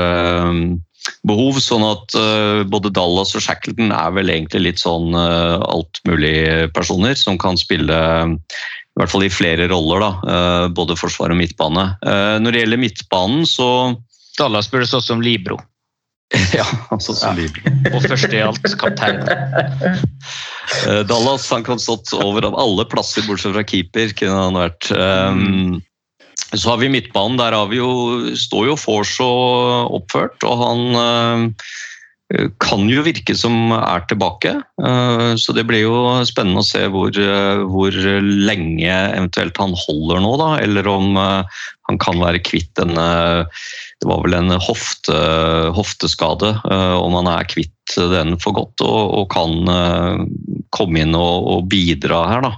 behov, 1.29 1.61
sånn 1.63 1.85
at 1.87 2.17
eh, 2.19 2.65
både 2.69 2.93
Dallas 2.95 3.35
og 3.39 3.45
Shackleton 3.45 3.93
er 3.95 4.13
vel 4.17 4.33
egentlig 4.33 4.65
litt 4.65 4.83
sånn 4.83 5.15
uh, 5.17 5.59
altmulige 5.69 6.69
personer 6.77 7.19
som 7.19 7.39
kan 7.41 7.59
spille 7.61 7.99
i 8.99 9.01
hvert 9.01 9.13
fall 9.13 9.23
i 9.23 9.31
flere 9.31 9.69
roller, 9.71 10.03
da, 10.03 10.09
eh, 10.27 10.69
både 10.75 10.97
forsvar 10.99 11.31
og 11.31 11.39
midtbane. 11.39 11.85
Eh, 12.03 12.37
når 12.43 12.51
det 12.51 12.63
gjelder 12.65 12.81
midtbanen, 12.83 13.45
så 13.47 13.95
Dallas 14.35 14.67
burde 14.73 14.89
stått 14.91 15.07
som 15.07 15.23
Libro. 15.23 15.61
Ja, 16.53 16.67
altså 16.91 17.15
Libro. 17.39 17.63
Og 17.95 18.03
først 18.05 18.35
i 18.35 18.43
alt 18.43 18.67
kaptein. 18.81 19.23
Eh, 20.83 21.05
Dallas 21.07 21.47
han 21.55 21.63
kan 21.65 21.79
stått 21.81 22.11
over 22.19 22.45
av 22.51 22.59
alle 22.59 22.85
plasser 22.91 23.23
bortsett 23.25 23.55
fra 23.55 23.63
keeper. 23.63 24.11
kunne 24.19 24.43
han 24.43 24.59
vært. 24.59 24.91
Um, 24.91 25.79
så 26.55 26.71
har 26.73 26.81
vi 26.81 26.93
midtbanen. 26.93 27.39
Der 27.41 27.57
har 27.57 27.69
vi 27.69 27.81
jo, 27.81 27.91
står 28.39 28.71
jo 28.71 28.79
Force 28.81 29.25
oppført, 29.25 30.41
og 30.49 30.63
han 30.63 30.83
eh, 31.03 32.47
kan 32.63 32.87
jo 32.89 33.05
virke 33.05 33.37
som 33.37 33.73
er 33.77 34.07
tilbake. 34.09 34.55
Eh, 34.81 35.33
så 35.41 35.55
det 35.57 35.67
blir 35.69 35.85
jo 35.85 35.99
spennende 36.29 36.65
å 36.65 36.69
se 36.69 36.87
hvor, 36.93 37.13
eh, 37.13 37.65
hvor 37.69 37.93
lenge 37.93 38.89
eventuelt 38.89 39.61
han 39.61 39.77
holder 39.77 40.25
nå, 40.25 40.33
da. 40.41 40.51
Eller 40.65 40.89
om 40.89 41.13
han 41.19 42.01
kan 42.01 42.21
være 42.21 42.45
kvitt 42.45 42.73
denne 42.81 43.49
Det 43.99 44.07
var 44.07 44.21
vel 44.23 44.37
en 44.39 44.53
hofte, 44.63 45.15
hofteskade. 45.75 46.53
om 46.65 47.17
han 47.19 47.27
er 47.33 47.49
kvitt 47.51 47.97
den 47.97 48.37
for 48.39 48.55
godt 48.55 48.85
og, 48.85 49.01
og 49.19 49.25
kan 49.33 50.29
komme 50.71 51.01
inn 51.03 51.17
og, 51.19 51.49
og 51.51 51.67
bidra 51.73 52.21
her, 52.31 52.47
da. 52.47 52.53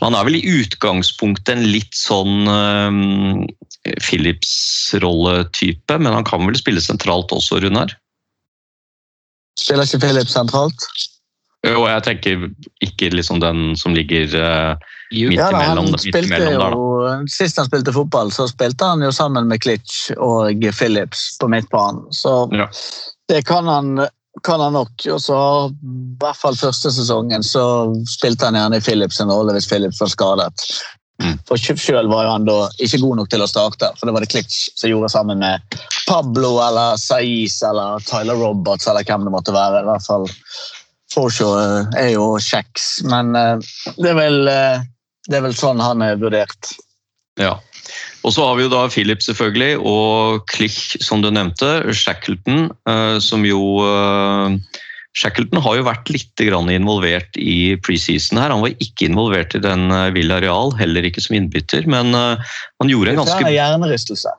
Han 0.00 0.14
er 0.16 0.24
vel 0.24 0.36
i 0.38 0.44
utgangspunktet 0.60 1.52
en 1.54 1.66
litt 1.68 1.94
sånn 1.96 2.48
um, 2.48 3.46
Philips-rolletype, 4.00 5.98
men 6.00 6.12
han 6.16 6.24
kan 6.24 6.46
vel 6.46 6.56
spille 6.58 6.80
sentralt 6.84 7.32
også, 7.36 7.60
Runar? 7.64 7.92
Spiller 9.60 9.84
ikke 9.84 10.00
Philips 10.06 10.32
sentralt? 10.36 10.86
Jo, 11.66 11.82
jeg 11.84 12.02
tenker 12.06 12.46
ikke 12.80 13.10
liksom 13.12 13.40
den 13.42 13.74
som 13.76 13.92
ligger 13.92 14.24
uh, 14.40 14.76
Midt 15.12 15.34
Ja, 15.36 15.50
da, 15.52 15.58
imellom- 15.66 15.90
han 15.90 15.92
midt 15.92 16.16
imellom 16.24 16.54
der, 16.62 16.70
jo, 16.72 17.26
Sist 17.28 17.58
han 17.60 17.66
spilte 17.68 17.92
fotball, 17.92 18.30
så 18.32 18.46
spilte 18.48 18.86
han 18.92 19.02
jo 19.04 19.10
sammen 19.12 19.48
med 19.50 19.60
Klitsch 19.60 20.12
og 20.16 20.62
Philips 20.78 21.36
på 21.40 21.48
midtbanen. 21.52 22.06
Så 22.14 22.46
Ja. 22.56 22.68
det 23.28 23.42
kan 23.50 23.66
han 23.68 24.06
kan 24.46 24.60
han 24.60 24.76
nok. 24.76 25.06
Og 25.12 25.20
så 25.22 25.38
i 25.70 25.98
hvert 26.20 26.38
fall 26.38 26.58
første 26.58 26.92
sesongen 26.94 27.44
så 27.46 27.64
spilte 28.08 28.48
han 28.48 28.58
gjerne 28.58 28.80
i 28.80 28.84
Philips 28.84 29.20
en 29.20 29.32
rolle 29.32 29.56
hvis 29.56 29.68
Philips 29.70 30.00
var 30.02 30.12
skadet. 30.12 30.66
Mm. 31.20 31.36
For 31.48 31.60
sjøl 31.60 32.08
var 32.08 32.30
han 32.30 32.46
da 32.48 32.62
ikke 32.80 33.02
god 33.02 33.18
nok 33.20 33.30
til 33.32 33.44
å 33.44 33.48
starte, 33.50 33.90
for 33.98 34.08
det 34.08 34.14
var 34.16 34.24
det 34.24 34.30
Klitsch 34.32 34.70
som 34.72 34.88
gjorde 34.88 35.10
sammen 35.12 35.42
med 35.42 35.80
Pablo 36.08 36.54
eller 36.64 36.96
Saiz 37.00 37.58
eller 37.66 38.00
Tyler 38.08 38.40
Roberts 38.40 38.88
eller 38.88 39.04
hvem 39.04 39.26
det 39.28 39.34
måtte 39.34 39.54
være. 39.54 39.82
I 39.82 39.90
hvert 39.90 40.06
fall 40.06 40.24
Forshaw 41.12 41.56
eh, 41.58 41.90
er 42.06 42.12
jo 42.14 42.32
kjeks, 42.40 43.02
men 43.10 43.34
eh, 43.36 43.72
det 43.98 44.12
er 44.12 44.16
vel, 44.16 44.40
eh, 44.48 44.86
det 45.28 45.40
er 45.40 45.44
vel 45.48 45.56
sånn 45.58 45.82
han 45.82 46.06
er 46.06 46.20
vurdert. 46.20 46.72
Ja. 47.40 47.58
Og 48.26 48.34
så 48.36 48.44
har 48.44 48.58
vi 48.58 48.66
jo 48.66 48.72
da 48.72 48.84
Philip 48.92 49.22
selvfølgelig, 49.24 49.80
og 49.80 50.44
Klich 50.52 50.98
som 51.04 51.24
du 51.24 51.30
nevnte. 51.32 51.70
Shackleton, 51.96 52.68
eh, 52.90 53.16
som 53.24 53.46
jo 53.48 53.60
eh, 53.86 54.56
Shackleton 55.16 55.62
har 55.64 55.78
jo 55.78 55.86
vært 55.88 56.10
litt 56.12 56.44
involvert 56.44 57.38
i 57.40 57.76
preseason 57.84 58.38
her. 58.42 58.52
Han 58.52 58.64
var 58.64 58.76
ikke 58.76 59.08
involvert 59.08 59.56
i 59.56 59.62
den 59.64 59.88
Villa 60.14 60.40
Real, 60.44 60.74
heller 60.78 61.06
ikke 61.08 61.24
som 61.24 61.38
innbytter, 61.40 61.88
men 61.90 62.14
eh, 62.14 62.56
han 62.82 62.92
gjorde 62.92 63.14
en 63.14 63.22
ganske 63.22 63.40
Det 63.40 63.54
er 63.54 63.56
hjernerystelse. 63.56 64.34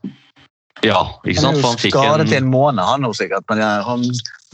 Ja, 0.86 1.01
ikke 1.25 1.41
sant? 1.41 1.61
Han 1.61 1.75
er 1.75 1.84
jo 1.86 1.91
skadet 1.93 2.32
i 2.32 2.38
en 2.38 2.45
en 2.45 2.53
måned, 2.53 2.82
han 2.86 3.03
nå 3.05 3.11
sikkert. 3.17 3.45
Men 3.51 3.61
han 3.61 4.05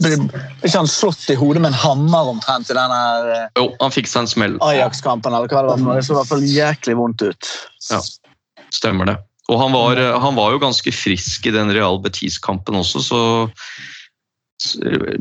ble 0.02 0.14
ikke 0.62 0.76
han 0.76 0.90
slått 0.90 1.24
i 1.32 1.36
hodet 1.38 1.62
med 1.64 1.72
en 1.72 1.78
hammer 1.80 2.32
omtrent 2.34 2.70
i 2.70 2.76
eh, 2.76 3.46
Jo, 3.58 3.70
han 3.80 3.94
fikk 3.94 4.10
seg 4.10 4.24
en 4.24 4.30
smell. 4.30 4.56
Ajax-kampen? 4.64 5.34
eller 5.34 5.50
hva 5.50 5.64
Det 5.64 5.84
var. 5.84 6.00
Det 6.00 6.06
så 6.06 6.14
i 6.14 6.18
hvert 6.20 6.32
fall 6.32 6.44
jæklig 6.46 6.96
vondt 6.98 7.24
ut. 7.26 7.52
Stemmer 8.74 9.06
det. 9.08 9.16
Og 9.48 9.60
han 9.62 9.72
var, 9.72 9.96
han 10.20 10.36
var 10.36 10.52
jo 10.52 10.60
ganske 10.60 10.92
frisk 10.92 11.46
i 11.48 11.54
den 11.54 11.70
Real 11.72 11.98
Betis-kampen 12.04 12.76
også, 12.76 13.00
så 13.00 13.22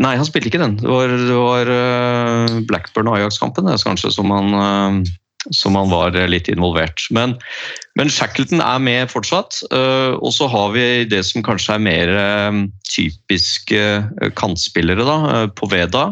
Nei, 0.02 0.16
han 0.18 0.26
spilte 0.26 0.50
ikke 0.50 0.60
den. 0.64 0.80
Det 0.82 0.90
var, 0.90 1.12
det 1.14 1.36
var 1.38 1.70
eh, 1.70 2.56
Blackburn 2.66 3.10
og 3.12 3.20
Ajax-kampen 3.20 3.70
kanskje 3.70 4.10
som 4.16 4.32
han, 4.34 4.48
eh, 4.58 5.12
som 5.54 5.78
han 5.78 5.92
var 5.92 6.18
litt 6.26 6.50
involvert. 6.50 7.04
Men, 7.14 7.36
men 8.02 8.10
Shackleton 8.10 8.64
er 8.66 8.82
med 8.82 9.12
fortsatt. 9.14 9.60
eh, 9.70 10.18
Og 10.18 10.34
så 10.34 10.50
har 10.50 10.74
vi 10.74 11.06
det 11.06 11.22
som 11.30 11.46
kanskje 11.46 11.76
er 11.78 11.86
mer 11.86 12.14
eh, 12.18 12.60
typiske 12.90 13.84
eh, 14.02 14.32
kantspillere. 14.42 15.06
da, 15.06 15.20
eh, 15.36 15.48
Poveda, 15.54 16.08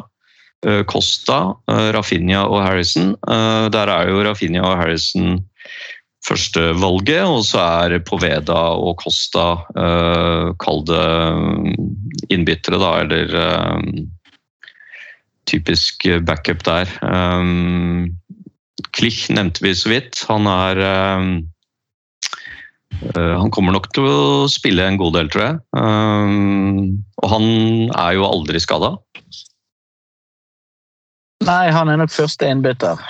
eh, 0.62 0.84
Costa, 0.86 1.56
eh, 1.66 1.90
Rafinha 1.98 2.46
og 2.46 2.62
Harrison. 2.62 3.16
Eh, 3.26 3.70
Der 3.74 3.90
er 3.90 4.14
jo 4.14 4.22
Rafinha 4.22 4.62
og 4.70 4.78
Harrison 4.84 5.40
førstevalget, 6.26 7.24
og 7.30 7.44
så 7.46 7.62
er 7.86 8.00
Poveda 8.06 8.58
og 8.82 8.98
Costa 9.04 9.48
uh, 9.78 10.52
kall 10.62 10.82
det 10.90 11.08
mm, 11.38 11.74
innbyttere, 12.34 12.80
da, 12.82 12.92
eller 13.04 13.36
uh, 13.38 13.80
typisk 15.46 16.08
backup 16.26 16.66
der. 16.66 16.90
Um, 17.06 18.16
Klich 18.96 19.30
nevnte 19.30 19.64
vi 19.64 19.74
så 19.76 19.90
vidt. 19.92 20.22
Han 20.30 20.48
er 20.48 20.80
eh, 20.80 21.26
Han 23.16 23.52
kommer 23.52 23.76
nok 23.76 23.90
til 23.96 24.08
å 24.08 24.48
spille 24.52 24.86
en 24.88 25.00
god 25.00 25.18
del, 25.18 25.32
tror 25.32 25.44
jeg. 25.46 25.58
Um, 25.76 27.04
og 27.22 27.28
han 27.34 27.46
er 27.92 28.16
jo 28.16 28.28
aldri 28.28 28.62
skada. 28.64 28.96
Nei, 31.46 31.66
han 31.76 31.92
er 31.92 32.00
nok 32.00 32.14
første 32.14 32.48
innbytter. 32.50 33.04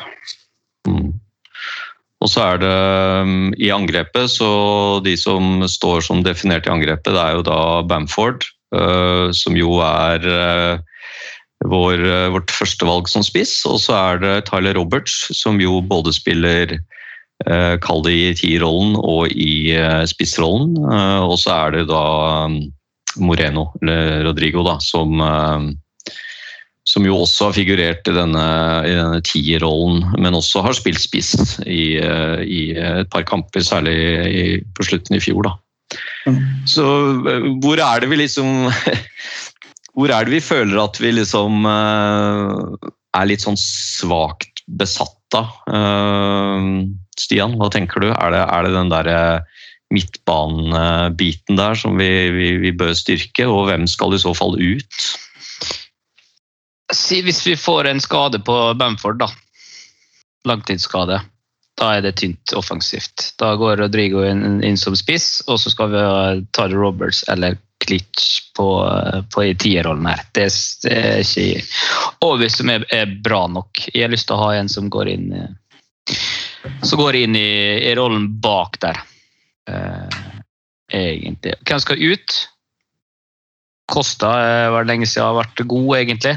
Mm. 0.90 1.14
Og 2.26 2.32
så 2.32 2.42
er 2.42 2.62
det 2.64 2.74
um, 3.22 3.54
i 3.62 3.70
angrepet, 3.70 4.32
så 4.34 4.50
de 5.06 5.14
som 5.20 5.62
står 5.70 6.02
som 6.08 6.24
definert 6.26 6.66
i 6.66 6.74
angrepet, 6.74 7.14
det 7.14 7.22
er 7.22 7.38
jo 7.38 7.46
da 7.46 7.60
Bamford, 7.86 8.48
eh, 8.74 9.30
som 9.38 9.54
jo 9.60 9.78
er 9.86 10.26
eh, 10.26 10.80
vår, 11.70 12.02
eh, 12.02 12.32
vårt 12.34 12.50
førstevalg 12.50 13.12
som 13.12 13.22
spiss. 13.26 13.60
Og 13.70 13.78
så 13.84 13.94
er 14.00 14.24
det 14.24 14.34
Tyler 14.50 14.74
Roberts, 14.80 15.28
som 15.38 15.62
jo 15.62 15.84
både 15.86 16.16
spiller 16.16 16.80
Kall 17.84 18.00
det 18.06 18.14
i 18.16 18.28
tierrollen 18.40 18.94
og 18.96 19.34
i 19.36 19.76
spissrollen. 20.08 20.78
Og 21.28 21.34
så 21.42 21.52
er 21.52 21.74
det 21.76 21.82
da 21.90 22.04
um, 22.48 22.56
Moreno, 23.20 23.66
eller 23.84 24.24
Rodrigo, 24.24 24.64
da, 24.64 24.78
som 24.80 25.20
som 26.86 27.06
jo 27.06 27.18
også 27.24 27.50
har 27.50 27.56
figurert 27.58 28.08
i 28.10 28.14
denne, 28.14 28.46
i 28.86 28.94
denne 28.94 29.22
tierrollen, 29.26 30.04
men 30.22 30.38
også 30.38 30.62
har 30.68 30.78
spilt 30.78 31.02
spiss 31.02 31.34
i, 31.66 31.98
eh, 31.98 32.44
i 32.46 32.62
et 32.78 33.10
par 33.14 33.26
kamper, 33.26 33.66
særlig 33.66 33.96
i, 34.30 34.44
på 34.78 34.86
slutten 34.86 35.18
i 35.18 35.24
fjor. 35.24 35.50
Da. 35.50 35.56
Mm. 36.30 36.38
Så 36.70 36.86
eh, 37.32 37.50
hvor 37.64 37.82
er 37.82 38.04
det 38.04 38.12
vi 38.14 38.22
liksom 38.22 38.70
Hvor 39.96 40.12
er 40.12 40.26
det 40.28 40.34
vi 40.34 40.44
føler 40.44 40.76
at 40.82 40.98
vi 41.00 41.14
liksom 41.16 41.66
eh, 41.72 42.90
er 43.16 43.28
litt 43.30 43.46
sånn 43.46 43.58
svakt 43.60 44.66
besatt 44.68 45.38
av? 45.38 45.54
Stian, 47.16 47.56
hva 47.56 47.70
tenker 47.72 48.04
du? 48.04 48.10
Er 48.12 48.34
det, 48.34 48.42
er 48.44 48.68
det 48.68 48.74
den 48.76 48.92
derre 48.92 49.20
midtbanebiten 49.96 51.56
der 51.56 51.80
som 51.80 51.96
vi, 52.00 52.10
vi, 52.36 52.50
vi 52.60 52.74
bør 52.76 52.92
styrke, 52.98 53.48
og 53.48 53.70
hvem 53.70 53.88
skal 53.88 54.16
i 54.16 54.20
så 54.20 54.36
fall 54.36 54.60
ut? 54.60 55.00
Si, 56.96 57.20
hvis 57.26 57.42
vi 57.48 57.56
får 57.60 57.90
en 57.90 58.02
skade 58.02 58.40
på 58.40 58.56
Bamford, 58.80 59.20
da. 59.20 59.30
Langtidsskade. 60.48 61.20
Da 61.76 61.90
er 61.98 62.06
det 62.06 62.16
tynt 62.22 62.54
offensivt. 62.56 63.34
Da 63.42 63.56
går 63.60 63.82
Rodrigo 63.84 64.24
inn, 64.24 64.62
inn 64.64 64.80
som 64.80 64.96
spiss, 64.96 65.42
og 65.50 65.60
så 65.60 65.74
skal 65.74 65.92
vi 65.92 66.04
ha 66.04 66.22
Tyler 66.56 66.80
Roberts 66.80 67.26
eller 67.32 67.58
Klitsch 67.84 68.54
på, 68.56 68.70
på 69.36 69.44
tierrollen 69.60 70.08
her. 70.08 70.24
Det, 70.32 70.48
det 70.86 70.96
er 70.96 71.20
ikke 71.26 71.66
overbevist 72.24 72.64
om 72.64 72.72
er, 72.72 72.88
er 72.96 73.12
bra 73.26 73.44
nok. 73.52 73.84
Jeg 73.92 74.08
har 74.08 74.14
lyst 74.14 74.30
til 74.32 74.38
å 74.38 74.46
ha 74.46 74.56
en 74.56 74.72
som 74.72 74.88
går 74.90 75.12
inn 75.12 75.28
som 76.82 77.00
går 77.00 77.16
inn 77.16 77.36
i, 77.36 77.52
i 77.90 77.96
rollen 77.98 78.28
bak 78.42 78.80
der. 78.82 79.00
Uh, 79.70 80.42
egentlig. 80.94 81.56
Hvem 81.66 81.82
skal 81.82 82.04
ut? 82.14 82.42
Kosta 83.92 84.32
eh, 84.42 84.72
var 84.74 84.86
det 84.86 84.90
lenge 84.90 85.08
siden 85.10 85.28
har 85.28 85.38
vært 85.38 85.62
god, 85.70 85.90
egentlig. 86.00 86.36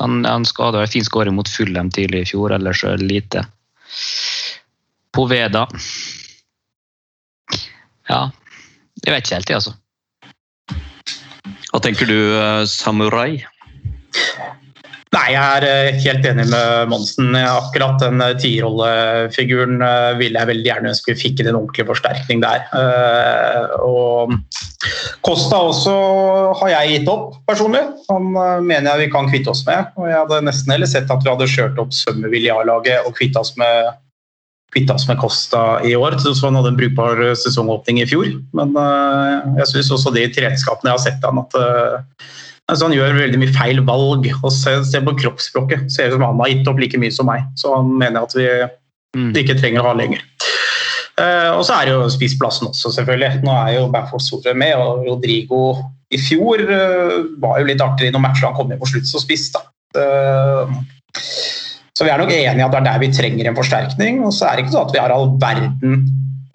Han, 0.00 0.24
han 0.24 0.46
skada 0.48 0.82
en 0.82 0.88
fin 0.88 1.04
skåring 1.04 1.34
mot 1.36 1.48
Fullem 1.48 1.90
tidlig 1.92 2.24
i 2.24 2.30
fjor, 2.32 2.54
ellers 2.56 2.84
er 2.88 3.02
lite. 3.04 3.44
Poveda 5.12 5.66
Ja, 8.08 8.30
jeg 9.04 9.12
vet 9.12 9.24
ikke 9.24 9.36
helt, 9.36 9.50
jeg, 9.50 9.60
altså. 9.60 9.74
Hva 11.70 11.80
tenker 11.84 12.08
du, 12.10 12.18
eh, 12.34 12.64
Samurai? 12.66 13.44
Nei, 15.10 15.32
jeg 15.34 15.42
er 15.42 15.64
eh, 15.66 15.96
helt 16.04 16.26
enig 16.28 16.44
med 16.52 16.90
Monsen. 16.92 17.34
Akkurat 17.34 17.98
den 17.98 18.22
eh, 18.22 18.36
tierrollefiguren 18.38 19.80
eh, 19.82 20.10
ville 20.20 20.38
jeg 20.38 20.50
veldig 20.52 20.68
gjerne 20.68 20.92
vi 21.08 21.16
fikk 21.18 21.40
en 21.42 21.56
ordentlig 21.56 21.86
forsterkning 21.88 22.44
der. 22.44 22.62
Og 23.82 24.36
Kosta 25.26 25.58
også 25.66 25.94
har 26.60 26.70
jeg 26.76 26.92
gitt 26.92 27.10
opp, 27.10 27.40
personlig. 27.50 27.82
Han 28.06 28.30
mener 28.62 28.86
jeg 28.92 29.08
vi 29.08 29.08
kan 29.16 29.30
kvitte 29.32 29.50
oss 29.50 29.64
med. 29.66 29.90
Og 29.98 30.06
jeg 30.06 30.18
hadde 30.20 30.44
nesten 30.46 30.76
heller 30.76 30.90
sett 30.90 31.10
at 31.10 31.26
vi 31.26 31.32
hadde 31.32 31.50
kjørt 31.50 31.82
opp 31.82 31.90
Summerville 31.96 32.54
A-laget 32.54 33.08
og 33.08 33.16
kvitta 33.18 33.42
oss 33.42 33.56
med 33.58 33.90
kvitta 34.70 34.94
oss 34.94 35.08
med 35.08 35.18
Costa 35.18 35.80
i 35.82 35.96
år, 35.98 36.14
så 36.22 36.36
han 36.44 36.54
hadde 36.54 36.70
en 36.70 36.78
brukbar 36.78 37.18
sesongåpning 37.34 37.98
i 37.98 38.06
fjor. 38.06 38.28
Men 38.54 38.76
jeg 39.58 39.66
syns 39.72 39.90
også 39.96 40.14
de 40.14 40.28
tredskapene 40.30 40.92
jeg 40.92 41.00
har 41.00 41.02
sett 41.02 41.26
han 41.26 41.42
at 41.42 41.58
altså 42.70 42.88
han 42.88 42.94
gjør 42.96 43.18
veldig 43.18 43.40
mye 43.42 43.54
feil 43.54 43.80
valg. 43.86 44.28
og 44.40 44.52
Se, 44.54 44.76
se 44.86 45.00
på 45.04 45.16
kroppsspråket. 45.18 45.88
Ser 45.92 46.10
ut 46.10 46.16
som 46.18 46.26
han 46.26 46.40
har 46.40 46.52
gitt 46.54 46.70
opp 46.70 46.80
like 46.82 46.98
mye 47.02 47.14
som 47.14 47.28
meg. 47.30 47.44
Så 47.60 47.74
han 47.76 47.90
mener 47.98 48.24
at 48.24 48.36
vi 48.38 48.46
Mm. 49.16 49.32
ikke 49.34 49.56
trenger 49.58 49.82
å 49.82 49.88
ha 49.90 49.94
lenger. 49.98 50.20
Uh, 51.18 51.50
og 51.58 51.64
så 51.66 51.74
er 51.80 51.88
det 51.88 51.94
jo 51.96 52.04
spissplassen 52.14 52.68
også, 52.68 52.92
selvfølgelig. 52.94 53.40
Nå 53.42 53.50
er 53.50 53.72
jo 53.74 53.88
Bamford 53.90 54.22
Store 54.22 54.54
med, 54.54 54.76
og 54.78 55.02
Rodrigo 55.08 55.74
i 56.14 56.20
fjor 56.22 56.62
uh, 56.62 57.16
var 57.42 57.58
jo 57.58 57.66
litt 57.66 57.82
artig 57.82 58.06
i 58.06 58.14
noen 58.14 58.22
matcher 58.28 58.46
han 58.46 58.54
kom 58.54 58.70
inn 58.70 58.78
på 58.80 58.88
slutt 58.92 59.10
som 59.10 59.22
spiss. 59.22 59.48
da. 59.50 59.64
Eh, 59.98 60.70
så 61.98 62.06
vi 62.06 62.12
er 62.12 62.22
nok 62.22 62.30
enige 62.30 62.64
at 62.64 62.72
det 62.72 62.78
er 62.80 62.86
der 62.86 63.02
vi 63.02 63.10
trenger 63.12 63.50
en 63.50 63.58
forsterkning. 63.58 64.22
Og 64.24 64.32
så 64.32 64.46
er 64.46 64.56
det 64.56 64.64
ikke 64.64 64.76
sånn 64.76 64.86
at 64.86 64.94
vi 64.94 65.02
har 65.02 65.14
all 65.14 65.28
verden 65.42 66.04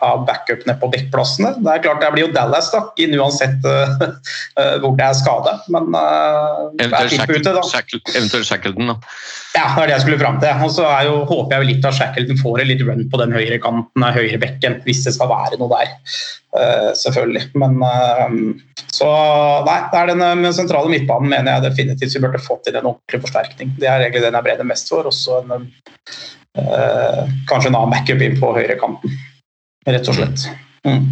av 0.06 0.26
backupene 0.28 0.76
på 0.80 0.89
backplassene. 0.93 1.56
Det 1.64 1.72
er 1.72 1.84
klart 1.84 2.03
det 2.03 2.12
blir 2.14 2.28
jo 2.28 2.34
Dallas, 2.36 2.70
da, 2.74 2.82
inn 3.01 3.16
uansett 3.18 3.66
uh, 3.66 3.95
uh, 4.60 4.76
hvor 4.84 4.95
det 4.99 5.08
er 5.08 5.18
skade. 5.18 5.56
Men 5.74 5.89
uh, 5.95 6.70
Eventuelt 6.80 7.16
Shackleton. 7.16 7.60
Shackleton, 7.72 8.45
Shackleton 8.47 8.93
da. 8.93 8.97
Ja, 9.56 9.68
det 9.76 9.84
er 9.84 9.89
det 9.89 9.95
jeg 9.95 10.06
skulle 10.06 10.22
fram 10.22 10.39
til. 10.43 10.64
Og 10.66 10.74
så 10.76 10.88
jo, 11.08 11.20
håper 11.30 11.56
jeg 11.56 11.64
jo 11.64 11.70
litt 11.72 11.89
at 11.89 11.97
Shackleton 11.97 12.41
får 12.41 12.62
en 12.62 12.72
litt 12.72 12.86
run 12.86 13.06
på 13.12 13.22
den 13.22 13.36
høyre 13.36 13.60
kanten 13.64 14.06
av 14.06 14.18
høyre 14.18 14.39
bekken, 14.41 14.80
hvis 14.88 15.06
det 15.08 15.16
skal 15.16 15.32
være 15.32 15.60
noe 15.62 15.72
der. 15.74 15.93
Uh, 16.56 16.91
selvfølgelig. 16.95 17.49
Men 17.60 17.80
så 18.95 19.10
Nei, 19.66 19.80
det 19.91 19.99
er 19.99 20.12
den 20.14 20.47
sentrale 20.56 20.91
midtbanen 20.91 21.32
mener 21.32 21.58
jeg 21.58 21.66
definitivt 21.66 22.16
vi 22.16 22.22
burde 22.24 22.39
fått 22.43 22.70
inn 22.70 22.78
en 22.80 22.91
ordentlig 22.93 23.24
forsterkning. 23.26 23.74
Det 23.80 23.89
er 23.89 24.06
egentlig 24.06 24.24
den 24.24 24.38
jeg 24.38 24.47
brenner 24.47 24.68
mest 24.70 24.91
for. 24.91 25.08
Også 25.10 25.41
en, 25.41 25.70
kanskje 27.49 27.72
en 27.72 27.76
annen 27.76 27.91
backup 27.91 28.24
inn 28.24 28.38
på 28.39 28.53
høyre 28.56 28.78
kanten, 28.80 29.16
rett 29.86 30.10
og 30.12 30.18
slett. 30.18 30.48
Mm. 30.86 31.06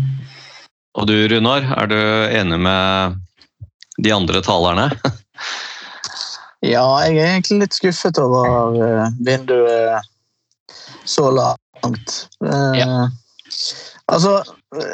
Og 0.93 1.07
du 1.09 1.15
Runar, 1.29 1.65
er 1.77 1.89
du 1.89 1.99
enig 2.39 2.59
med 2.61 3.19
de 4.01 4.15
andre 4.15 4.43
talerne? 4.45 4.89
Ja, 6.63 6.85
jeg 7.03 7.17
er 7.19 7.33
egentlig 7.33 7.57
litt 7.59 7.75
skuffet 7.75 8.19
over 8.23 8.77
eh, 8.79 9.15
vinduet 9.27 10.05
så 11.03 11.25
langt. 11.35 12.13
Ja. 12.39 13.09
Altså, 14.07 14.37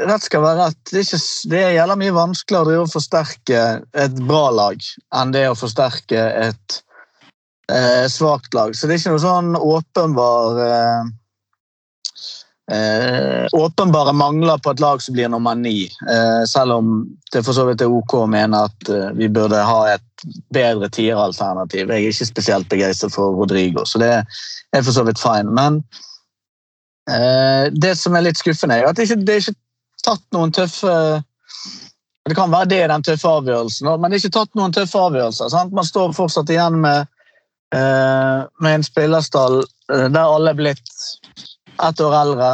rett 0.09 0.25
skal 0.25 0.43
være 0.43 0.65
rett. 0.65 0.79
Det 0.89 0.97
er, 0.97 1.05
ikke, 1.05 1.19
det 1.51 1.61
er 1.61 1.75
jævla 1.77 1.97
mye 2.01 2.15
vanskeligere 2.15 2.83
å 2.83 2.89
forsterke 2.89 3.61
et 3.93 4.17
bra 4.25 4.47
lag 4.55 4.89
enn 5.19 5.35
det 5.35 5.45
å 5.51 5.57
forsterke 5.57 6.25
et 6.47 6.79
eh, 7.71 8.05
svakt 8.09 8.57
lag. 8.57 8.73
Så 8.73 8.89
det 8.89 8.97
er 8.97 9.03
ikke 9.03 9.15
noe 9.15 9.23
sånn 9.27 9.53
åpenbar 9.59 10.61
eh, 10.65 11.11
eh, 12.71 13.47
åpenbare 13.51 14.13
mangler 14.13 14.57
på 14.57 14.71
et 14.71 14.79
lag 14.79 15.01
som 15.01 15.13
blir 15.13 15.29
nummer 15.29 15.55
ni. 15.55 15.83
Eh, 15.85 16.43
selv 16.47 16.71
om 16.71 17.07
det 17.33 17.43
for 17.43 17.53
så 17.57 17.65
vidt 17.69 17.81
er 17.81 17.93
ok 17.93 18.15
å 18.21 18.27
mene 18.29 18.65
at 18.69 18.91
eh, 18.93 19.09
vi 19.17 19.29
burde 19.29 19.61
ha 19.65 19.79
et 19.93 20.25
bedre 20.53 20.89
tieralternativ. 20.93 21.87
Jeg 21.87 22.05
er 22.05 22.13
ikke 22.13 22.29
spesielt 22.29 22.69
begeistret 22.69 23.15
for 23.15 23.37
Rodrigo, 23.37 23.85
så 23.85 24.01
det 24.01 24.13
er 24.19 24.83
for 24.83 24.93
så 24.95 25.05
vidt 25.07 25.21
fine. 25.21 25.53
Men 25.55 25.81
eh, 27.09 27.71
det 27.73 27.95
som 27.99 28.15
er 28.15 28.27
litt 28.27 28.41
skuffende, 28.41 28.79
er 28.79 28.89
at 28.89 28.99
det 28.99 29.09
ikke, 29.09 29.21
det 29.25 29.35
er 29.35 29.45
ikke 29.45 29.59
tatt 30.05 30.23
noen 30.35 30.53
tøffe 30.55 30.93
Det 32.29 32.35
kan 32.37 32.51
være 32.51 32.69
det 32.69 32.77
er 32.83 32.91
den 32.91 33.03
tøffe 33.03 33.29
avgjørelsen, 33.39 33.87
men 33.89 34.11
det 34.11 34.19
er 34.19 34.21
ikke 34.21 34.37
tatt 34.37 34.51
noen 34.59 34.73
tøffe 34.75 34.99
avgjørelser. 35.01 35.49
Sant? 35.49 35.73
Man 35.73 35.87
står 35.87 36.11
fortsatt 36.13 36.51
igjen 36.53 36.75
med, 36.83 37.07
eh, 37.73 38.43
med 38.61 38.75
en 38.75 38.85
spillerstall 38.85 39.63
eh, 39.63 40.05
der 40.13 40.35
alle 40.35 40.53
er 40.53 40.59
blitt 40.59 40.93
ett 41.83 42.01
år 42.01 42.15
eldre. 42.21 42.49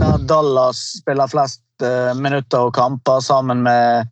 Der 0.00 0.18
Dallas 0.18 0.80
spiller 1.00 1.30
flest 1.30 1.62
eh, 1.82 2.14
minutter 2.14 2.68
og 2.68 2.74
kamper 2.76 3.20
sammen 3.24 3.62
med, 3.62 4.08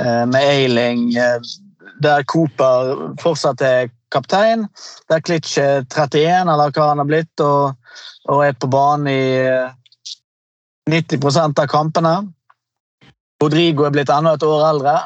eh, 0.00 0.24
med 0.26 0.40
Eiling. 0.42 1.14
eh, 1.16 1.38
der 2.02 2.22
Cooper 2.22 3.14
fortsatt 3.20 3.60
er 3.60 3.90
kaptein. 4.12 4.66
Der 5.08 5.20
Klitsch 5.20 5.58
er 5.58 5.84
31, 5.84 6.48
eller 6.48 6.72
hva 6.74 6.88
han 6.88 7.02
har 7.02 7.08
blitt, 7.08 7.40
og, 7.40 7.74
og 8.28 8.44
er 8.46 8.56
på 8.58 8.70
banen 8.70 9.08
i 9.12 9.22
eh, 9.46 9.70
90% 10.90 11.62
av 11.62 11.70
kampene. 11.70 12.14
Rodrigo 13.42 13.86
er 13.86 13.94
blitt 13.94 14.10
enda 14.10 14.34
et 14.36 14.46
år 14.46 14.64
eldre. 14.70 14.96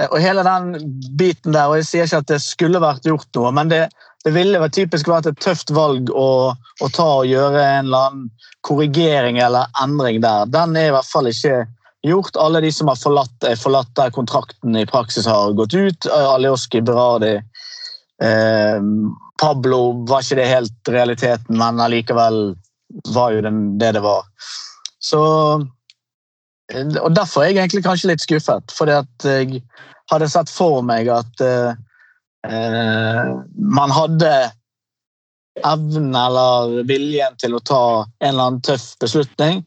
Eh, 0.00 0.08
Og 0.10 0.20
hele 0.22 0.44
den 0.46 0.72
biten 1.18 1.52
der, 1.52 1.68
og 1.68 1.80
jeg 1.80 1.88
sier 1.88 2.08
ikke 2.08 2.22
at 2.24 2.32
det 2.32 2.40
skulle 2.44 2.82
vært 2.82 3.06
gjort 3.08 3.28
noe, 3.38 3.52
men 3.54 3.72
det, 3.72 3.82
det 4.24 4.32
ville 4.36 4.60
vært 4.62 4.76
typisk 4.78 5.10
vært 5.10 5.28
et 5.30 5.42
tøft 5.42 5.72
valg 5.74 6.10
å, 6.14 6.54
å 6.56 6.90
ta 6.94 7.08
og 7.20 7.28
gjøre 7.30 7.60
en 7.60 7.90
eller 7.90 8.08
annen 8.08 8.50
korrigering 8.62 9.40
eller 9.42 9.70
endring 9.82 10.20
der. 10.22 10.50
Den 10.52 10.76
er 10.78 10.90
i 10.90 10.94
hvert 10.94 11.10
fall 11.10 11.28
ikke 11.30 11.64
gjort. 12.06 12.38
Alle 12.38 12.62
de 12.62 12.70
som 12.74 12.90
har 12.90 13.00
forlatt, 13.00 13.34
er 13.46 13.58
forlatt 13.58 13.90
der 13.98 14.14
kontrakten 14.14 14.78
i 14.78 14.86
praksis 14.88 15.26
har 15.26 15.54
gått 15.58 15.74
ut. 15.74 16.08
Alioski, 16.10 16.82
Berardi, 16.86 17.34
eh, 18.22 18.88
Pablo 19.42 19.82
var 20.06 20.22
ikke 20.22 20.38
det 20.38 20.50
helt 20.50 20.90
realiteten, 20.94 21.58
men 21.58 21.82
allikevel 21.82 22.54
var 23.14 23.34
jo 23.34 23.42
det 23.42 23.92
det 23.96 24.02
var. 24.04 24.26
Så 25.02 25.22
og 27.02 27.14
Derfor 27.16 27.42
er 27.42 27.52
jeg 27.52 27.58
egentlig 27.58 27.84
kanskje 27.84 28.12
litt 28.12 28.24
skuffet, 28.24 28.72
fordi 28.72 28.94
at 29.02 29.26
jeg 29.26 29.62
hadde 30.12 30.28
sett 30.30 30.50
for 30.50 30.82
meg 30.86 31.08
at 31.12 31.42
eh, 31.44 31.74
eh, 32.48 33.32
man 33.56 33.92
hadde 33.92 34.32
evnen 35.68 36.14
eller 36.16 36.82
viljen 36.88 37.36
til 37.40 37.56
å 37.56 37.64
ta 37.64 37.84
en 38.04 38.28
eller 38.30 38.46
annen 38.46 38.62
tøff 38.64 38.92
beslutning. 39.02 39.62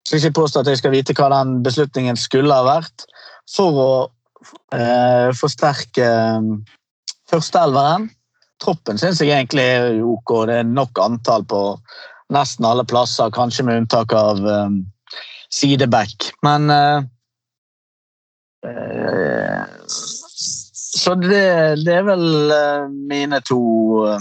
Jeg 0.00 0.08
skal 0.08 0.22
ikke 0.24 0.38
påstå 0.40 0.62
at 0.62 0.70
jeg 0.72 0.80
skal 0.80 0.94
vite 0.94 1.14
hva 1.14 1.28
den 1.32 1.60
beslutningen 1.62 2.18
skulle 2.18 2.54
ha 2.54 2.66
vært, 2.66 3.04
for 3.50 3.78
å 3.78 3.92
uh, 4.74 5.30
forsterke 5.38 6.06
eh, 6.06 6.48
førsteelveren. 7.30 8.08
Troppen 8.60 8.98
syns 9.00 9.22
jeg 9.22 9.32
egentlig 9.32 9.64
er 9.64 10.00
ok. 10.04 10.34
Det 10.50 10.60
er 10.60 10.66
nok 10.68 10.98
antall 11.00 11.46
på 11.48 11.62
nesten 12.34 12.66
alle 12.66 12.84
plasser, 12.86 13.30
kanskje 13.34 13.64
med 13.66 13.84
unntak 13.84 14.12
av 14.14 14.42
eh, 14.46 14.80
sideback. 15.52 16.32
Men 16.42 16.70
eh, 16.70 17.02
eh, 18.66 19.64
Så 20.90 21.14
det, 21.14 21.84
det 21.84 21.94
er 21.94 22.06
vel 22.06 22.50
eh, 22.54 22.88
mine 23.10 23.40
to, 23.46 23.60
eh, 24.10 24.20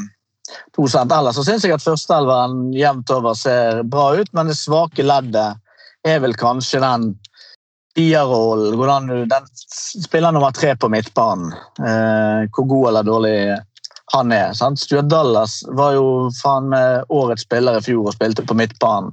to 0.76 0.88
cent. 0.88 1.12
Ellers 1.12 1.36
så 1.36 1.44
syns 1.46 1.66
jeg 1.66 1.74
at 1.76 1.86
førsteelveren 1.86 2.70
jevnt 2.78 3.10
over 3.14 3.34
ser 3.38 3.84
bra 3.84 4.12
ut, 4.20 4.30
men 4.34 4.48
det 4.52 4.58
svake 4.58 5.06
leddet 5.06 5.58
er 6.08 6.22
vel 6.24 6.38
kanskje 6.40 6.84
den 6.84 7.16
den 8.00 9.48
spiller 10.06 10.32
nummer 10.32 10.54
tre 10.56 10.76
på 10.78 10.88
midtbanen. 10.94 11.50
Eh, 11.84 12.46
hvor 12.54 12.68
god 12.70 12.88
eller 12.88 13.04
dårlig 13.04 13.58
han 14.14 14.32
er. 14.32 14.54
sant? 14.54 14.80
Stuart 14.80 15.10
Dallas 15.10 15.58
var 15.76 15.98
jo 15.98 16.30
faen 16.38 16.72
årets 17.10 17.44
spiller 17.44 17.78
i 17.78 17.84
fjor 17.84 18.08
og 18.08 18.16
spilte 18.16 18.46
på 18.46 18.56
midtbanen. 18.56 19.12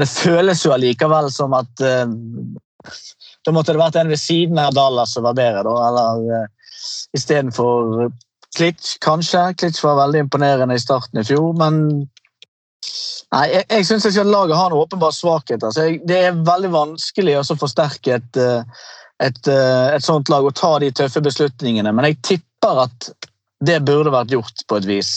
Det 0.00 0.08
føles 0.08 0.64
jo 0.64 0.74
allikevel 0.74 1.30
som 1.32 1.54
at 1.58 1.84
uh, 1.84 2.06
da 3.46 3.54
måtte 3.54 3.74
det 3.74 3.82
vært 3.82 4.00
en 4.00 4.12
ved 4.12 4.20
siden 4.20 4.58
av 4.60 4.74
Dallas 4.76 5.14
som 5.16 5.26
var 5.28 5.36
bedre, 5.38 5.64
da. 5.68 5.76
Eller 5.88 6.44
uh, 6.44 6.74
istedenfor 7.16 8.08
Klitsch, 8.56 8.96
kanskje. 9.04 9.42
Klitsch 9.60 9.84
var 9.84 10.00
veldig 10.00 10.24
imponerende 10.24 10.74
i 10.74 10.82
starten 10.82 11.20
i 11.20 11.26
fjor, 11.26 11.52
men 11.58 11.84
Nei, 13.30 13.44
jeg, 13.52 13.66
jeg 13.70 13.86
syns 13.86 14.06
ikke 14.08 14.24
at 14.24 14.30
laget 14.32 14.58
har 14.58 14.72
noen 14.72 14.86
åpenbar 14.86 15.12
svakhet. 15.14 15.62
Altså, 15.62 15.86
jeg, 15.86 16.00
det 16.08 16.16
er 16.18 16.40
veldig 16.46 16.70
vanskelig 16.74 17.36
å 17.38 17.58
forsterke 17.60 18.16
et, 18.16 18.38
eh, 18.40 18.86
et, 19.22 19.40
eh, 19.46 19.90
et 19.94 20.02
sånt 20.02 20.32
lag 20.32 20.46
og 20.48 20.56
ta 20.58 20.72
de 20.82 20.90
tøffe 20.98 21.22
beslutningene, 21.22 21.92
men 21.94 22.08
jeg 22.08 22.18
tipper 22.26 22.82
at 22.88 23.10
det 23.62 23.78
burde 23.86 24.10
vært 24.10 24.34
gjort 24.34 24.64
på 24.66 24.80
et 24.80 24.88
vis. 24.88 25.12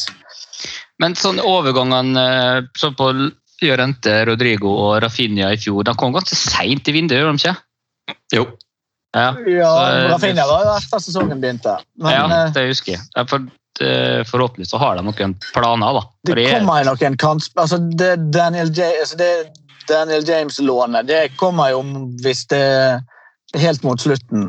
Men 1.01 1.17
sånn 1.17 1.41
overgangene 1.41 2.27
eh, 2.36 2.59
sånn 2.77 2.93
på 2.99 3.09
Llorente, 3.64 4.14
Rodrigo 4.30 4.74
og 4.88 4.99
Rafinha 5.03 5.51
i 5.53 5.59
fjor, 5.61 5.84
de 5.88 5.95
kom 5.99 6.14
ganske 6.16 6.38
seint 6.38 6.88
i 6.88 6.95
vinduet, 6.95 7.22
gjorde 7.22 7.38
de 7.38 7.43
ikke? 7.43 8.18
Jo. 8.38 8.45
Ja, 9.14 9.28
Ja, 9.45 9.70
Så, 9.70 9.89
eh, 9.95 10.11
Rafinha 10.11 10.45
var 10.49 10.64
jo 10.66 10.78
etter 10.78 11.03
sesongen 11.03 11.41
begynte. 11.41 11.76
Men 12.01 12.16
ja 12.16 12.24
eh, 12.26 12.53
det 12.55 12.64
husker 12.72 12.95
jeg. 12.95 13.28
For, 13.30 13.45
eh, 13.86 14.24
forhåpentlig 14.26 14.68
så 14.70 14.82
har 14.82 14.97
de 14.97 15.03
noen 15.05 15.36
planer, 15.53 15.99
da. 15.99 16.05
For 16.28 16.41
det 16.41 16.47
kommer 16.55 16.82
jo 16.82 16.93
noen 16.93 17.20
kanskje... 17.22 17.53
Altså, 17.61 17.78
det 17.78 18.16
Daniel, 18.34 18.74
altså, 18.74 19.20
det 19.22 19.32
Daniel 19.88 20.24
James-lånet 20.28 21.07
det 21.07 21.24
kommer 21.38 21.74
jo 21.74 21.84
hvis 22.24 22.45
det 22.51 22.66
Helt 23.54 23.84
mot 23.86 24.01
slutten, 24.01 24.47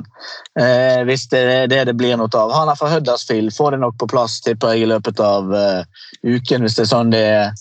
eh, 0.61 1.05
hvis 1.05 1.29
det 1.29 1.39
er 1.39 1.67
det 1.69 1.85
det 1.91 1.97
blir 2.01 2.17
noe 2.17 2.39
av. 2.41 2.53
Han 2.57 2.69
er 2.73 2.77
fra 2.81 2.89
Huddersfield, 2.89 3.53
får 3.53 3.71
det 3.75 3.81
nok 3.83 3.99
på 4.01 4.07
plass 4.09 4.41
tipper 4.41 4.73
jeg, 4.73 4.83
i 4.87 4.91
løpet 4.95 5.21
av 5.21 5.53
eh, 5.53 5.85
uken, 6.25 6.63
hvis 6.65 6.77
det 6.79 6.83
er 6.87 6.89
sånn 6.89 7.11
det, 7.13 7.53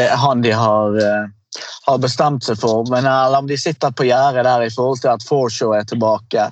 det 0.00 0.06
er 0.08 0.16
han 0.22 0.40
de 0.44 0.52
har, 0.56 0.96
eh, 0.96 1.24
har 1.84 1.98
bestemt 2.00 2.44
seg 2.48 2.56
for. 2.62 2.88
Men 2.88 3.04
eller 3.04 3.38
om 3.44 3.48
de 3.50 3.56
sitter 3.60 3.90
på 3.92 4.08
gjerdet 4.08 4.44
der 4.48 4.60
i 4.64 4.72
forhold 4.72 5.00
til 5.04 5.12
at 5.12 5.26
Forshaw 5.28 5.76
er 5.76 5.84
tilbake. 5.84 6.48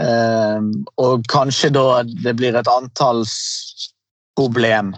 Eh, 0.00 0.60
og 1.00 1.24
kanskje 1.32 1.72
da 1.74 2.02
det 2.04 2.36
blir 2.36 2.54
et 2.60 2.68
antallsproblem. 2.68 4.94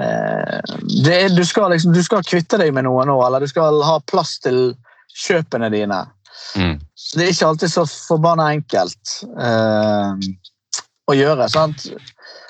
Eh, 0.00 0.58
det, 1.04 1.28
du, 1.36 1.44
skal 1.44 1.70
liksom, 1.74 1.92
du 1.92 2.02
skal 2.04 2.26
kvitte 2.26 2.58
deg 2.60 2.74
med 2.74 2.86
noe 2.86 3.04
nå, 3.08 3.18
eller 3.26 3.42
du 3.42 3.50
skal 3.50 3.82
ha 3.84 3.98
plass 4.06 4.36
til 4.44 4.74
kjøpene 5.18 5.70
dine. 5.74 6.04
Mm. 6.56 6.78
Så 6.94 7.18
det 7.18 7.24
er 7.24 7.34
ikke 7.34 7.50
alltid 7.52 7.72
så 7.72 7.84
forbanna 7.88 8.48
enkelt 8.54 9.18
eh, 9.40 10.28
å 11.08 11.16
gjøre. 11.16 11.48
sant? 11.52 11.88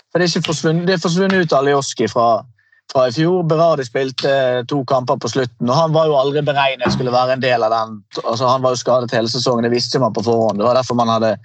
For 0.09 0.20
Det 0.20 0.24
er, 0.24 0.30
ikke 0.30 0.49
forsvunnet, 0.49 0.86
det 0.88 0.96
er 0.96 1.03
forsvunnet 1.03 1.44
ut 1.44 1.55
Alioski 1.57 2.09
fra, 2.11 2.28
fra 2.92 3.07
i 3.09 3.14
fjor. 3.14 3.42
Berardi 3.49 3.84
spilte 3.86 4.32
to 4.70 4.80
kamper 4.88 5.20
på 5.20 5.30
slutten, 5.34 5.68
og 5.68 5.76
han 5.76 5.94
var 5.96 6.09
jo 6.09 6.16
aldri 6.18 6.42
beregnet 6.46 6.94
skulle 6.94 7.14
være 7.14 7.36
en 7.36 7.44
del 7.44 7.66
av 7.66 7.74
den. 7.74 7.99
Altså, 8.24 8.49
han 8.49 8.64
var 8.64 8.74
jo 8.74 8.82
skadet 8.82 9.14
hele 9.14 9.30
sesongen, 9.30 9.66
det 9.68 9.74
visste 9.76 10.01
man 10.03 10.16
på 10.16 10.24
forhånd. 10.26 10.61
Det 10.61 10.66
var 10.68 10.80
derfor 10.80 10.99
man 10.99 11.12
hadde 11.12 11.36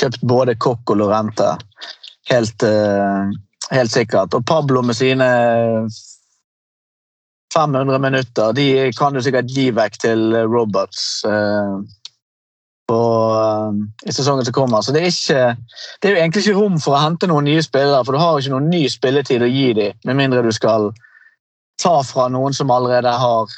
kjøpt 0.00 0.26
både 0.28 0.58
Kokk 0.58 0.94
og 0.94 1.00
Lorente. 1.02 1.54
Helt, 2.28 2.62
eh, 2.66 3.32
helt 3.72 3.94
sikkert. 3.94 4.34
Og 4.34 4.44
Pablo 4.46 4.82
med 4.84 4.98
sine 4.98 5.28
500 7.54 7.98
minutter, 7.98 8.52
de 8.52 8.92
kan 8.98 9.14
du 9.14 9.22
sikkert 9.24 9.48
gi 9.48 9.70
vekk 9.72 10.02
til 10.02 10.34
Roberts 10.50 11.24
eh, 11.24 11.78
i 12.88 14.12
sesongen 14.12 14.44
som 14.44 14.54
kommer. 14.56 14.80
Så 14.80 14.92
det 14.92 15.02
er, 15.02 15.12
ikke, 15.12 15.76
det 16.00 16.08
er 16.08 16.14
jo 16.14 16.20
egentlig 16.22 16.44
ikke 16.44 16.56
rom 16.56 16.78
for 16.80 16.96
å 16.96 17.02
hente 17.02 17.28
noen 17.28 17.48
nye 17.48 17.62
spillere, 17.64 18.00
for 18.04 18.16
du 18.16 18.22
har 18.22 18.32
jo 18.32 18.44
ikke 18.44 18.54
noen 18.54 18.70
ny 18.72 18.82
spilletid 18.88 19.44
å 19.44 19.50
gi 19.50 19.70
dem, 19.76 19.98
med 20.08 20.18
mindre 20.22 20.44
du 20.46 20.52
skal 20.56 20.90
ta 21.82 21.98
fra 22.02 22.28
noen 22.32 22.56
som 22.56 22.70
allerede 22.74 23.12
har 23.22 23.56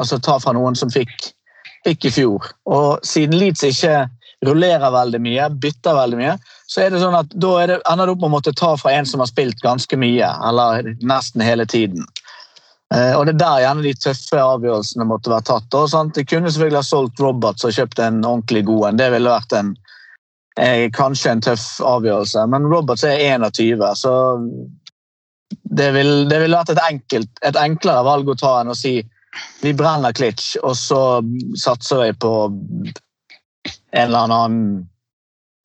Altså 0.00 0.16
ta 0.24 0.38
fra 0.40 0.54
noen 0.56 0.74
som 0.74 0.90
fikk, 0.90 1.12
fikk 1.84 2.06
i 2.08 2.10
fjor. 2.10 2.46
Og 2.64 3.04
siden 3.06 3.36
Leeds 3.38 3.60
ikke 3.68 4.06
rullerer 4.42 4.90
veldig 4.90 5.20
mye, 5.22 5.44
bytter 5.62 5.94
veldig 5.94 6.18
mye, 6.18 6.32
så 6.66 6.80
er 6.82 6.90
det 6.90 7.02
sånn 7.02 7.14
at 7.14 7.30
da 7.38 7.52
det, 7.68 7.76
ender 7.92 8.08
du 8.08 8.14
opp 8.14 8.22
med 8.24 8.30
å 8.30 8.32
måtte 8.32 8.54
ta 8.56 8.72
fra 8.80 8.94
en 8.96 9.06
som 9.06 9.22
har 9.22 9.30
spilt 9.30 9.60
ganske 9.62 9.98
mye, 10.00 10.32
eller 10.48 10.88
nesten 11.04 11.44
hele 11.44 11.68
tiden. 11.68 12.08
Eh, 12.92 13.14
og 13.16 13.26
Det 13.26 13.34
er 13.34 13.40
der 13.40 13.62
gjerne 13.64 13.86
de 13.86 13.94
tøffe 13.96 14.42
avgjørelsene 14.42 15.06
måtte 15.08 15.32
være 15.32 15.48
tatt. 15.48 15.78
Og, 15.78 15.88
sant? 15.88 16.14
De 16.16 16.26
kunne 16.28 16.50
selvfølgelig 16.50 16.80
ha 16.82 16.88
solgt 16.88 17.22
Roberts 17.24 17.64
og 17.68 17.74
kjøpt 17.76 18.02
en 18.04 18.20
ordentlig 18.20 18.66
god 18.68 18.88
en. 18.90 19.00
Det 19.00 19.08
ville 19.14 19.32
vært 19.32 19.56
en, 19.56 19.72
er 20.60 20.92
kanskje 20.92 21.32
en 21.32 21.44
tøff 21.48 21.66
avgjørelse. 21.88 22.44
Men 22.52 22.68
Roberts 22.72 23.06
er 23.08 23.22
21, 23.38 23.86
så 23.96 24.14
det 25.72 25.88
ville 25.96 26.40
vil 26.42 26.56
vært 26.56 26.72
et, 26.74 26.84
enkelt, 26.88 27.32
et 27.44 27.58
enklere 27.60 28.04
valg 28.04 28.28
å 28.28 28.38
ta 28.38 28.58
enn 28.60 28.72
å 28.72 28.76
si 28.76 28.98
vi 29.62 29.72
brenner 29.72 30.12
Klitsch, 30.12 30.58
og 30.60 30.74
så 30.76 31.22
satser 31.56 32.02
vi 32.02 32.10
på 32.20 32.32
en 33.92 34.02
eller 34.02 34.26
annen 34.26 34.58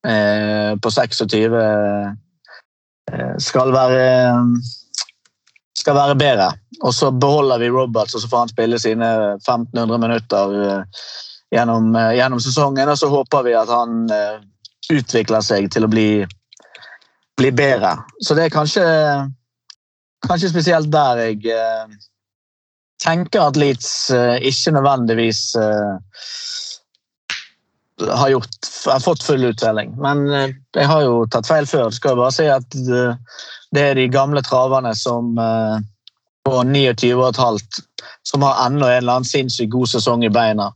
eh, 0.08 0.72
på 0.80 0.92
26 0.94 1.58
eh, 1.60 3.34
skal 3.44 3.74
være 3.76 4.06
skal 5.78 5.98
være 5.98 6.18
bedre. 6.18 6.50
Og 6.82 6.94
så 6.94 7.12
beholder 7.12 7.62
vi 7.62 7.70
Roberts, 7.70 8.16
og 8.16 8.22
så 8.22 8.30
får 8.30 8.44
han 8.46 8.54
spille 8.54 8.80
sine 8.82 9.10
1500 9.38 10.02
minutter 10.02 10.56
eh, 10.64 10.84
gjennom, 11.56 11.96
eh, 11.96 12.14
gjennom 12.18 12.42
sesongen. 12.44 12.90
Og 12.90 12.98
så 13.00 13.10
håper 13.12 13.46
vi 13.48 13.56
at 13.58 13.72
han 13.72 14.06
eh, 14.14 14.38
utvikler 14.94 15.46
seg 15.46 15.70
til 15.74 15.88
å 15.88 15.92
bli, 15.92 16.10
bli 17.40 17.54
bedre. 17.56 17.98
Så 18.24 18.38
det 18.38 18.48
er 18.48 18.56
kanskje, 18.56 18.86
kanskje 20.28 20.54
spesielt 20.54 20.92
der 20.94 21.26
jeg 21.28 21.38
tenker 23.04 23.44
at 23.44 23.60
Leeds 23.60 23.90
ikke 24.42 24.72
nødvendigvis 24.74 25.42
har, 28.00 28.30
gjort, 28.32 28.58
har 28.88 29.04
fått 29.04 29.26
full 29.28 29.44
uttelling. 29.52 29.92
Men 30.02 30.24
jeg 30.32 30.88
har 30.90 31.04
jo 31.04 31.28
tatt 31.30 31.50
feil 31.52 31.70
før. 31.70 31.92
Skal 31.94 32.16
jeg 32.16 32.22
bare 32.24 32.34
si 32.34 32.48
at 32.50 32.80
det 33.76 33.82
er 33.91 33.95
de 33.99 34.07
gamle 34.07 34.41
traverne 34.45 34.93
som 34.95 35.38
eh, 35.38 35.78
på 36.47 36.61
29,5 36.63 37.59
som 38.24 38.41
har 38.43 38.65
enda 38.68 38.88
en 38.91 38.97
eller 39.01 39.18
annen 39.20 39.28
sinnssykt 39.28 39.72
god 39.72 39.89
sesong 39.91 40.24
i 40.24 40.30
beina. 40.32 40.72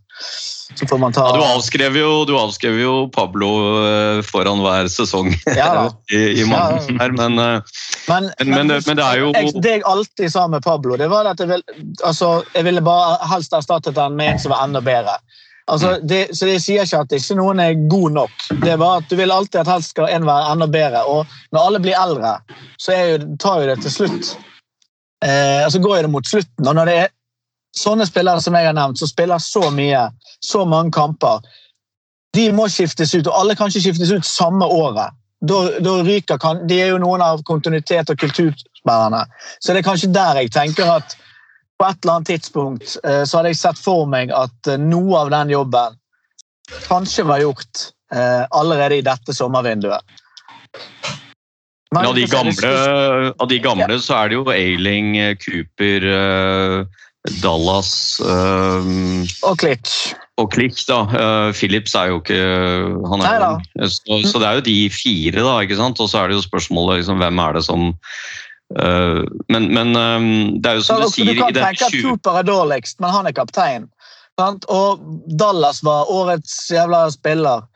Så 0.75 0.85
får 0.87 0.97
man 1.01 1.13
ta 1.15 1.23
Ja, 1.27 1.35
du 1.39 1.43
avskrev 1.57 1.95
jo, 1.97 2.09
du 2.27 2.33
avskrev 2.37 2.77
jo 2.79 2.91
Pablo 3.11 3.47
eh, 3.87 4.19
foran 4.23 4.59
hver 4.63 4.87
sesong 4.91 5.31
Ja 5.57 5.89
i, 6.11 6.19
i 6.39 6.45
Ja. 6.45 6.67
her, 6.99 7.11
men 7.17 7.39
eh, 7.39 7.61
Men, 8.07 8.29
Men- 8.39 8.67
men 8.67 8.97
det- 8.97 9.03
er 9.05 9.19
jo- 9.19 9.31
Det 9.61 9.71
jeg 9.77 9.83
alltid 9.85 10.31
sa 10.31 10.47
med 10.47 10.63
Pablo, 10.63 10.95
det 10.97 11.07
var 11.09 11.25
at 11.25 11.39
jeg, 11.39 11.47
vil, 11.47 11.63
altså, 12.05 12.43
jeg 12.55 12.63
ville 12.65 12.81
bare 12.81 13.17
helst 13.31 13.53
erstattet 13.53 13.97
han 13.97 14.15
med 14.15 14.31
en 14.33 14.39
som 14.39 14.51
var 14.51 14.63
enda 14.67 14.79
bedre. 14.81 15.17
Altså, 15.71 15.99
det, 16.03 16.35
så 16.35 16.49
det 16.49 16.57
sier 16.59 16.83
ikke 16.83 16.99
at 17.05 17.13
ikke 17.15 17.37
noen 17.39 17.61
er 17.63 17.77
god 17.89 18.15
nok. 18.17 18.33
Det 18.59 18.73
er 18.73 18.79
bare 18.81 18.99
at 18.99 19.09
Du 19.09 19.15
vil 19.15 19.31
alltid 19.31 19.61
at 19.61 19.71
helst 19.71 19.93
skal 19.93 20.09
en 20.11 20.27
være 20.27 20.51
enda 20.51 20.67
bedre. 20.67 21.03
Og 21.07 21.37
når 21.55 21.67
alle 21.67 21.79
blir 21.83 21.99
eldre, 21.99 22.33
så 22.81 22.97
jo, 22.97 23.21
tar 23.39 23.61
jo 23.61 23.69
det 23.71 23.77
til 23.85 23.95
slutt. 23.95 24.33
Eh, 25.23 25.63
altså 25.63 25.79
går 25.79 25.97
jo 25.97 26.03
det 26.07 26.11
mot 26.11 26.27
slutten. 26.27 26.67
Og 26.67 26.75
når 26.75 26.91
det 26.91 26.97
er 27.05 27.09
sånne 27.77 28.05
spillere 28.09 28.43
som 28.43 28.57
jeg 28.57 28.67
har 28.67 28.75
nevnt, 28.75 28.99
som 28.99 29.07
spiller 29.07 29.39
så 29.39 29.71
mye, 29.71 30.09
så 30.43 30.65
mange 30.67 30.91
kamper, 30.91 31.39
de 32.35 32.49
må 32.55 32.67
skiftes 32.71 33.15
ut, 33.15 33.27
og 33.27 33.39
alle 33.39 33.55
kan 33.55 33.71
ikke 33.71 33.85
skiftes 33.87 34.11
ut 34.11 34.27
samme 34.27 34.67
året. 34.67 35.15
Da, 35.41 35.63
da 35.81 35.97
ryker 36.05 36.37
kan, 36.37 36.67
De 36.67 36.77
er 36.81 36.91
jo 36.91 36.99
noen 37.01 37.23
av 37.23 37.41
kontinuitet- 37.47 38.11
og 38.11 38.19
kulturspillerne. 38.19 39.23
Så 39.59 39.73
det 39.73 39.81
er 39.81 39.87
kanskje 39.87 40.13
der 40.13 40.43
jeg 40.43 40.51
tenker 40.53 40.91
at 40.99 41.15
på 41.81 41.87
et 41.89 42.03
eller 42.03 42.19
annet 42.19 42.29
tidspunkt 42.29 42.97
eh, 43.03 43.23
så 43.25 43.39
hadde 43.39 43.55
jeg 43.55 43.61
sett 43.63 43.79
for 43.81 44.05
meg 44.09 44.29
at 44.37 44.69
eh, 44.69 44.77
noe 44.77 45.23
av 45.23 45.31
den 45.33 45.49
jobben 45.55 45.97
kanskje 46.85 47.25
var 47.25 47.41
gjort 47.41 47.87
eh, 48.13 48.43
allerede 48.53 48.99
i 48.99 49.05
dette 49.05 49.33
sommervinduet. 49.33 50.19
Men 51.91 52.07
av 52.07 52.15
de 52.15 52.23
gamle, 52.29 52.69
av 53.33 53.47
de 53.51 53.57
gamle 53.59 53.97
så 53.99 54.21
er 54.21 54.29
det 54.31 54.37
jo 54.37 54.45
Ailing, 54.53 55.17
Cooper, 55.41 56.05
Dallas 57.41 57.91
Og 58.23 59.57
Klitsch. 59.59 60.13
og 60.39 60.47
Klitsch, 60.53 60.85
da. 60.87 61.01
Eh, 61.11 61.49
Phillips 61.57 61.97
er 61.99 62.13
jo 62.13 62.21
ikke 62.21 62.39
Han 63.11 63.25
er 63.27 63.43
Nei 63.43 63.89
Så, 63.91 64.21
så 64.29 64.39
det 64.39 64.47
er 64.47 64.61
jo 64.61 64.67
de 64.69 64.77
fire, 64.93 65.43
da. 65.43 65.57
ikke 65.65 65.81
sant? 65.81 65.99
Og 65.99 66.07
så 66.13 66.21
er 66.21 66.31
det 66.31 66.39
jo 66.39 66.45
spørsmålet 66.45 67.01
liksom, 67.01 67.19
hvem 67.19 67.43
er 67.43 67.59
det 67.59 67.65
som 67.67 67.89
men, 68.75 69.67
men 69.73 69.95
eh, 69.95 70.27
det 70.61 70.69
er 70.69 70.79
jo 70.79 70.85
Så, 70.85 70.95
som 70.95 71.01
du 71.01 71.07
du 71.07 71.15
sier 71.15 71.41
kan 71.41 71.51
i 71.51 71.57
tenke 71.57 71.87
at 71.87 71.95
20... 71.95 72.05
Cooper 72.07 72.39
er 72.39 72.47
dårligst, 72.47 72.99
men 73.03 73.13
han 73.13 73.27
er 73.27 73.35
kaptein. 73.35 73.89
Sant? 74.39 74.65
Og 74.71 75.01
Dallas 75.39 75.83
var 75.83 76.11
årets 76.11 76.55
jævla 76.71 77.05
spiller. 77.13 77.67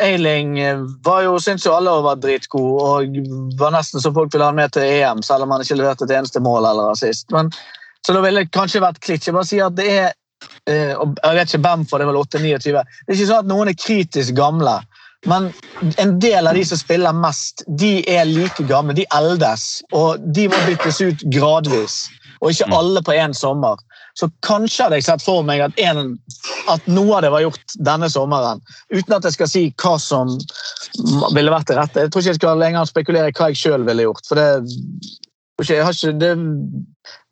Eiling 0.00 0.58
eh, 0.60 0.78
var 1.04 1.22
jo, 1.26 1.38
syntes 1.42 1.66
jo 1.66 1.74
alle 1.76 1.92
var 2.04 2.20
dritgod, 2.22 2.78
og 2.82 3.18
var 3.60 3.74
nesten 3.74 4.02
så 4.02 4.12
folk 4.14 4.32
ville 4.34 4.46
ha 4.46 4.54
med 4.54 4.72
til 4.74 4.86
EM, 4.86 5.22
selv 5.22 5.44
om 5.44 5.52
han 5.54 5.64
ikke 5.64 5.78
leverte 5.80 6.08
et 6.08 6.14
eneste 6.18 6.42
mål 6.44 6.66
eller 6.70 6.92
assist. 6.94 7.28
Men, 7.34 7.52
så 8.06 8.14
da 8.16 8.22
ville 8.24 8.44
det 8.44 8.54
kanskje 8.54 8.80
vært 8.80 9.00
klitsje 9.04 9.32
Jeg 9.32 9.36
bare 9.36 9.48
sier 9.48 9.66
at 9.66 9.74
det 9.76 9.88
er 9.90 10.06
eh, 10.70 10.94
Jeg 10.94 11.34
vet 11.36 11.50
ikke 11.50 11.64
hvem, 11.66 11.84
for 11.90 11.98
det 11.98 12.06
er 12.06 12.12
vel 12.12 12.20
8-29. 12.22 12.70
Det 12.70 13.12
er 13.12 13.18
ikke 13.18 13.30
sånn 13.32 13.42
at 13.42 13.50
noen 13.50 13.72
er 13.72 13.78
kritisk 13.78 14.38
gamle. 14.38 14.78
Men 15.26 15.50
en 15.98 16.18
del 16.22 16.46
av 16.46 16.54
de 16.54 16.62
som 16.64 16.78
spiller 16.78 17.12
mest, 17.12 17.64
de 17.80 18.04
er 18.10 18.24
like 18.28 18.62
gamle. 18.68 18.94
De 18.94 19.06
eldes. 19.14 19.82
Og 19.92 20.20
de 20.34 20.46
må 20.48 20.58
byttes 20.68 21.00
ut 21.02 21.24
gradvis. 21.34 22.04
Og 22.40 22.50
ikke 22.52 22.68
Mm. 22.68 22.76
alle 22.78 23.02
på 23.02 23.12
én 23.18 23.34
sommer. 23.34 23.76
Så 24.14 24.28
kanskje 24.42 24.82
hadde 24.84 24.96
jeg 24.98 25.04
sett 25.04 25.22
for 25.22 25.42
meg 25.42 25.60
at, 25.60 25.72
en, 25.78 26.18
at 26.68 26.86
noe 26.86 27.16
av 27.16 27.22
det 27.22 27.30
var 27.30 27.40
gjort 27.42 27.74
denne 27.86 28.08
sommeren. 28.10 28.60
Uten 28.94 29.14
at 29.14 29.24
jeg 29.24 29.32
skal 29.32 29.48
si 29.48 29.62
hva 29.82 29.98
som 29.98 30.38
ville 31.34 31.50
vært 31.50 31.66
det 31.70 31.76
rette. 31.78 32.00
Jeg 32.00 32.10
tror 32.10 32.22
ikke 32.22 32.30
jeg 32.32 32.40
skal 32.40 32.58
lenger 32.58 32.84
spekulere 32.84 33.28
i 33.28 33.32
hva 33.32 33.50
jeg 33.50 33.56
sjøl 33.62 33.84
ville 33.86 34.02
gjort. 34.08 34.26
For 34.26 34.34
det, 34.38 34.48
ikke, 35.62 36.12
det, 36.18 36.32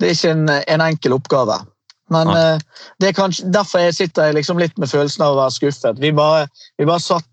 det 0.01 0.09
er 0.09 0.14
ikke 0.14 0.30
en, 0.34 0.49
en 0.51 0.80
enkel 0.89 1.12
oppgave. 1.18 1.59
Men 2.11 2.26
Nei. 2.30 2.43
eh, 2.55 2.59
det 3.03 3.09
er 3.09 3.16
kanskje, 3.18 3.49
derfor 3.51 3.82
jeg 3.82 3.95
sitter 3.95 4.28
jeg 4.28 4.34
liksom 4.39 4.59
litt 4.62 4.76
med 4.78 4.91
følelsen 4.91 5.24
av 5.26 5.34
å 5.34 5.41
være 5.41 5.57
skuffet. 5.57 5.99
Vi 6.03 6.12
bare, 6.14 6.47
vi 6.78 6.87
bare 6.87 7.03
satt, 7.03 7.26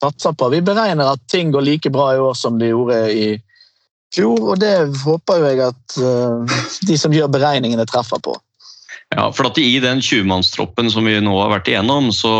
satser 0.00 0.36
på. 0.36 0.50
Vi 0.52 0.62
beregner 0.64 1.14
at 1.14 1.22
ting 1.30 1.52
går 1.54 1.66
like 1.66 1.92
bra 1.92 2.12
i 2.14 2.20
år 2.20 2.36
som 2.38 2.58
de 2.60 2.72
gjorde 2.72 3.00
i 3.12 3.26
fjor, 4.14 4.52
og 4.52 4.60
det 4.62 4.74
håper 5.04 5.44
jeg 5.46 5.64
at 5.70 5.98
eh, 6.02 6.62
de 6.88 6.96
som 6.98 7.14
gjør 7.14 7.30
beregningene, 7.32 7.86
treffer 7.88 8.22
på. 8.22 8.36
Ja, 9.10 9.24
for 9.34 9.50
I 9.58 9.80
den 9.82 9.98
20-mannstroppen 9.98 10.86
som 10.92 11.06
vi 11.08 11.16
nå 11.18 11.32
har 11.34 11.50
vært 11.50 11.70
igjennom, 11.72 12.12
så, 12.14 12.30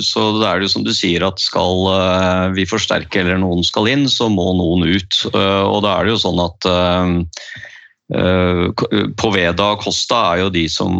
så 0.00 0.30
det 0.38 0.46
er 0.48 0.60
det 0.60 0.68
jo 0.68 0.72
som 0.72 0.86
du 0.86 0.94
sier 0.96 1.26
at 1.26 1.42
skal 1.42 1.90
eh, 1.92 2.46
vi 2.56 2.68
forsterke 2.68 3.20
eller 3.20 3.40
noen 3.42 3.60
skal 3.66 3.90
inn, 3.92 4.06
så 4.08 4.30
må 4.32 4.48
noen 4.56 4.88
ut. 4.88 5.20
Eh, 5.34 5.64
og 5.66 5.82
da 5.84 5.98
er 5.98 6.08
det 6.08 6.16
jo 6.16 6.22
sånn 6.24 6.40
at 6.46 6.70
Poveda 9.20 9.68
og 9.76 9.84
Costa 9.84 10.20
er 10.32 10.40
jo 10.42 10.48
de 10.50 10.64
som 10.72 10.94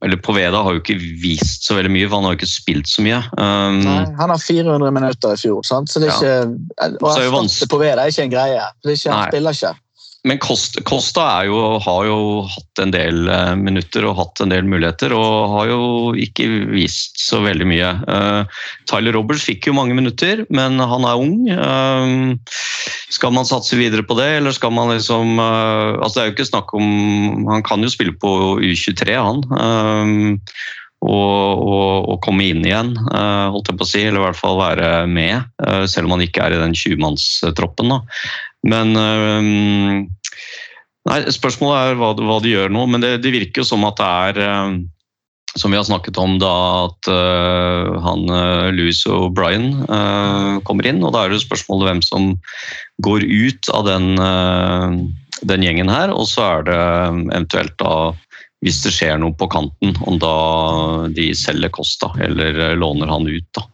Eller 0.00 0.16
Poveda 0.24 0.62
har 0.64 0.72
jo 0.72 0.80
ikke 0.80 0.96
vist 1.20 1.66
så 1.68 1.76
veldig 1.76 1.92
mye, 1.92 2.08
for 2.08 2.16
han 2.16 2.24
har 2.28 2.34
jo 2.34 2.40
ikke 2.40 2.48
spilt 2.48 2.88
så 2.88 3.04
mye. 3.04 3.20
Um, 3.36 3.82
Nei, 3.84 4.04
han 4.16 4.32
har 4.32 4.40
400 4.40 4.94
minutter 4.96 5.34
i 5.36 5.40
fjor, 5.42 5.60
sant? 5.68 5.92
så 5.92 6.00
det 6.00 6.08
er 6.08 6.14
Ja. 6.14 6.44
ikke 6.48 7.04
Å 7.04 7.12
Så 7.12 7.20
er 7.20 7.96
det 7.96 8.04
er 8.04 8.12
ikke 8.12 8.24
en 8.24 8.32
greie. 8.32 8.62
Det 8.82 8.92
er 8.92 8.96
ikke, 8.96 9.10
han 9.12 9.20
Nei. 9.20 9.30
spiller 9.30 9.58
ikke. 9.58 9.74
Men 10.24 10.38
Costa, 10.40 11.24
jo, 11.44 11.56
har 11.84 12.06
jo 12.08 12.18
hatt 12.48 12.80
en 12.80 12.92
del 12.94 13.26
eh, 13.28 13.50
minutter 13.60 14.06
og 14.08 14.16
hatt 14.16 14.40
en 14.40 14.52
del 14.54 14.64
muligheter, 14.64 15.12
og 15.12 15.50
har 15.52 15.68
jo 15.68 15.80
ikke 16.16 16.46
vist 16.70 17.20
så 17.20 17.42
veldig 17.44 17.66
mye. 17.68 17.90
Eh, 18.08 18.62
Tyler 18.88 19.12
Roberts 19.18 19.44
fikk 19.44 19.68
jo 19.68 19.74
mange 19.76 19.96
minutter, 19.96 20.46
men 20.48 20.80
han 20.80 21.04
er 21.04 21.20
ung. 21.20 21.42
Eh, 21.52 22.54
skal 23.12 23.34
man 23.36 23.44
satse 23.48 23.76
videre 23.76 24.06
på 24.08 24.16
det, 24.16 24.30
eller 24.38 24.56
skal 24.56 24.72
man 24.74 24.94
liksom 24.94 25.36
altså 25.38 26.14
Det 26.14 26.22
er 26.22 26.26
jo 26.26 26.32
ikke 26.34 26.46
snakk 26.48 26.72
om 26.76 27.44
Han 27.46 27.62
kan 27.64 27.84
jo 27.84 27.92
spille 27.92 28.14
på 28.18 28.30
U23, 28.58 29.14
han. 29.14 29.44
og, 31.04 31.62
og, 31.68 32.08
og 32.10 32.18
komme 32.24 32.48
inn 32.48 32.64
igjen, 32.64 32.94
holdt 32.96 33.70
jeg 33.70 33.78
på 33.78 33.86
å 33.86 33.88
si, 33.92 34.02
eller 34.08 34.22
i 34.22 34.24
hvert 34.24 34.40
fall 34.40 34.58
være 34.58 34.90
med, 35.06 35.44
selv 35.92 36.08
om 36.08 36.16
han 36.16 36.24
ikke 36.24 36.48
er 36.48 36.56
i 36.56 36.60
den 36.64 36.76
20-mannstroppen. 36.80 37.92
Men 38.64 38.96
øhm, 38.96 40.10
Nei, 41.04 41.18
spørsmålet 41.28 41.90
er 41.90 41.98
hva, 42.00 42.14
hva 42.16 42.38
de 42.40 42.54
gjør 42.54 42.70
nå, 42.72 42.86
men 42.88 43.02
det, 43.04 43.18
det 43.20 43.34
virker 43.34 43.60
jo 43.60 43.68
som 43.68 43.82
at 43.84 43.98
det 44.00 44.06
er 44.08 44.38
øhm, 44.46 44.78
Som 45.60 45.74
vi 45.74 45.76
har 45.76 45.84
snakket 45.84 46.16
om 46.18 46.38
da, 46.40 46.52
at 46.88 47.10
uh, 47.12 48.00
han 48.02 48.24
Louis 48.74 49.04
og 49.06 49.36
Brian 49.36 49.68
øh, 49.86 50.56
kommer 50.66 50.88
inn. 50.90 50.98
Og 51.06 51.12
da 51.14 51.20
er 51.22 51.30
det 51.30 51.44
spørsmålet 51.44 51.86
hvem 51.86 52.00
som 52.02 52.24
går 53.06 53.22
ut 53.22 53.70
av 53.70 53.84
den, 53.86 54.18
uh, 54.18 54.96
den 55.46 55.62
gjengen 55.62 55.92
her. 55.92 56.10
Og 56.10 56.26
så 56.26 56.42
er 56.48 56.66
det 56.66 56.80
eventuelt 57.36 57.78
da 57.78 57.94
hvis 58.64 58.80
det 58.82 58.94
skjer 58.96 59.18
noe 59.20 59.36
på 59.38 59.46
kanten, 59.52 59.92
om 60.08 60.18
da 60.18 60.34
de 61.14 61.28
selger 61.36 61.70
Costa 61.70 62.10
eller 62.24 62.74
låner 62.80 63.12
han 63.12 63.28
ut. 63.28 63.46
da. 63.54 63.66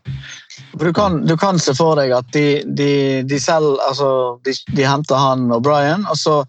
Du, 0.72 0.92
kan, 0.92 1.26
du 1.26 1.36
kan 1.38 1.59
se 1.62 1.74
for 1.78 1.96
deg 2.01 2.12
at 2.16 2.28
de, 2.34 2.62
de, 2.66 2.90
de 3.28 3.38
selv 3.40 3.78
altså, 3.86 4.11
de, 4.44 4.55
de 4.76 4.86
henter 4.86 5.16
han 5.20 5.48
og 5.55 5.62
Brian, 5.62 6.07
og 6.11 6.18
så 6.18 6.40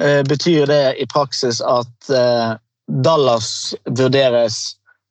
eh, 0.00 0.22
betyr 0.28 0.66
det 0.70 0.82
i 1.02 1.06
praksis 1.10 1.60
at 1.64 2.10
eh, 2.14 2.54
Dallas 3.04 3.74
vurderes 3.90 4.60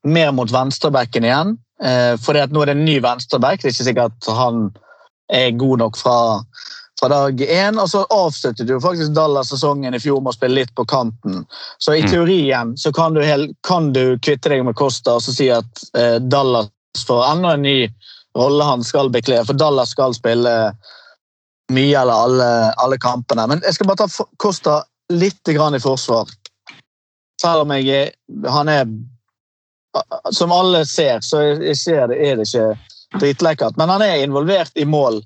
mer 0.07 0.31
mot 0.31 0.51
venstrebacken 0.53 1.27
igjen. 1.27 1.57
Eh, 1.83 2.15
fordi 2.23 2.41
at 2.45 2.53
nå 2.55 2.63
er 2.63 2.71
det 2.71 2.77
en 2.77 2.85
ny 2.87 2.97
venstreback. 3.03 3.61
Det 3.61 3.69
er 3.69 3.75
ikke 3.75 3.89
sikkert 3.91 4.15
at 4.23 4.31
han 4.37 4.69
er 5.33 5.51
god 5.59 5.83
nok 5.83 5.99
fra, 5.99 6.15
fra 6.99 7.09
dag 7.11 7.41
én. 7.43 7.77
Og 7.81 7.89
så 7.91 8.05
avsluttet 8.15 8.71
jo 8.71 8.79
faktisk 8.81 9.13
Dallas 9.17 9.51
sesongen 9.53 9.93
i 9.93 10.01
fjor 10.01 10.23
med 10.23 10.31
å 10.33 10.37
spille 10.37 10.61
litt 10.61 10.73
på 10.79 10.87
kanten. 10.89 11.43
Så 11.83 11.93
i 11.97 12.01
Mm. 12.01 12.09
teorien 12.11 12.73
så 12.77 12.93
kan 12.95 13.13
du, 13.13 13.21
hel, 13.21 13.49
kan 13.67 13.91
du 13.93 14.17
kvitte 14.23 14.49
deg 14.49 14.65
med 14.65 14.75
Costa 14.79 15.19
og 15.19 15.21
så 15.21 15.35
si 15.35 15.51
at 15.53 15.83
eh, 15.97 16.17
Dallas 16.23 16.71
får 17.05 17.25
enda 17.35 17.53
en 17.53 17.61
ny 17.67 17.79
rolle 18.37 18.63
han 18.63 18.83
skal 18.85 19.11
bekle. 19.13 19.41
For 19.45 19.57
Dallas 19.57 19.93
skal 19.95 20.15
spille 20.15 20.53
mye 21.73 21.99
eller 21.99 22.13
alle, 22.13 22.49
alle 22.79 22.97
kampene. 23.01 23.47
Men 23.49 23.63
jeg 23.65 23.77
skal 23.77 23.89
bare 23.89 24.05
ta 24.05 24.27
Kosta 24.39 24.81
litt 25.13 25.49
i 25.49 25.57
forsvar. 25.81 26.29
Selv 27.41 27.65
om 27.65 27.71
jeg 27.77 28.11
han 28.49 28.69
er 28.69 28.87
Som 30.31 30.51
alle 30.51 30.85
ser, 30.85 31.21
så 31.21 31.37
ser 31.73 32.07
det, 32.07 32.17
er 32.21 32.35
det 32.37 32.45
ikke 32.45 33.19
dritlekkert. 33.19 33.77
Men 33.77 33.89
han 33.89 34.01
er 34.01 34.21
involvert 34.21 34.71
i 34.75 34.85
mål 34.85 35.23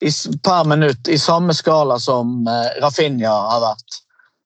i, 0.00 0.10
per 0.44 0.64
minutt 0.64 1.08
i 1.08 1.18
samme 1.18 1.54
skala 1.54 1.98
som 1.98 2.46
eh, 2.46 2.80
Rafinha 2.82 3.32
har 3.50 3.60
vært 3.64 3.98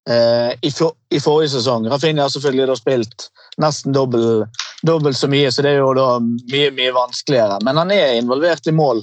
eh, 0.09 0.53
i, 0.63 0.71
for, 0.71 0.95
i 1.11 1.21
forrige 1.21 1.57
sesong. 1.57 1.89
Rafinha 1.91 2.25
har 2.25 2.33
selvfølgelig 2.33 2.69
da 2.71 2.77
spilt 2.79 3.29
nesten 3.63 3.95
dobbelt 3.97 4.63
dobbelt 4.87 5.17
så 5.17 5.29
mye, 5.29 5.53
så 5.53 5.63
det 5.63 5.75
er 5.75 5.81
jo 5.81 5.93
da 5.97 6.19
mye, 6.21 6.71
mye 6.77 6.93
vanskeligere. 6.95 7.59
Men 7.65 7.81
han 7.81 7.91
er 7.95 8.19
involvert 8.19 8.67
i 8.67 8.75
mål 8.77 9.03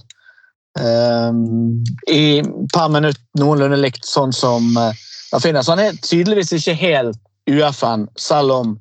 eh, 0.80 1.32
i, 2.14 2.24
per 2.74 2.94
minutt 2.94 3.20
noenlunde 3.40 3.82
likt 3.82 4.08
sånn 4.08 4.34
som 4.36 4.70
eh, 4.80 5.04
Rafinha. 5.34 5.64
Så 5.64 5.76
han 5.76 5.84
er 5.84 6.00
tydeligvis 6.06 6.54
ikke 6.56 6.78
helt 6.80 7.20
UFN, 7.50 8.08
selv 8.20 8.56
om 8.56 8.78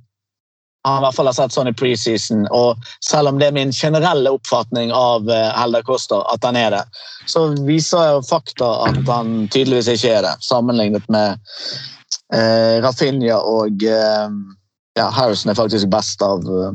han 0.84 0.98
i 0.98 1.04
hvert 1.04 1.14
fall 1.14 1.28
har 1.30 1.36
sett 1.36 1.54
sånn 1.54 1.70
i 1.70 1.74
preseason, 1.78 2.46
og 2.50 2.80
selv 3.06 3.30
om 3.30 3.36
det 3.38 3.48
er 3.48 3.54
min 3.54 3.70
generelle 3.74 4.32
oppfatning 4.34 4.90
av 4.94 5.30
eh, 5.30 5.50
Helder 5.54 5.84
Koster 5.86 6.24
at 6.32 6.42
han 6.46 6.58
er 6.58 6.74
det, 6.74 6.82
så 7.30 7.48
viser 7.66 8.16
jo 8.16 8.24
fakta 8.26 8.72
at 8.88 8.98
han 9.06 9.46
tydeligvis 9.54 9.92
ikke 9.94 10.16
er 10.18 10.26
det, 10.26 10.34
sammenlignet 10.42 11.06
med 11.12 11.38
eh, 12.34 12.82
Rafinha 12.82 13.38
og 13.46 13.86
eh, 13.86 14.26
ja, 14.98 15.08
Harrison 15.12 15.52
er 15.52 15.58
faktisk 15.58 15.90
best 15.92 16.22
av, 16.24 16.44
eh, 16.44 16.72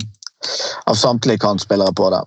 av 0.90 1.00
samtlige 1.00 1.44
kantspillere 1.44 1.94
på 1.98 2.10
det. 2.14 2.24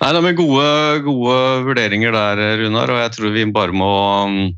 Nei, 0.00 0.10
det 0.16 0.22
er 0.24 0.38
gode, 0.38 0.66
gode 1.04 1.38
vurderinger 1.68 2.14
der, 2.14 2.42
Runar, 2.62 2.90
og 2.90 3.02
jeg 3.04 3.14
tror 3.16 3.34
vi 3.34 3.46
bare 3.54 3.76
må 3.76 3.92
mm, 4.28 4.50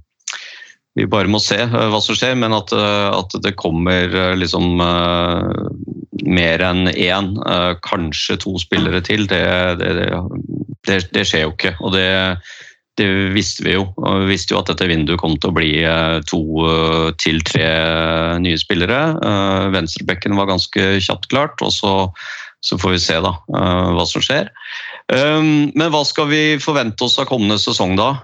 vi 0.94 1.06
bare 1.10 1.30
må 1.30 1.40
se 1.42 1.58
eh, 1.64 1.88
hva 1.90 2.00
som 2.02 2.16
skjer, 2.16 2.36
men 2.38 2.54
at, 2.54 2.72
eh, 2.74 3.08
at 3.10 3.34
det 3.42 3.56
kommer 3.58 4.14
eh, 4.14 4.34
liksom 4.38 4.78
eh, 4.82 5.64
mer 6.24 6.62
enn 6.62 6.86
én, 6.92 7.32
eh, 7.50 7.72
kanskje 7.86 8.38
to 8.44 8.54
spillere 8.62 9.02
til, 9.04 9.26
det, 9.30 9.42
det, 9.80 9.90
det, 10.86 11.00
det 11.14 11.26
skjer 11.26 11.48
jo 11.48 11.54
ikke. 11.56 11.74
Og 11.82 11.96
det, 11.96 12.06
det 13.00 13.08
visste 13.34 13.64
vi 13.66 13.74
jo. 13.74 13.88
Vi 13.98 14.30
visste 14.30 14.54
jo 14.54 14.60
at 14.60 14.70
dette 14.70 14.86
vinduet 14.86 15.18
kom 15.20 15.34
til 15.40 15.50
å 15.50 15.56
bli 15.56 15.70
eh, 15.82 16.20
to 16.30 16.40
eh, 16.68 17.10
til 17.18 17.42
tre 17.46 17.66
nye 18.42 18.60
spillere. 18.60 19.00
Eh, 19.18 19.68
Venstrebekken 19.74 20.36
var 20.38 20.50
ganske 20.52 20.94
kjapt 21.02 21.26
klart, 21.32 21.58
og 21.64 21.74
så, 21.74 21.94
så 22.62 22.78
får 22.78 22.94
vi 22.94 23.02
se 23.02 23.18
da 23.24 23.34
hva 23.50 24.06
som 24.06 24.22
skjer. 24.24 24.50
Um, 25.12 25.68
men 25.76 25.90
hva 25.92 26.00
skal 26.08 26.30
vi 26.30 26.54
forvente 26.62 27.04
oss 27.04 27.18
av 27.20 27.26
kommende 27.28 27.58
sesong, 27.60 27.92
da? 27.98 28.14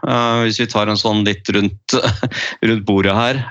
Hvis 0.47 0.63
vi 0.63 0.69
tar 0.71 0.89
en 0.89 0.97
sånn 0.97 1.27
litt 1.27 1.51
rundt, 1.53 1.97
rundt 2.71 2.87
bordet 2.89 3.17
her. 3.19 3.43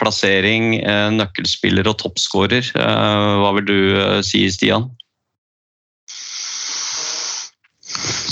Plassering, 0.00 0.80
nøkkelspiller 1.14 1.86
og 1.92 2.00
toppskårer. 2.02 2.72
Hva 2.74 3.52
vil 3.60 3.68
du 3.68 3.78
si, 4.26 4.42
Stian? 4.50 4.88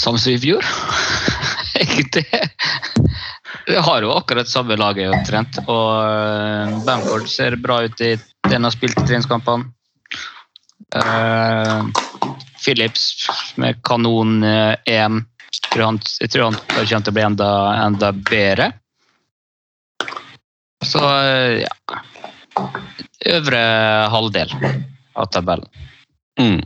Samme 0.02 0.18
som 0.18 0.34
i 0.34 0.40
fjor. 0.42 0.64
Egentlig. 1.80 2.26
Vi 3.66 3.76
har 3.76 4.02
jo 4.02 4.12
akkurat 4.12 4.48
samme 4.48 4.76
laget 4.76 5.12
omtrent. 5.12 5.58
Og 5.66 5.88
eh, 6.04 6.76
Bamford 6.86 7.28
ser 7.28 7.56
bra 7.60 7.82
ut 7.84 8.00
i 8.00 8.16
den 8.48 8.64
har 8.64 8.74
spilt 8.74 8.98
i 9.00 9.06
treningskampene. 9.06 9.72
Eh, 10.96 11.86
Phillips 12.64 13.28
med 13.56 13.82
kanon 13.84 14.42
eh. 14.44 14.76
Jeg 14.86 15.70
tror 15.72 15.84
han, 15.84 15.98
kommer 15.98 16.86
til 16.86 17.10
å 17.10 17.14
bli 17.16 17.24
enda, 17.26 17.48
enda 17.84 18.12
bedre. 18.12 18.70
Så 20.84 21.00
ja 21.00 22.00
Øvre 23.26 23.60
halvdel 24.12 24.52
av 25.16 25.26
tabellen. 25.32 25.68
Mm. 26.40 26.60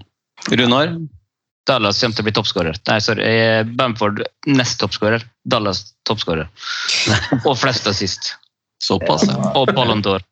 Runar? 0.50 0.92
Dallas 1.68 2.00
kommer 2.00 2.16
til 2.16 2.24
å 2.24 2.28
bli 2.28 2.32
toppskårer. 2.38 2.78
Nei, 2.88 2.98
sorry. 3.04 3.22
eh, 3.28 3.62
Bamford 3.64 4.22
nest 4.48 4.80
toppskårer. 4.80 5.22
Dallas 5.44 5.84
toppskårer. 6.08 6.48
Og 7.48 7.56
flest 7.60 7.86
assist. 7.86 8.32
Såpass, 8.82 9.26
ja. 9.28 9.36
Og 9.60 9.72
Ballon 9.76 10.00
d'Or. 10.02 10.22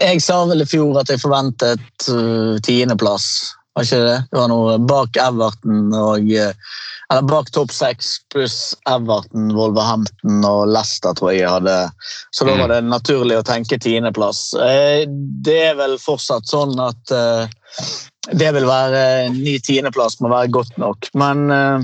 Jeg 0.00 0.20
sa 0.22 0.42
vel 0.46 0.62
i 0.62 0.68
fjor 0.68 1.00
at 1.00 1.10
jeg 1.10 1.20
forventet 1.22 2.06
uh, 2.12 2.58
tiendeplass. 2.66 3.26
Var 3.74 3.86
ikke 3.86 4.00
det? 4.04 4.16
Det 4.30 4.38
var 4.38 4.48
noe 4.52 4.76
bak 4.82 5.16
Everton 5.22 5.92
og 5.96 6.26
uh, 6.34 6.52
Eller 7.10 7.26
bak 7.26 7.48
topp 7.54 7.72
seks 7.74 8.12
pluss 8.30 8.56
Everton, 8.90 9.48
Wolverhampton 9.56 10.44
og 10.46 10.68
Leicester, 10.70 11.14
tror 11.18 11.32
jeg 11.32 11.40
jeg 11.42 11.50
hadde. 11.56 11.76
Så 12.36 12.46
da 12.46 12.54
Mm. 12.54 12.60
var 12.62 12.68
det 12.74 12.80
naturlig 12.86 13.38
å 13.40 13.46
tenke 13.46 13.78
tiendeplass. 13.82 14.52
Eh, 14.54 15.06
Det 15.42 15.56
er 15.70 15.74
vel 15.80 15.96
fortsatt 15.98 16.46
sånn 16.46 16.76
at 16.84 17.10
eh, 17.10 17.48
det 18.28 18.50
vil 18.52 18.66
være 18.68 19.30
ny 19.32 19.56
tiendeplass 19.64 20.20
må 20.20 20.28
være 20.32 20.52
godt 20.52 20.76
nok. 20.78 21.08
Men 21.16 21.48
uh, 21.50 21.80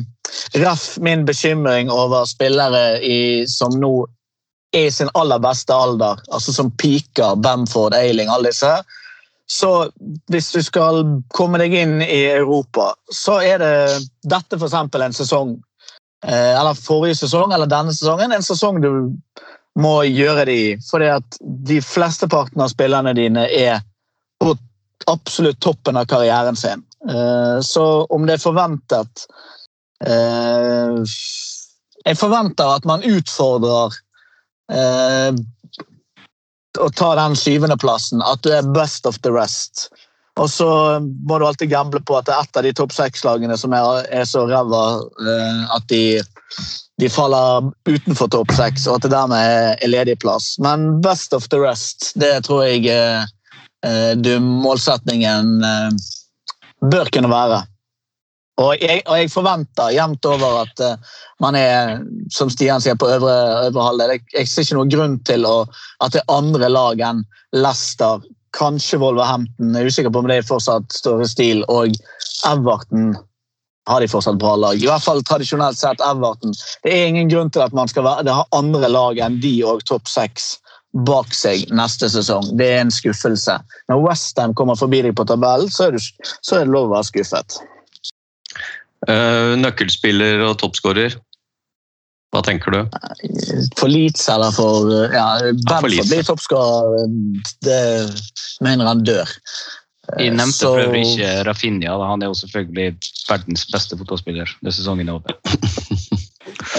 ref 0.61 0.99
min 1.01 1.25
bekymring 1.27 1.91
over 1.91 2.27
spillere 2.29 3.01
i, 3.01 3.47
som 3.49 3.79
nå 3.81 3.95
er 4.77 4.91
i 4.91 4.93
sin 4.93 5.11
aller 5.15 5.41
beste 5.41 5.73
alder, 5.75 6.21
altså 6.29 6.53
som 6.53 6.71
piker, 6.77 7.37
Bamford, 7.41 7.95
Ailing, 7.95 8.29
alle 8.29 8.53
disse. 8.53 8.73
Så 9.47 9.71
hvis 10.31 10.51
du 10.53 10.61
skal 10.63 11.05
komme 11.35 11.61
deg 11.63 11.75
inn 11.79 12.01
i 12.03 12.25
Europa, 12.35 12.91
så 13.15 13.39
er 13.47 13.63
det 13.63 13.75
dette 14.27 14.59
eksempel 14.59 15.07
en 15.07 15.15
sesong, 15.15 15.55
eh, 16.27 16.53
eller 16.59 16.75
forrige 16.75 17.21
sesong, 17.23 17.55
eller 17.55 17.71
denne 17.71 17.95
sesongen, 17.95 18.35
en 18.35 18.45
sesong 18.45 18.83
du 18.83 18.91
må 19.79 19.95
gjøre 20.09 20.49
det 20.49 20.57
i. 20.59 20.69
Fordi 20.91 21.13
at 21.15 21.39
de 21.41 21.79
flesteparten 21.85 22.65
av 22.65 22.73
spillerne 22.75 23.15
dine 23.17 23.47
er 23.47 23.85
på 24.43 24.57
absolutt 25.11 25.61
toppen 25.61 25.97
av 25.97 26.05
karrieren 26.05 26.57
sin. 26.57 26.83
Eh, 27.09 27.61
Så 27.61 28.05
om 28.05 28.27
det 28.27 28.37
er 28.37 28.43
forventet 28.43 29.27
eh, 30.07 30.97
Jeg 32.07 32.19
forventer 32.19 32.77
at 32.79 32.89
man 32.89 33.05
utfordrer 33.07 33.95
eh, 34.73 35.31
å 36.77 36.89
ta 36.93 37.15
den 37.17 37.37
syvendeplassen, 37.39 38.21
at 38.23 38.43
du 38.45 38.51
er 38.53 38.67
best 38.77 39.07
of 39.07 39.19
the 39.25 39.33
rest. 39.33 39.89
Og 40.37 40.51
så 40.53 40.69
må 41.01 41.39
du 41.39 41.47
alltid 41.47 41.71
gamble 41.73 42.03
på 42.05 42.19
at 42.19 42.27
det 42.29 42.35
er 42.35 42.45
ett 42.45 42.59
av 42.61 42.67
de 42.67 42.73
topp 42.77 42.93
seks-lagene 42.93 43.57
som 43.57 43.73
er, 43.73 44.05
er 44.13 44.27
så 44.29 44.43
ræva 44.45 44.83
at 45.73 45.87
de, 45.89 46.21
de 47.01 47.09
faller 47.09 47.71
utenfor 47.89 48.29
topp 48.35 48.53
seks, 48.53 48.85
og 48.85 48.99
at 48.99 49.07
det 49.07 49.15
dermed 49.15 49.41
er, 49.41 49.89
ledig 49.89 50.19
plass. 50.21 50.59
Men 50.61 51.01
best 51.01 51.33
of 51.33 51.49
the 51.49 51.63
rest, 51.65 52.13
det 52.21 52.35
tror 52.45 52.67
jeg 52.69 52.85
du 54.17 54.33
målsetningen 54.41 55.65
eh, 55.65 55.91
bør 56.81 57.11
kunne 57.13 57.31
være. 57.31 57.65
Og 58.57 58.81
jeg, 58.81 59.03
og 59.05 59.19
jeg 59.21 59.29
forventer 59.29 59.93
jevnt 59.93 60.27
over 60.31 60.63
at 60.63 60.81
eh, 60.81 61.19
man 61.45 61.59
er, 61.59 61.99
som 62.33 62.49
Stian 62.53 62.81
sier, 62.81 62.97
på 62.97 63.09
øvre, 63.13 63.35
øvre 63.67 63.85
halvdel. 63.91 64.15
Jeg, 64.17 64.25
jeg 64.33 64.49
ser 64.49 64.65
ikke 64.65 64.79
noen 64.79 64.95
grunn 64.95 65.19
til 65.29 65.45
å, 65.49 65.57
at 66.05 66.17
det 66.17 66.23
er 66.23 66.33
andre 66.33 66.71
lag 66.73 67.03
enn 67.05 67.23
Leicester, 67.57 68.25
kanskje 68.57 69.01
Wolverhampton, 69.03 69.75
jeg 69.75 69.85
er 69.85 69.93
usikker 69.93 70.13
på 70.13 70.23
om 70.23 70.31
det 70.31 70.39
er 70.41 70.49
fortsatt 70.49 70.95
i 71.13 71.29
stil, 71.29 71.61
og 71.69 71.93
Everton 72.49 73.11
har 73.87 74.01
de 74.01 74.09
fortsatt 74.09 74.39
bra 74.41 74.55
lag. 74.59 74.81
I 74.81 74.89
hvert 74.89 75.05
fall 75.05 75.21
tradisjonelt 75.29 75.77
sett 75.79 76.01
Everton. 76.03 76.57
Det 76.83 76.95
er 76.95 77.11
ingen 77.11 77.29
grunn 77.29 77.53
til 77.53 77.67
at 77.67 77.77
man 77.77 77.93
skal 77.93 78.07
være, 78.09 78.25
det 78.25 78.35
har 78.35 78.49
andre 78.57 78.89
lag 78.89 79.21
enn 79.21 79.37
de 79.45 79.53
og 79.69 79.85
topp 79.85 80.09
seks 80.09 80.55
bak 81.07 81.35
seg 81.35 81.67
neste 81.75 82.09
sesong. 82.13 82.53
Det 82.59 82.69
er 82.73 82.85
en 82.85 82.93
skuffelse. 82.95 83.59
Når 83.91 84.03
Westham 84.05 84.55
kommer 84.57 84.79
forbi 84.79 85.03
deg 85.05 85.17
på 85.19 85.27
tabellen, 85.29 85.71
så 85.73 85.89
er, 85.89 85.97
du, 85.97 86.29
så 86.41 86.61
er 86.61 86.67
det 86.67 86.73
lov 86.73 86.91
å 86.91 86.95
være 86.97 87.09
skuffet. 87.11 87.59
Eh, 89.09 89.55
nøkkelspiller 89.61 90.45
og 90.49 90.57
toppskårer. 90.63 91.19
Hva 92.35 92.43
tenker 92.45 92.75
du? 92.75 92.81
For 93.79 93.89
Leeds 93.89 94.27
eller 94.33 94.53
for 94.53 94.91
ja, 95.15 95.27
Benford 95.69 95.95
ja, 95.95 96.07
blir 96.09 96.27
toppskårer. 96.27 97.07
Det 97.65 97.83
mener 98.65 98.89
han 98.89 99.05
dør. 99.07 99.31
Jeg 100.19 100.35
nevnte 100.37 100.55
Så- 100.55 100.69
for 100.71 100.81
øvrig 100.85 101.03
ikke 101.03 101.45
Rafinha. 101.49 101.97
Han 102.11 102.23
er 102.23 102.31
jo 102.31 102.35
selvfølgelig 102.35 102.97
verdens 103.29 103.67
beste 103.73 103.99
fotballspiller. 103.99 104.47
Det 104.63 104.71
er 104.71 104.77
sesongen 104.77 105.09
er 105.09 105.19
over. 105.19 105.35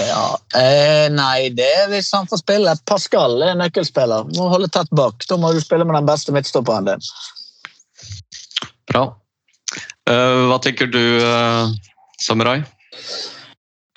Ja, 0.08 0.38
eh, 0.56 1.06
nei, 1.12 1.50
det 1.54 1.68
er 1.82 1.88
hvis 1.92 2.10
han 2.16 2.28
får 2.30 2.40
spille. 2.42 2.74
Pascal 2.88 3.42
er 3.44 3.58
nøkkelspiller. 3.60 4.28
Må 4.38 4.48
holde 4.52 4.70
tett 4.72 4.90
bak. 4.96 5.26
Da 5.28 5.36
må 5.40 5.52
du 5.52 5.60
spille 5.62 5.86
med 5.88 5.98
den 5.98 6.08
beste 6.08 6.34
midtstopperen 6.34 6.88
din. 6.88 7.08
Bra. 8.88 9.04
Eh, 10.08 10.44
hva 10.48 10.58
tenker 10.64 10.88
du, 10.88 11.02
eh, 11.20 11.74
Samurai? 12.24 12.62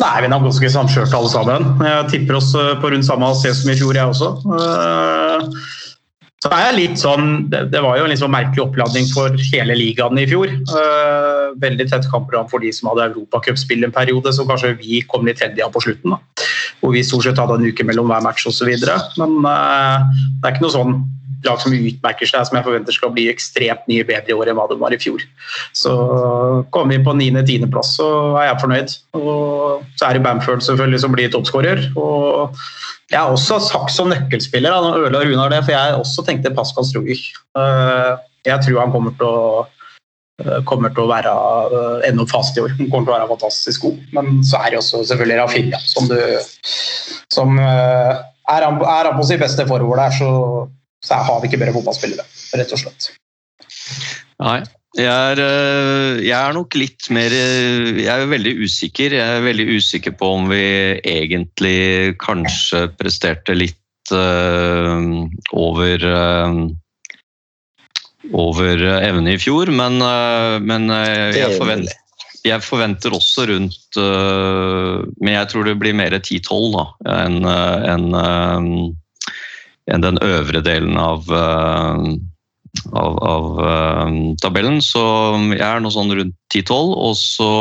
Nei, 0.02 0.16
vi 0.24 0.28
er 0.28 0.34
ganske 0.34 0.70
samkjørte 0.74 1.18
alle 1.18 1.30
sammen. 1.30 1.68
Jeg 1.86 2.10
tipper 2.10 2.40
oss 2.40 2.50
eh, 2.58 2.74
på 2.82 2.90
rundt 2.92 3.06
samme 3.06 3.30
sted 3.38 3.56
som 3.58 3.70
i 3.72 3.78
fjor, 3.78 3.98
jeg 3.98 4.12
også. 4.12 4.32
Eh, 4.58 5.81
Så 6.42 6.50
er 6.50 6.64
jeg 6.64 6.78
litt 6.80 6.98
sånn, 6.98 7.28
det, 7.54 7.68
det 7.70 7.84
var 7.86 8.00
jo 8.00 8.08
en 8.08 8.18
sånn 8.18 8.34
merkelig 8.34 8.64
oppladning 8.64 9.06
for 9.14 9.36
hele 9.52 9.76
ligaen 9.78 10.18
i 10.18 10.26
fjor. 10.26 10.50
Uh, 10.74 11.54
veldig 11.62 11.86
tett 11.92 12.08
kampprogram 12.10 12.50
for 12.50 12.64
de 12.64 12.72
som 12.74 12.90
hadde 12.90 13.12
europacupspill 13.12 13.86
en 13.86 13.94
periode, 13.94 14.34
så 14.34 14.48
kanskje 14.50 14.74
vi 14.80 15.04
kom 15.12 15.28
litt 15.30 15.44
heldige 15.44 15.70
på 15.70 15.84
slutten. 15.86 16.16
Da. 16.16 16.48
Hvor 16.82 16.96
vi 16.96 17.06
stort 17.06 17.28
sett 17.28 17.42
hadde 17.42 17.60
en 17.60 17.70
uke 17.70 17.86
mellom 17.86 18.10
hver 18.10 18.26
match 18.26 18.48
osv. 18.50 18.74
Men 19.22 19.38
uh, 19.46 20.02
det 20.42 20.50
er 20.50 20.56
ikke 20.56 20.66
noe 20.66 20.78
sånn 20.80 21.02
lag 21.46 21.62
som 21.62 21.74
utmerker 21.74 22.30
seg, 22.30 22.46
som 22.46 22.58
jeg 22.58 22.66
forventer 22.66 22.96
skal 22.96 23.14
bli 23.14 23.28
ekstremt 23.32 23.86
mye 23.90 24.06
bedre 24.08 24.34
i 24.34 24.38
år 24.38 24.52
enn 24.52 24.58
hva 24.58 24.68
de 24.70 24.78
var 24.82 24.94
i 24.94 25.00
fjor. 25.02 25.24
Så 25.78 25.94
kommer 26.74 26.98
vi 26.98 27.06
på 27.06 27.16
9.-10.-plass, 27.18 27.96
så 27.98 28.10
er 28.42 28.50
jeg 28.50 28.62
fornøyd. 28.66 28.96
Og 29.18 29.86
så 29.98 30.10
er 30.10 30.18
det 30.18 30.26
Bamford 30.26 30.66
selvfølgelig 30.66 31.02
som 31.06 31.16
blir 31.16 31.34
toppskårer. 31.34 31.88
Og 31.98 32.58
jeg 33.12 33.20
har 33.20 33.34
også 33.34 33.60
sagt 33.66 33.92
som 33.92 34.10
nøkkelspiller, 34.12 34.72
da, 34.72 34.80
når 34.86 35.06
Øle 35.08 35.20
og 35.20 35.28
Runar 35.28 35.52
det, 35.52 35.62
for 35.66 35.76
jeg 35.76 36.00
også 36.00 36.24
tenkte 36.28 36.54
Pascal 36.56 36.88
Struger. 36.88 37.22
Eh, 37.60 38.12
Jeg 38.48 38.58
tror 38.66 38.80
han 38.82 38.92
kommer 38.94 39.14
til 39.20 39.28
å 39.28 39.42
eh, 40.42 40.62
kommer 40.66 40.90
til 40.96 41.04
å 41.04 41.12
være 41.12 41.34
eh, 41.78 42.08
enda 42.10 42.26
fast 42.32 42.58
i 42.58 42.64
år. 42.64 42.74
Han 42.80 42.90
kommer 42.90 43.10
til 43.10 43.14
å 43.14 43.18
være 43.20 43.32
fantastisk 43.34 43.86
god. 43.86 44.00
Men 44.16 44.40
så 44.48 44.62
er 44.64 44.72
det 44.72 44.80
også 44.80 45.04
selvfølgelig 45.12 45.40
Rafinha, 45.42 45.82
som 45.86 46.08
du 46.10 46.18
som 47.32 47.60
Er 47.60 48.66
han, 48.66 48.82
er 48.82 49.08
han 49.08 49.16
på 49.16 49.28
sitt 49.28 49.40
beste 49.40 49.64
forår 49.68 50.00
der, 50.02 50.16
så, 50.18 50.32
så 51.06 51.20
har 51.24 51.40
vi 51.40 51.48
ikke 51.48 51.62
bedre 51.62 51.76
fotballspillere, 51.78 52.26
rett 52.60 52.74
og 52.76 52.82
slett. 52.82 53.12
Nei. 54.42 54.60
Jeg 55.00 55.08
er, 55.08 55.40
øh, 55.40 56.18
jeg 56.20 56.36
er 56.36 56.56
nok 56.56 56.76
litt 56.76 57.08
mer 57.16 57.32
øh, 57.32 57.96
Jeg 57.96 58.12
er 58.12 58.28
veldig 58.28 58.58
usikker. 58.66 59.14
Jeg 59.16 59.38
er 59.38 59.46
veldig 59.46 59.68
usikker 59.78 60.12
på 60.20 60.34
om 60.36 60.50
vi 60.52 61.00
egentlig 61.08 62.18
kanskje 62.20 62.90
presterte 63.00 63.56
litt 63.56 64.12
uh, 64.12 65.00
over 65.56 66.04
uh, 66.04 66.60
over 68.36 68.84
evne 69.00 69.38
i 69.38 69.40
fjor, 69.40 69.72
men, 69.72 69.96
uh, 70.04 70.60
men 70.60 70.92
jeg, 70.92 71.56
forventer, 71.56 71.96
jeg 72.46 72.64
forventer 72.66 73.16
også 73.16 73.48
rundt 73.50 73.98
Men 73.98 75.34
jeg 75.34 75.48
tror 75.52 75.66
det 75.68 75.78
blir 75.80 75.96
mer 75.98 76.14
10-12 76.20 76.78
enn 77.12 77.40
en, 77.48 78.06
øh, 78.18 78.68
enn 79.92 80.06
den 80.06 80.20
øvre 80.24 80.62
delen 80.66 81.00
av 81.02 81.32
av, 82.92 83.18
av 83.24 83.60
eh, 83.66 84.14
tabellen. 84.42 84.80
Så 84.84 85.02
jeg 85.54 85.66
er 85.66 85.84
nå 85.84 85.92
sånn 85.94 86.14
rundt 86.18 86.38
10-12, 86.54 86.96
og 87.08 87.18
så 87.20 87.52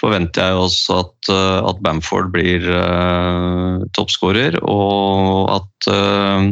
forventer 0.00 0.50
jeg 0.50 0.64
også 0.64 0.98
at, 1.04 1.30
eh, 1.32 1.58
at 1.70 1.84
Bamford 1.84 2.30
blir 2.32 2.64
uh, 2.64 3.84
toppskårer, 3.96 4.56
og 4.64 5.50
at 5.58 5.90
uh, 5.92 6.48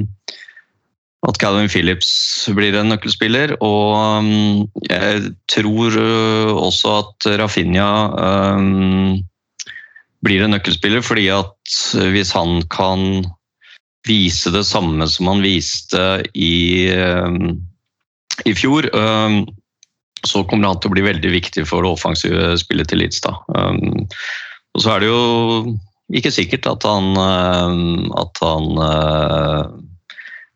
at 1.26 1.38
Calvin 1.42 1.66
Phillips 1.66 2.10
blir 2.54 2.76
en 2.78 2.92
nøkkelspiller. 2.92 3.56
Og 3.64 3.96
um, 4.22 4.68
jeg 4.86 5.32
tror 5.50 5.96
uh, 5.98 6.52
også 6.54 6.92
at 7.00 7.28
Rafinha 7.40 7.88
um, 8.54 9.18
blir 10.24 10.44
en 10.44 10.54
nøkkelspiller, 10.54 11.02
fordi 11.02 11.26
at 11.34 11.74
hvis 12.14 12.30
han 12.36 12.62
kan 12.70 13.26
vise 14.08 14.52
det 14.54 14.64
samme 14.66 15.06
som 15.10 15.28
han 15.30 15.42
viste 15.44 16.02
i, 16.34 16.88
eh, 16.90 17.38
i 18.48 18.54
fjor, 18.56 18.88
eh, 18.88 19.36
så 20.26 20.42
kommer 20.48 20.72
han 20.72 20.80
til 20.82 20.90
å 20.90 20.96
bli 20.96 21.04
veldig 21.06 21.30
viktig 21.30 21.66
for 21.68 21.84
det 21.84 21.92
offensive 21.94 22.56
spillet 22.58 22.90
til 22.90 23.04
Lidstad. 23.04 23.38
Um, 23.54 24.08
Og 24.76 24.82
så 24.84 24.94
er 24.94 25.00
det 25.00 25.08
jo 25.08 25.76
ikke 26.14 26.32
sikkert 26.34 26.66
at 26.70 26.84
han, 26.86 27.12
eh, 27.16 27.76
at 28.20 28.42
han 28.42 28.66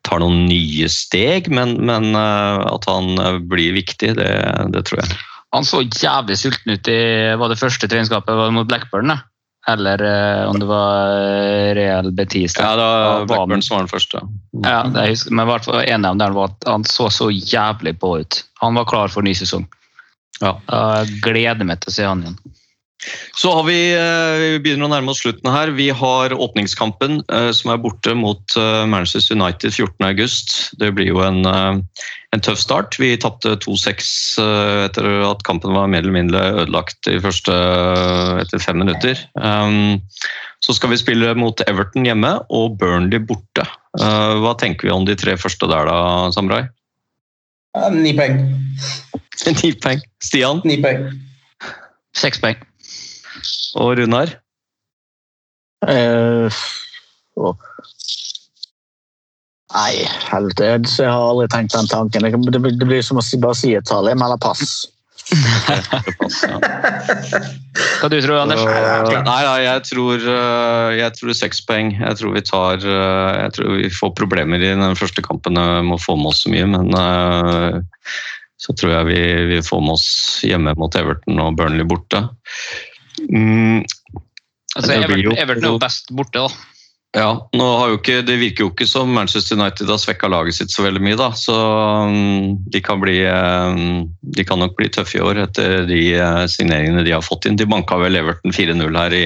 tar 0.03 0.19
noen 0.19 0.45
nye 0.49 0.89
steg, 0.91 1.47
men, 1.47 1.77
men 1.85 2.11
at 2.15 2.85
han 2.89 3.15
blir 3.47 3.77
viktig, 3.77 4.15
det, 4.19 4.31
det 4.75 4.83
tror 4.85 4.99
jeg. 4.99 5.15
Han 5.53 5.63
så 5.67 5.83
jævlig 5.85 6.35
sulten 6.41 6.75
ut 6.75 6.89
i 6.91 7.01
var 7.39 7.51
det 7.51 7.59
første 7.61 7.87
treningsskapet 7.87 8.51
mot 8.55 8.67
Blackburn. 8.67 9.13
Da. 9.13 9.21
Eller 9.67 10.01
eh, 10.03 10.49
om 10.49 10.59
det 10.59 10.65
var 10.65 11.09
eh, 11.09 11.75
Real 11.75 12.11
Betis. 12.11 12.53
da. 12.53 12.63
Ja, 12.63 12.75
det 12.75 12.83
var 12.83 13.25
Blackburn 13.25 13.61
som 13.61 13.75
var 13.75 13.85
den 13.85 13.91
første. 13.93 14.23
Ja, 14.63 14.81
jeg 14.95 15.13
husker, 15.15 15.31
men 15.31 15.47
hvert 15.47 15.67
fall 15.69 15.79
en 15.83 16.05
av 16.09 16.17
dem 16.19 16.35
var 16.35 16.51
at 16.51 16.67
han 16.67 16.83
så 16.87 17.07
så 17.13 17.29
jævlig 17.31 17.95
på 17.99 18.17
ut. 18.19 18.43
Han 18.59 18.75
var 18.75 18.89
klar 18.91 19.13
for 19.13 19.23
ny 19.23 19.31
sesong. 19.37 19.63
Ja. 20.41 20.57
Jeg 20.67 21.21
gleder 21.23 21.63
meg 21.67 21.79
til 21.79 21.93
å 21.93 21.95
se 21.95 22.09
han 22.09 22.25
igjen. 22.25 22.37
Så 23.35 23.51
har 23.51 23.63
vi, 23.67 23.77
eh, 23.97 24.35
vi 24.55 24.59
begynner 24.63 24.87
å 24.87 24.93
nærme 24.93 25.11
oss 25.13 25.23
slutten 25.23 25.49
her. 25.51 25.71
Vi 25.75 25.89
har 25.89 26.35
åpningskampen 26.35 27.21
eh, 27.33 27.49
som 27.55 27.73
er 27.73 27.81
borte 27.81 28.13
mot 28.15 28.57
eh, 28.59 28.83
Manchester 28.89 29.35
United 29.35 29.73
14.8. 29.73 30.77
Det 30.79 30.91
blir 30.95 31.09
jo 31.09 31.23
en, 31.25 31.43
en 31.45 32.43
tøff 32.45 32.61
start. 32.61 32.99
Vi 33.01 33.15
tapte 33.17 33.55
2-6 33.65 34.13
eh, 34.43 34.85
etter 34.85 35.09
at 35.27 35.43
kampen 35.47 35.75
var 35.75 35.89
mer 35.91 36.05
eller 36.05 36.15
mindre 36.15 36.45
ødelagt 36.63 37.09
i 37.11 37.19
første, 37.23 37.57
etter 38.43 38.63
fem 38.63 38.79
minutter. 38.85 39.19
Um, 39.35 39.99
Så 40.63 40.71
skal 40.77 40.93
vi 40.93 41.01
spille 41.01 41.33
mot 41.35 41.59
Everton 41.67 42.05
hjemme 42.07 42.37
og 42.53 42.77
Burnley 42.79 43.19
borte. 43.19 43.65
Eh, 43.99 44.35
Hva 44.39 44.53
tenker 44.59 44.87
vi 44.87 44.93
om 44.95 45.03
de 45.03 45.17
tre 45.19 45.35
første 45.35 45.67
der 45.67 45.89
da, 45.89 45.97
Samurai? 46.31 46.63
Ni 47.91 48.13
poeng. 48.15 48.39
Ni 49.59 49.73
poeng. 49.83 49.99
Stian 50.23 50.61
Ni 50.63 50.77
poeng. 50.79 51.09
Seks 52.15 52.39
poeng. 52.39 52.55
Og 53.79 53.97
Runar? 53.99 54.33
Eh. 55.89 56.61
Nei, 59.73 59.93
helvete. 60.29 60.67
Jeg 60.69 61.09
har 61.09 61.23
aldri 61.31 61.47
tenkt 61.49 61.73
den 61.73 61.87
tanken. 61.89 62.21
Det, 62.29 62.61
blir- 62.61 62.77
det 62.77 62.87
blir 62.87 63.01
som 63.05 63.17
å 63.17 63.23
si, 63.25 63.39
bare 63.41 63.57
si 63.57 63.73
et 63.75 63.87
tall. 63.89 64.07
Jeg 64.11 64.19
melder 64.21 64.37
pass. 64.43 64.83
Hva 68.03 68.09
du 68.11 68.17
tror 68.21 68.41
Anders? 68.41 68.59
Nei, 68.67 69.21
nei, 69.23 69.61
jeg 69.63 69.83
tror, 69.87 70.19
øh, 70.19 70.89
jeg 70.99 71.15
tror 71.17 71.33
seks 71.37 71.61
poeng. 71.67 71.93
Jeg 71.95 72.19
tror 72.19 72.35
vi 72.35 72.43
tar 72.45 72.83
øh, 72.83 73.31
Jeg 73.39 73.53
tror 73.55 73.77
vi 73.79 73.89
får 73.97 74.11
problemer 74.19 74.59
i 74.61 74.73
den 74.75 74.95
første 74.99 75.23
kampen 75.25 75.55
med 75.57 75.95
å 75.95 75.99
få 76.01 76.15
med 76.19 76.33
oss 76.33 76.43
så 76.45 76.51
mye, 76.53 76.67
men 76.69 76.91
øh, 76.99 77.79
så 78.63 78.75
tror 78.79 78.91
jeg 78.97 79.09
vi, 79.09 79.21
vi 79.55 79.61
får 79.65 79.81
med 79.83 79.95
oss 79.97 80.07
hjemme 80.45 80.75
mot 80.79 80.95
Everton 80.99 81.39
og 81.43 81.55
Burnley 81.59 81.87
borte. 81.87 82.19
Mm, 83.29 83.83
Altså, 84.73 84.93
Everton, 84.97 85.35
Everton 85.37 85.65
er 85.67 85.75
jo 85.75 85.81
best 85.81 86.13
borte, 86.17 86.41
da. 86.41 86.69
ja, 87.13 87.27
nå 87.53 87.65
har 87.77 87.91
jo 87.91 87.97
ikke, 87.99 88.15
Det 88.25 88.39
virker 88.41 88.65
jo 88.65 88.71
ikke 88.71 88.87
som 88.89 89.11
Manchester 89.13 89.59
United 89.59 89.91
har 89.91 89.99
svekka 90.01 90.29
laget 90.33 90.57
sitt 90.57 90.73
så 90.73 90.85
veldig 90.87 91.03
mye, 91.05 91.17
da. 91.19 91.27
Så 91.37 91.53
mm, 92.09 92.55
de 92.73 92.81
kan, 92.81 92.97
bli, 93.03 93.19
øh, 93.29 93.83
de 94.33 94.45
kan 94.49 94.63
nok 94.63 94.73
bli 94.79 94.89
tøffe 94.89 95.19
i 95.19 95.21
år 95.21 95.43
etter 95.43 95.85
de 95.89 95.99
øh, 96.17 96.41
signeringene 96.49 97.05
de 97.05 97.13
har 97.13 97.25
fått 97.25 97.45
inn. 97.45 97.59
De 97.59 97.69
banka 97.69 97.99
vel 98.01 98.17
Everton 98.17 98.55
4-0 98.55 98.97
her 98.97 99.17
i, 99.19 99.23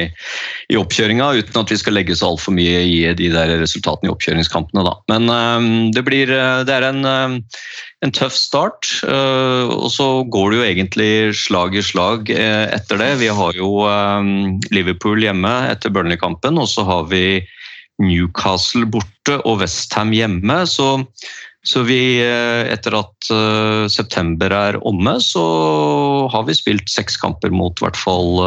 i 0.67 0.79
oppkjøringa, 0.81 1.31
uten 1.39 1.63
at 1.63 1.71
vi 1.71 1.79
skal 1.79 1.95
legge 1.95 2.19
så 2.19 2.33
altfor 2.33 2.57
mye 2.57 2.83
i 2.83 2.99
de 3.15 3.31
der 3.31 3.55
resultatene 3.63 4.11
i 4.11 4.15
oppkjøringskampene. 4.17 4.83
Da. 4.83 4.97
Men 5.13 5.31
øhm, 5.31 5.71
det, 5.95 6.03
blir, 6.09 6.35
øh, 6.35 6.65
det 6.67 6.75
er 6.75 6.89
en, 6.91 7.39
en 8.05 8.13
tøff 8.13 8.35
start, 8.37 8.89
øh, 9.09 9.71
og 9.73 9.89
så 9.89 10.05
går 10.29 10.51
det 10.51 10.57
jo 10.59 10.65
egentlig 10.67 11.11
slag 11.37 11.73
i 11.75 11.81
slag 11.81 12.29
øh, 12.29 12.65
etter 12.75 13.01
det. 13.01 13.11
Vi 13.23 13.31
har 13.33 13.57
jo 13.57 13.71
Liverpool 14.71 15.23
hjemme 15.23 15.53
etter 15.71 15.93
Burnley-kampen, 15.93 16.61
og 16.61 16.69
så 16.69 16.85
har 16.85 17.09
vi 17.09 17.41
Newcastle 17.97 18.85
borte 18.85 19.39
og 19.41 19.63
Westham 19.63 20.13
hjemme. 20.13 20.59
Så, 20.69 20.91
så 21.65 21.81
vi, 21.87 22.21
etter 22.21 22.99
at 22.99 23.31
september 23.89 24.53
er 24.53 24.77
omme, 24.85 25.17
så 25.23 25.47
har 26.31 26.45
vi 26.45 26.55
spilt 26.55 26.93
seks 26.93 27.17
kamper 27.17 27.49
mot 27.49 27.81
i 27.81 27.87
hvert 27.87 27.97
fall 27.97 28.45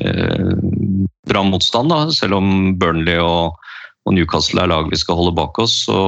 eh, 0.00 0.54
bra 1.28 1.42
motstand, 1.44 1.92
da. 1.92 2.08
selv 2.14 2.38
om 2.40 2.78
Burnley 2.80 3.20
og, 3.20 3.58
og 4.06 4.16
Newcastle 4.16 4.64
er 4.64 4.72
lag 4.72 4.88
vi 4.90 5.00
skal 5.00 5.18
holde 5.20 5.36
bak 5.36 5.60
oss. 5.60 5.84
Så, 5.84 5.98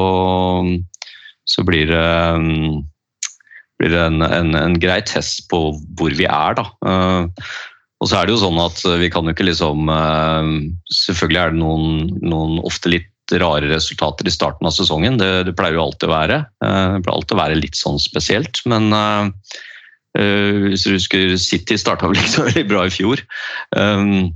så 1.50 1.64
blir 1.66 1.90
det, 1.90 2.06
mm, 2.38 2.80
blir 3.80 3.94
det 3.94 4.00
en, 4.06 4.22
en, 4.22 4.54
en 4.58 4.78
grei 4.82 5.00
test 5.06 5.46
på 5.50 5.70
hvor 5.98 6.14
vi 6.16 6.28
er. 6.28 6.58
Da. 6.58 6.66
Eh, 6.86 7.46
og 8.00 8.08
så 8.08 8.20
er 8.20 8.26
det 8.26 8.36
jo 8.36 8.42
sånn 8.44 8.60
at 8.62 8.80
vi 9.00 9.10
kan 9.12 9.26
jo 9.26 9.34
ikke 9.34 9.48
liksom 9.50 9.90
eh, 9.92 10.52
Selvfølgelig 11.02 11.40
er 11.42 11.54
det 11.54 11.60
noen, 11.60 12.06
noen 12.22 12.60
ofte 12.64 12.92
litt 12.92 13.08
rare 13.38 13.68
resultater 13.70 14.26
i 14.26 14.32
starten 14.34 14.66
av 14.66 14.74
sesongen. 14.74 15.18
Det, 15.20 15.30
det 15.46 15.54
pleier 15.58 15.76
jo 15.78 15.84
alltid 15.84 16.08
å 16.08 16.14
være. 16.16 16.38
Eh, 16.66 16.86
Det 16.96 17.02
pleier 17.04 17.16
alltid 17.16 17.36
å 17.36 17.42
være 17.42 17.60
litt 17.60 17.78
sånn 17.78 18.00
spesielt. 18.02 18.62
Men 18.70 18.90
hvis 20.10 20.82
du 20.82 20.96
husker 20.96 21.36
City 21.38 21.76
starta 21.78 22.08
vel 22.10 22.18
ikke 22.18 22.32
så 22.32 22.46
veldig 22.48 22.64
bra 22.66 22.80
i 22.88 22.90
fjor. 22.90 23.20
Um, 23.78 24.32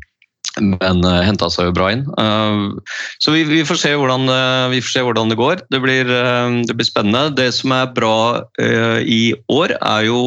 men 0.60 1.02
uh, 1.02 1.22
henta 1.26 1.48
seg 1.50 1.70
jo 1.70 1.76
bra 1.76 1.90
inn. 1.94 2.04
Uh, 2.18 2.74
så 3.22 3.34
vi, 3.34 3.44
vi, 3.48 3.62
får 3.66 3.80
hvordan, 3.98 4.28
uh, 4.30 4.70
vi 4.72 4.82
får 4.84 4.92
se 4.92 5.04
hvordan 5.06 5.32
det 5.32 5.38
går. 5.40 5.64
Det 5.74 5.80
blir, 5.82 6.10
uh, 6.10 6.60
det 6.66 6.76
blir 6.76 6.88
spennende. 6.88 7.34
Det 7.38 7.50
som 7.56 7.74
er 7.74 7.90
bra 7.94 8.44
i 9.02 9.34
år, 9.50 9.74
er 9.80 10.06
jo 10.08 10.20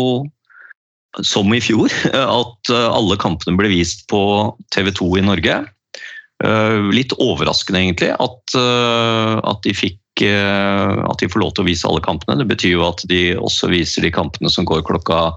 som 1.25 1.49
i 1.55 1.61
fjor, 1.63 1.93
at 2.41 2.73
alle 2.75 3.17
kampene 3.21 3.57
ble 3.57 3.71
vist 3.71 4.05
på 4.11 4.21
TV 4.75 4.91
2 4.99 5.13
i 5.21 5.25
Norge. 5.25 5.61
Litt 6.93 7.15
overraskende, 7.17 7.79
egentlig, 7.81 8.11
at, 8.13 8.53
at 8.53 9.63
de 9.65 9.73
fikk 9.73 9.97
eh, 10.25 10.97
at 11.09 11.19
de 11.19 11.29
får 11.29 11.41
lov 11.41 11.53
til 11.55 11.65
å 11.65 11.67
vise 11.67 11.87
alle 11.87 12.03
kampene. 12.05 12.37
Det 12.41 12.49
betyr 12.49 12.75
jo 12.75 12.85
at 12.87 13.03
de 13.09 13.21
også 13.37 13.69
viser 13.71 14.05
de 14.05 14.13
kampene 14.13 14.49
som 14.49 14.67
går 14.67 14.85
klokka 14.87 15.31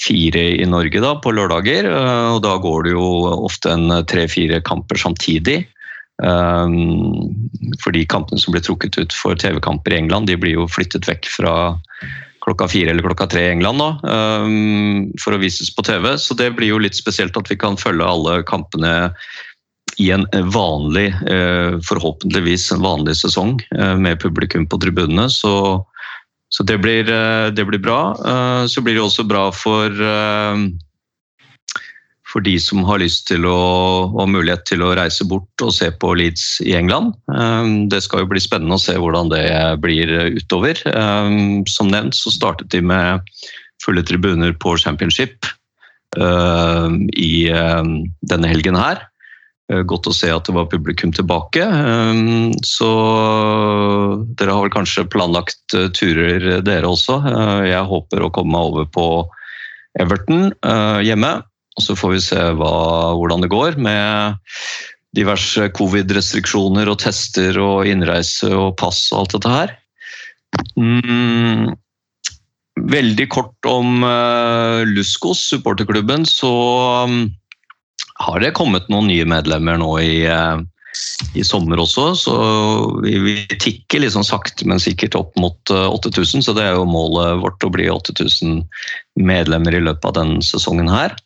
fire 0.00 0.42
i 0.58 0.66
Norge 0.66 1.00
da, 1.02 1.14
på 1.22 1.32
lørdager. 1.34 1.86
eh, 1.90 2.30
Og 2.34 2.42
da 2.42 2.56
går 2.58 2.88
det 2.88 2.96
jo 2.96 3.06
ofte 3.46 3.72
en 3.74 4.00
tre-fire 4.10 4.60
kamper 4.64 5.00
samtidig. 5.00 5.66
Um, 6.22 7.32
For 7.82 7.90
de 7.90 8.04
kampene 8.06 8.38
som 8.38 8.54
blir 8.54 8.62
trukket 8.62 8.98
ut 8.98 9.12
for 9.12 9.34
TV-kamper 9.34 9.92
i 9.92 9.98
England, 9.98 10.28
de 10.30 10.36
blir 10.38 10.54
jo 10.54 10.68
flyttet 10.70 11.08
vekk 11.08 11.26
fra 11.26 11.54
klokka 12.44 12.68
fire 12.68 12.92
eller 12.92 13.02
klokka 13.02 13.26
tre 13.32 13.46
i 13.48 13.52
England 13.54 13.80
da, 13.80 13.88
for 15.22 15.32
å 15.32 15.40
vises 15.40 15.70
på 15.74 15.82
TV. 15.82 16.10
Så 16.20 16.36
det 16.36 16.50
blir 16.54 16.74
jo 16.74 16.78
litt 16.78 16.94
spesielt 16.94 17.36
at 17.40 17.48
vi 17.48 17.56
kan 17.56 17.78
følge 17.80 18.04
alle 18.04 18.42
kampene 18.44 18.92
i 19.98 20.10
en 20.10 20.26
vanlig, 20.52 21.06
eh, 21.30 21.78
forhåpentligvis 21.88 22.72
en 22.72 22.82
vanlig 22.82 23.16
sesong 23.16 23.60
eh, 23.78 23.96
med 23.96 24.20
publikum 24.20 24.66
på 24.66 24.80
tribunene. 24.82 25.28
Så, 25.30 25.84
så 26.52 26.62
det, 26.62 26.78
blir, 26.78 27.08
eh, 27.10 27.50
det 27.50 27.64
blir 27.66 27.82
bra. 27.82 28.14
Eh, 28.14 28.66
Så 28.66 28.80
blir 28.80 28.94
det 28.94 29.02
også 29.04 29.26
bra 29.26 29.50
for 29.52 29.90
eh, 29.90 30.66
for 32.34 32.42
de 32.42 32.56
som 32.58 32.82
har 32.82 32.98
lyst 32.98 33.28
til 33.28 33.44
å 33.46 34.10
og 34.10 34.28
mulighet 34.28 34.64
til 34.66 34.82
å 34.82 34.94
reise 34.98 35.22
bort 35.30 35.62
og 35.62 35.70
se 35.70 35.86
på 36.02 36.16
Leeds 36.18 36.58
i 36.66 36.72
England. 36.74 37.12
Det 37.92 38.00
skal 38.02 38.24
jo 38.24 38.30
bli 38.32 38.42
spennende 38.42 38.74
å 38.74 38.82
se 38.82 38.96
hvordan 38.98 39.30
det 39.30 39.44
blir 39.78 40.10
utover. 40.34 40.74
Som 41.70 41.92
nevnt 41.92 42.18
så 42.18 42.32
startet 42.34 42.72
de 42.74 42.80
med 42.82 43.22
fulle 43.84 44.02
tribuner 44.02 44.50
på 44.58 44.74
championship 44.82 45.46
i 46.18 47.46
denne 48.26 48.50
helgen 48.50 48.74
her. 48.82 48.98
Eh, 49.72 49.80
Godt 49.88 50.10
å 50.10 50.14
se 50.14 50.28
at 50.32 50.44
det 50.44 50.54
var 50.56 50.68
publikum 50.72 51.12
tilbake. 51.14 51.64
Eh, 51.64 52.52
Så 52.64 52.90
dere 54.36 54.56
har 54.56 54.66
vel 54.66 54.74
kanskje 54.74 55.08
planlagt 55.08 55.76
eh, 55.76 55.88
turer 55.96 56.60
dere 56.64 56.90
også. 56.90 57.20
Jeg 57.68 57.90
håper 57.90 58.24
å 58.24 58.32
komme 58.34 58.54
meg 58.56 58.72
over 58.72 58.90
på 58.92 59.06
Everton 60.00 60.50
hjemme. 61.06 61.36
Og 61.74 61.82
så 61.82 61.94
får 61.98 62.12
vi 62.12 62.20
se 62.22 62.40
hva, 62.58 62.74
hvordan 63.18 63.42
det 63.42 63.50
går 63.50 63.78
med 63.82 64.36
diverse 65.14 65.68
covid-restriksjoner 65.74 66.90
og 66.90 67.00
tester 67.02 67.56
og 67.62 67.86
innreise 67.86 68.50
og 68.54 68.76
pass 68.78 69.08
og 69.12 69.20
alt 69.20 69.34
dette 69.36 69.52
her. 69.54 69.72
Mm, 70.78 71.74
veldig 72.94 73.26
kort 73.30 73.70
om 73.70 74.06
Luskos, 74.90 75.42
supporterklubben, 75.50 76.26
så 76.30 76.52
um, 77.06 77.18
har 78.24 78.40
det 78.42 78.54
kommet 78.56 78.88
noen 78.92 79.08
nye 79.10 79.26
medlemmer 79.28 79.78
nå 79.80 79.90
i, 80.02 80.14
eh, 80.30 80.56
i 81.34 81.44
sommer 81.46 81.80
også. 81.82 82.06
Så 82.18 82.34
vi, 83.04 83.16
vi 83.22 83.36
tikker 83.52 84.04
liksom 84.04 84.24
sakte, 84.26 84.66
men 84.68 84.82
sikkert 84.82 85.18
opp 85.18 85.36
mot 85.40 85.74
eh, 85.74 85.88
8000. 85.90 86.46
Så 86.46 86.56
det 86.56 86.64
er 86.66 86.78
jo 86.78 86.88
målet 86.88 87.42
vårt 87.44 87.66
å 87.66 87.72
bli 87.74 87.90
8000 87.92 88.62
medlemmer 89.20 89.76
i 89.76 89.84
løpet 89.84 90.10
av 90.10 90.18
denne 90.22 90.44
sesongen 90.44 90.90
her. 90.92 91.16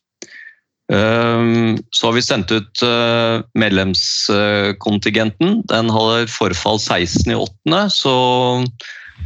Um, 0.88 1.76
Så 1.92 2.08
har 2.08 2.14
vi 2.16 2.24
sendt 2.24 2.48
ut 2.48 2.80
eh, 2.82 3.44
medlemskontingenten. 3.60 5.60
Den 5.68 5.90
har 5.92 6.24
forfall 6.32 6.80
16 6.80 7.32
i 7.32 7.36
8., 7.36 7.90
så 7.92 8.14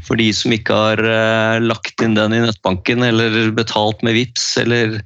for 0.03 0.19
de 0.19 0.33
som 0.35 0.51
ikke 0.55 0.75
har 0.75 0.99
eh, 1.07 1.61
lagt 1.63 2.03
inn 2.03 2.17
den 2.19 2.35
i 2.35 2.41
nettbanken 2.43 3.03
eller 3.07 3.53
betalt 3.55 4.03
med 4.03 4.15
VIPS 4.17 4.57
eller, 4.65 4.99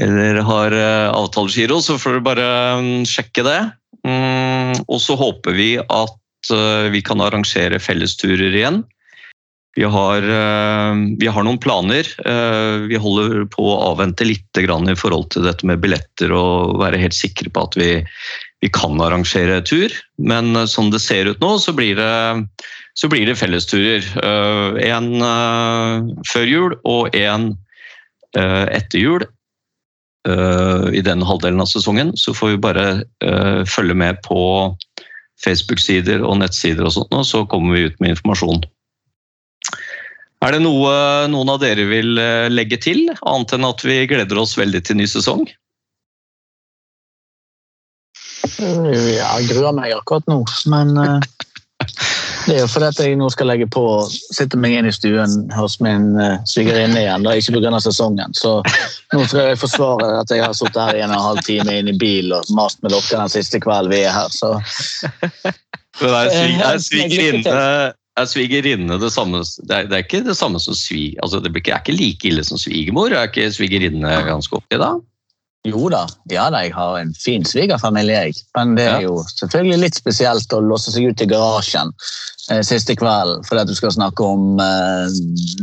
eller 0.00 0.40
har 0.42 0.74
uh, 0.74 1.14
avtalegiro, 1.14 1.80
så 1.82 1.98
får 2.00 2.18
du 2.18 2.26
bare 2.26 2.46
mm, 2.80 3.04
sjekke 3.08 3.44
det. 3.46 3.60
Mm, 4.04 4.84
og 4.84 4.98
så 5.00 5.16
håper 5.16 5.56
vi 5.56 5.70
at 5.80 6.50
eh, 6.52 6.90
vi 6.92 7.00
kan 7.04 7.22
arrangere 7.24 7.78
fellesturer 7.80 8.52
igjen. 8.52 8.82
Vi 9.74 9.82
har, 9.82 10.22
eh, 10.22 10.94
vi 11.18 11.26
har 11.26 11.42
noen 11.42 11.58
planer. 11.58 12.06
Eh, 12.26 12.86
Vi 12.86 12.96
holder 13.00 13.44
på 13.50 13.64
å 13.64 13.90
avvente 13.90 14.26
litt 14.26 14.46
i 14.58 14.94
forhold 14.94 15.30
til 15.30 15.42
dette 15.42 15.66
med 15.66 15.80
billetter 15.80 16.30
og 16.30 16.78
være 16.78 17.00
helt 17.00 17.14
sikre 17.14 17.50
på 17.50 17.64
at 17.64 17.76
vi, 17.76 18.04
vi 18.62 18.68
kan 18.68 19.00
arrangere 19.00 19.62
tur. 19.64 19.90
Men 20.18 20.54
eh, 20.54 20.66
som 20.66 20.90
det 20.90 21.00
ser 21.00 21.26
ut 21.26 21.40
nå, 21.40 21.58
så 21.58 21.72
blir 21.72 21.96
det, 21.96 22.46
så 22.94 23.08
blir 23.08 23.26
det 23.26 23.38
fellesturer. 23.40 24.04
Én 24.78 25.10
eh, 25.18 26.22
før 26.30 26.46
jul 26.46 26.78
og 26.84 27.16
eh, 27.16 28.66
etter 28.70 28.98
jul. 28.98 29.26
Eh, 30.28 30.86
I 30.98 31.02
den 31.04 31.24
halvdelen 31.24 31.62
av 31.62 31.70
sesongen. 31.70 32.12
Så 32.16 32.34
får 32.36 32.54
vi 32.54 32.62
bare 32.66 32.86
eh, 33.24 33.62
følge 33.68 33.96
med 33.98 34.22
på 34.26 34.38
Facebook-sider 35.44 36.24
og 36.24 36.38
nettsider 36.40 36.86
og 36.86 36.94
sånt, 36.96 37.12
og 37.12 37.26
så 37.28 37.44
kommer 37.50 37.76
vi 37.76 37.88
ut 37.88 38.00
med 38.00 38.14
informasjon. 38.14 38.62
Er 40.44 40.52
det 40.52 40.60
noe 40.64 40.94
noen 41.32 41.50
av 41.54 41.60
dere 41.62 41.86
vil 41.88 42.18
eh, 42.20 42.48
legge 42.52 42.78
til, 42.80 43.06
annet 43.24 43.56
enn 43.56 43.68
at 43.68 43.84
vi 43.84 44.02
gleder 44.10 44.40
oss 44.40 44.56
veldig 44.60 44.82
til 44.84 45.00
ny 45.00 45.08
sesong? 45.10 45.46
Jeg 48.44 49.48
gruer 49.48 49.72
meg 49.72 49.94
akkurat 49.96 50.26
nå, 50.28 50.42
men 50.70 50.92
det 52.46 52.56
er 52.56 52.60
jo 52.60 52.68
fordi 52.70 52.88
at 52.90 53.00
jeg 53.00 53.16
nå 53.18 53.28
skal 53.32 53.48
legge 53.50 53.66
på 53.70 53.82
sitte 54.10 54.58
meg 54.60 54.76
inn 54.78 54.88
i 54.88 54.92
stuen 54.94 55.34
hos 55.54 55.78
min 55.84 56.12
uh, 56.18 56.36
svigerinne 56.48 57.00
igjen, 57.00 57.24
da, 57.26 57.34
ikke 57.38 57.56
pga. 57.56 57.80
sesongen. 57.80 58.36
Så 58.36 58.56
nå 59.14 59.24
tror 59.24 59.40
jeg 59.40 59.54
jeg 59.54 59.62
forsvarer 59.62 60.20
at 60.20 60.32
jeg 60.32 60.44
har 60.44 60.54
sittet 60.56 60.80
her 60.82 60.98
i 60.98 61.04
en 61.04 61.14
og 61.14 61.18
en 61.18 61.28
halv 61.30 61.44
time 61.46 61.78
inn 61.80 61.90
i 61.90 61.96
bil 61.98 62.34
og 62.36 62.48
mast 62.56 62.82
med 62.84 62.94
dere 62.94 63.24
den 63.24 63.32
siste 63.32 63.60
kvelden 63.62 63.92
vi 63.92 64.04
er 64.04 64.14
her. 64.14 64.32
Så 64.34 64.54
Men 66.00 66.10
er, 66.10 66.30
svig, 66.32 66.54
Eh, 66.58 66.62
er, 66.66 66.78
svigerinne, 66.82 67.54
er 68.18 68.26
svigerinne 68.30 68.98
det 68.98 69.12
samme 69.14 69.42
det 69.42 69.76
er, 69.76 69.88
det 69.90 69.96
er 69.96 70.04
ikke 70.06 70.24
det 70.26 70.36
samme 70.38 70.60
som 70.62 70.74
svig... 70.74 71.14
Altså, 71.22 71.40
det 71.42 71.52
er 71.52 71.78
ikke 71.78 71.94
like 71.94 72.28
ille 72.28 72.44
som 72.46 72.58
svigermor? 72.58 73.14
Er 73.14 73.30
ikke 73.30 73.52
svigerinne 73.54 74.16
ganske 74.26 74.58
oppi 74.58 74.80
da? 74.80 74.96
Jo 75.64 75.88
da, 75.88 76.02
ja 76.28 76.50
da, 76.52 76.60
jeg 76.66 76.74
har 76.76 76.98
en 77.00 77.14
fin 77.16 77.44
svigerfamilie, 77.48 78.18
jeg. 78.26 78.34
Men 78.56 78.74
det 78.76 78.84
er 78.84 79.00
Ja. 79.00 79.06
jo 79.08 79.22
selvfølgelig 79.40 79.78
litt 79.80 79.94
spesielt 79.96 80.52
å 80.52 80.60
låse 80.60 80.92
seg 80.92 81.08
ut 81.08 81.22
i 81.24 81.26
garasjen 81.30 81.92
eh, 82.50 82.60
siste 82.62 82.96
kvelden 83.00 83.44
fordi 83.48 83.62
at 83.62 83.70
du 83.70 83.74
skal 83.74 83.94
snakke 83.96 84.26
om 84.28 84.60
eh, 84.60 85.08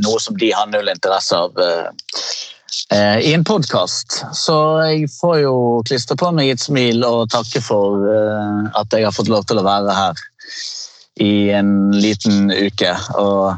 noe 0.02 0.20
som 0.20 0.38
de 0.42 0.50
har 0.52 0.68
null 0.74 0.90
interesse 0.90 1.38
av. 1.38 1.54
Eh, 1.62 1.90
eh, 2.92 3.20
i 3.30 3.34
en 3.34 3.44
podkast. 3.46 4.24
Så 4.34 4.58
jeg 4.90 5.10
får 5.20 5.42
jo 5.44 5.56
klistre 5.88 6.18
på 6.18 6.32
meg 6.34 6.50
et 6.56 6.60
smil 6.66 7.06
og 7.06 7.30
takke 7.30 7.62
for 7.62 8.02
eh, 8.10 8.72
at 8.82 8.92
jeg 8.98 9.06
har 9.06 9.14
fått 9.16 9.30
lov 9.30 9.46
til 9.46 9.62
å 9.62 9.68
være 9.68 9.94
her 9.94 10.26
i 11.22 11.52
en 11.54 11.92
liten 11.94 12.50
uke. 12.50 12.96
Og 13.22 13.54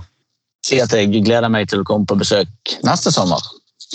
si 0.66 0.80
at 0.84 0.92
jeg 0.92 1.12
gleder 1.24 1.48
meg 1.52 1.70
til 1.72 1.82
å 1.84 1.88
komme 1.88 2.06
på 2.10 2.20
besøk 2.20 2.78
neste 2.84 3.12
sommer. 3.16 3.40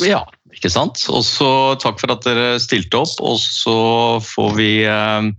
Ja, 0.05 0.23
ikke 0.59 0.73
sant? 0.73 1.05
Og 1.13 1.25
så 1.27 1.51
takk 1.83 2.01
for 2.03 2.15
at 2.15 2.27
dere 2.27 2.59
stilte 2.63 3.01
opp, 3.01 3.17
og 3.23 3.39
så 3.43 3.79
får 4.25 4.55
vi 4.59 4.73
eh, 4.85 5.31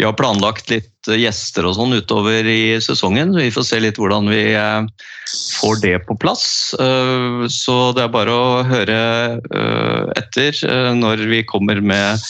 Vi 0.00 0.06
har 0.06 0.16
planlagt 0.16 0.70
litt 0.72 0.88
gjester 1.04 1.66
og 1.68 1.74
sånn 1.76 1.92
utover 1.98 2.46
i 2.48 2.78
sesongen. 2.80 3.34
Vi 3.36 3.50
får 3.52 3.66
se 3.68 3.80
litt 3.82 3.98
hvordan 4.00 4.30
vi 4.32 4.54
eh, 4.56 4.86
får 5.58 5.82
det 5.82 5.96
på 6.08 6.16
plass. 6.22 6.46
Eh, 6.80 7.44
Så 7.52 7.76
det 7.96 8.06
er 8.06 8.14
bare 8.14 8.32
å 8.32 8.62
høre 8.66 8.98
etter 10.16 10.56
når 10.96 11.26
vi 11.28 11.42
kommer 11.48 11.82
med 11.84 12.22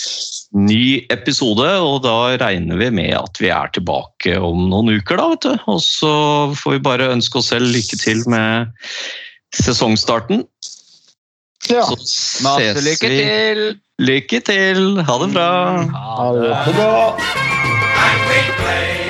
ny 0.53 1.07
episode, 1.13 1.65
og 1.81 2.03
da 2.05 2.35
regner 2.41 2.81
vi 2.81 2.91
med 2.93 3.15
at 3.17 3.41
vi 3.41 3.49
er 3.53 3.71
tilbake 3.73 4.37
om 4.37 4.67
noen 4.69 4.99
uker, 4.99 5.17
da, 5.17 5.29
vet 5.33 5.47
du. 5.47 5.55
Og 5.73 5.81
så 5.85 6.15
får 6.59 6.77
vi 6.77 6.87
bare 6.89 7.13
ønske 7.15 7.41
oss 7.41 7.53
selv 7.55 7.73
lykke 7.73 7.99
til 8.01 8.21
med 8.31 8.73
sesongstarten. 9.57 10.45
Ja. 11.71 11.83
Så 11.83 11.97
ses 11.97 12.43
Masse 12.43 12.81
lykke. 12.81 13.09
Til. 13.09 13.79
Lykke 13.99 14.41
til! 14.41 15.03
Ha 15.07 15.19
det 15.23 15.33
bra. 15.35 15.51
Ha 15.95 16.33
det 16.35 16.75
bra. 16.75 17.17
And 18.03 18.21
we 18.29 18.41
play 18.59 19.03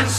and 0.00 0.09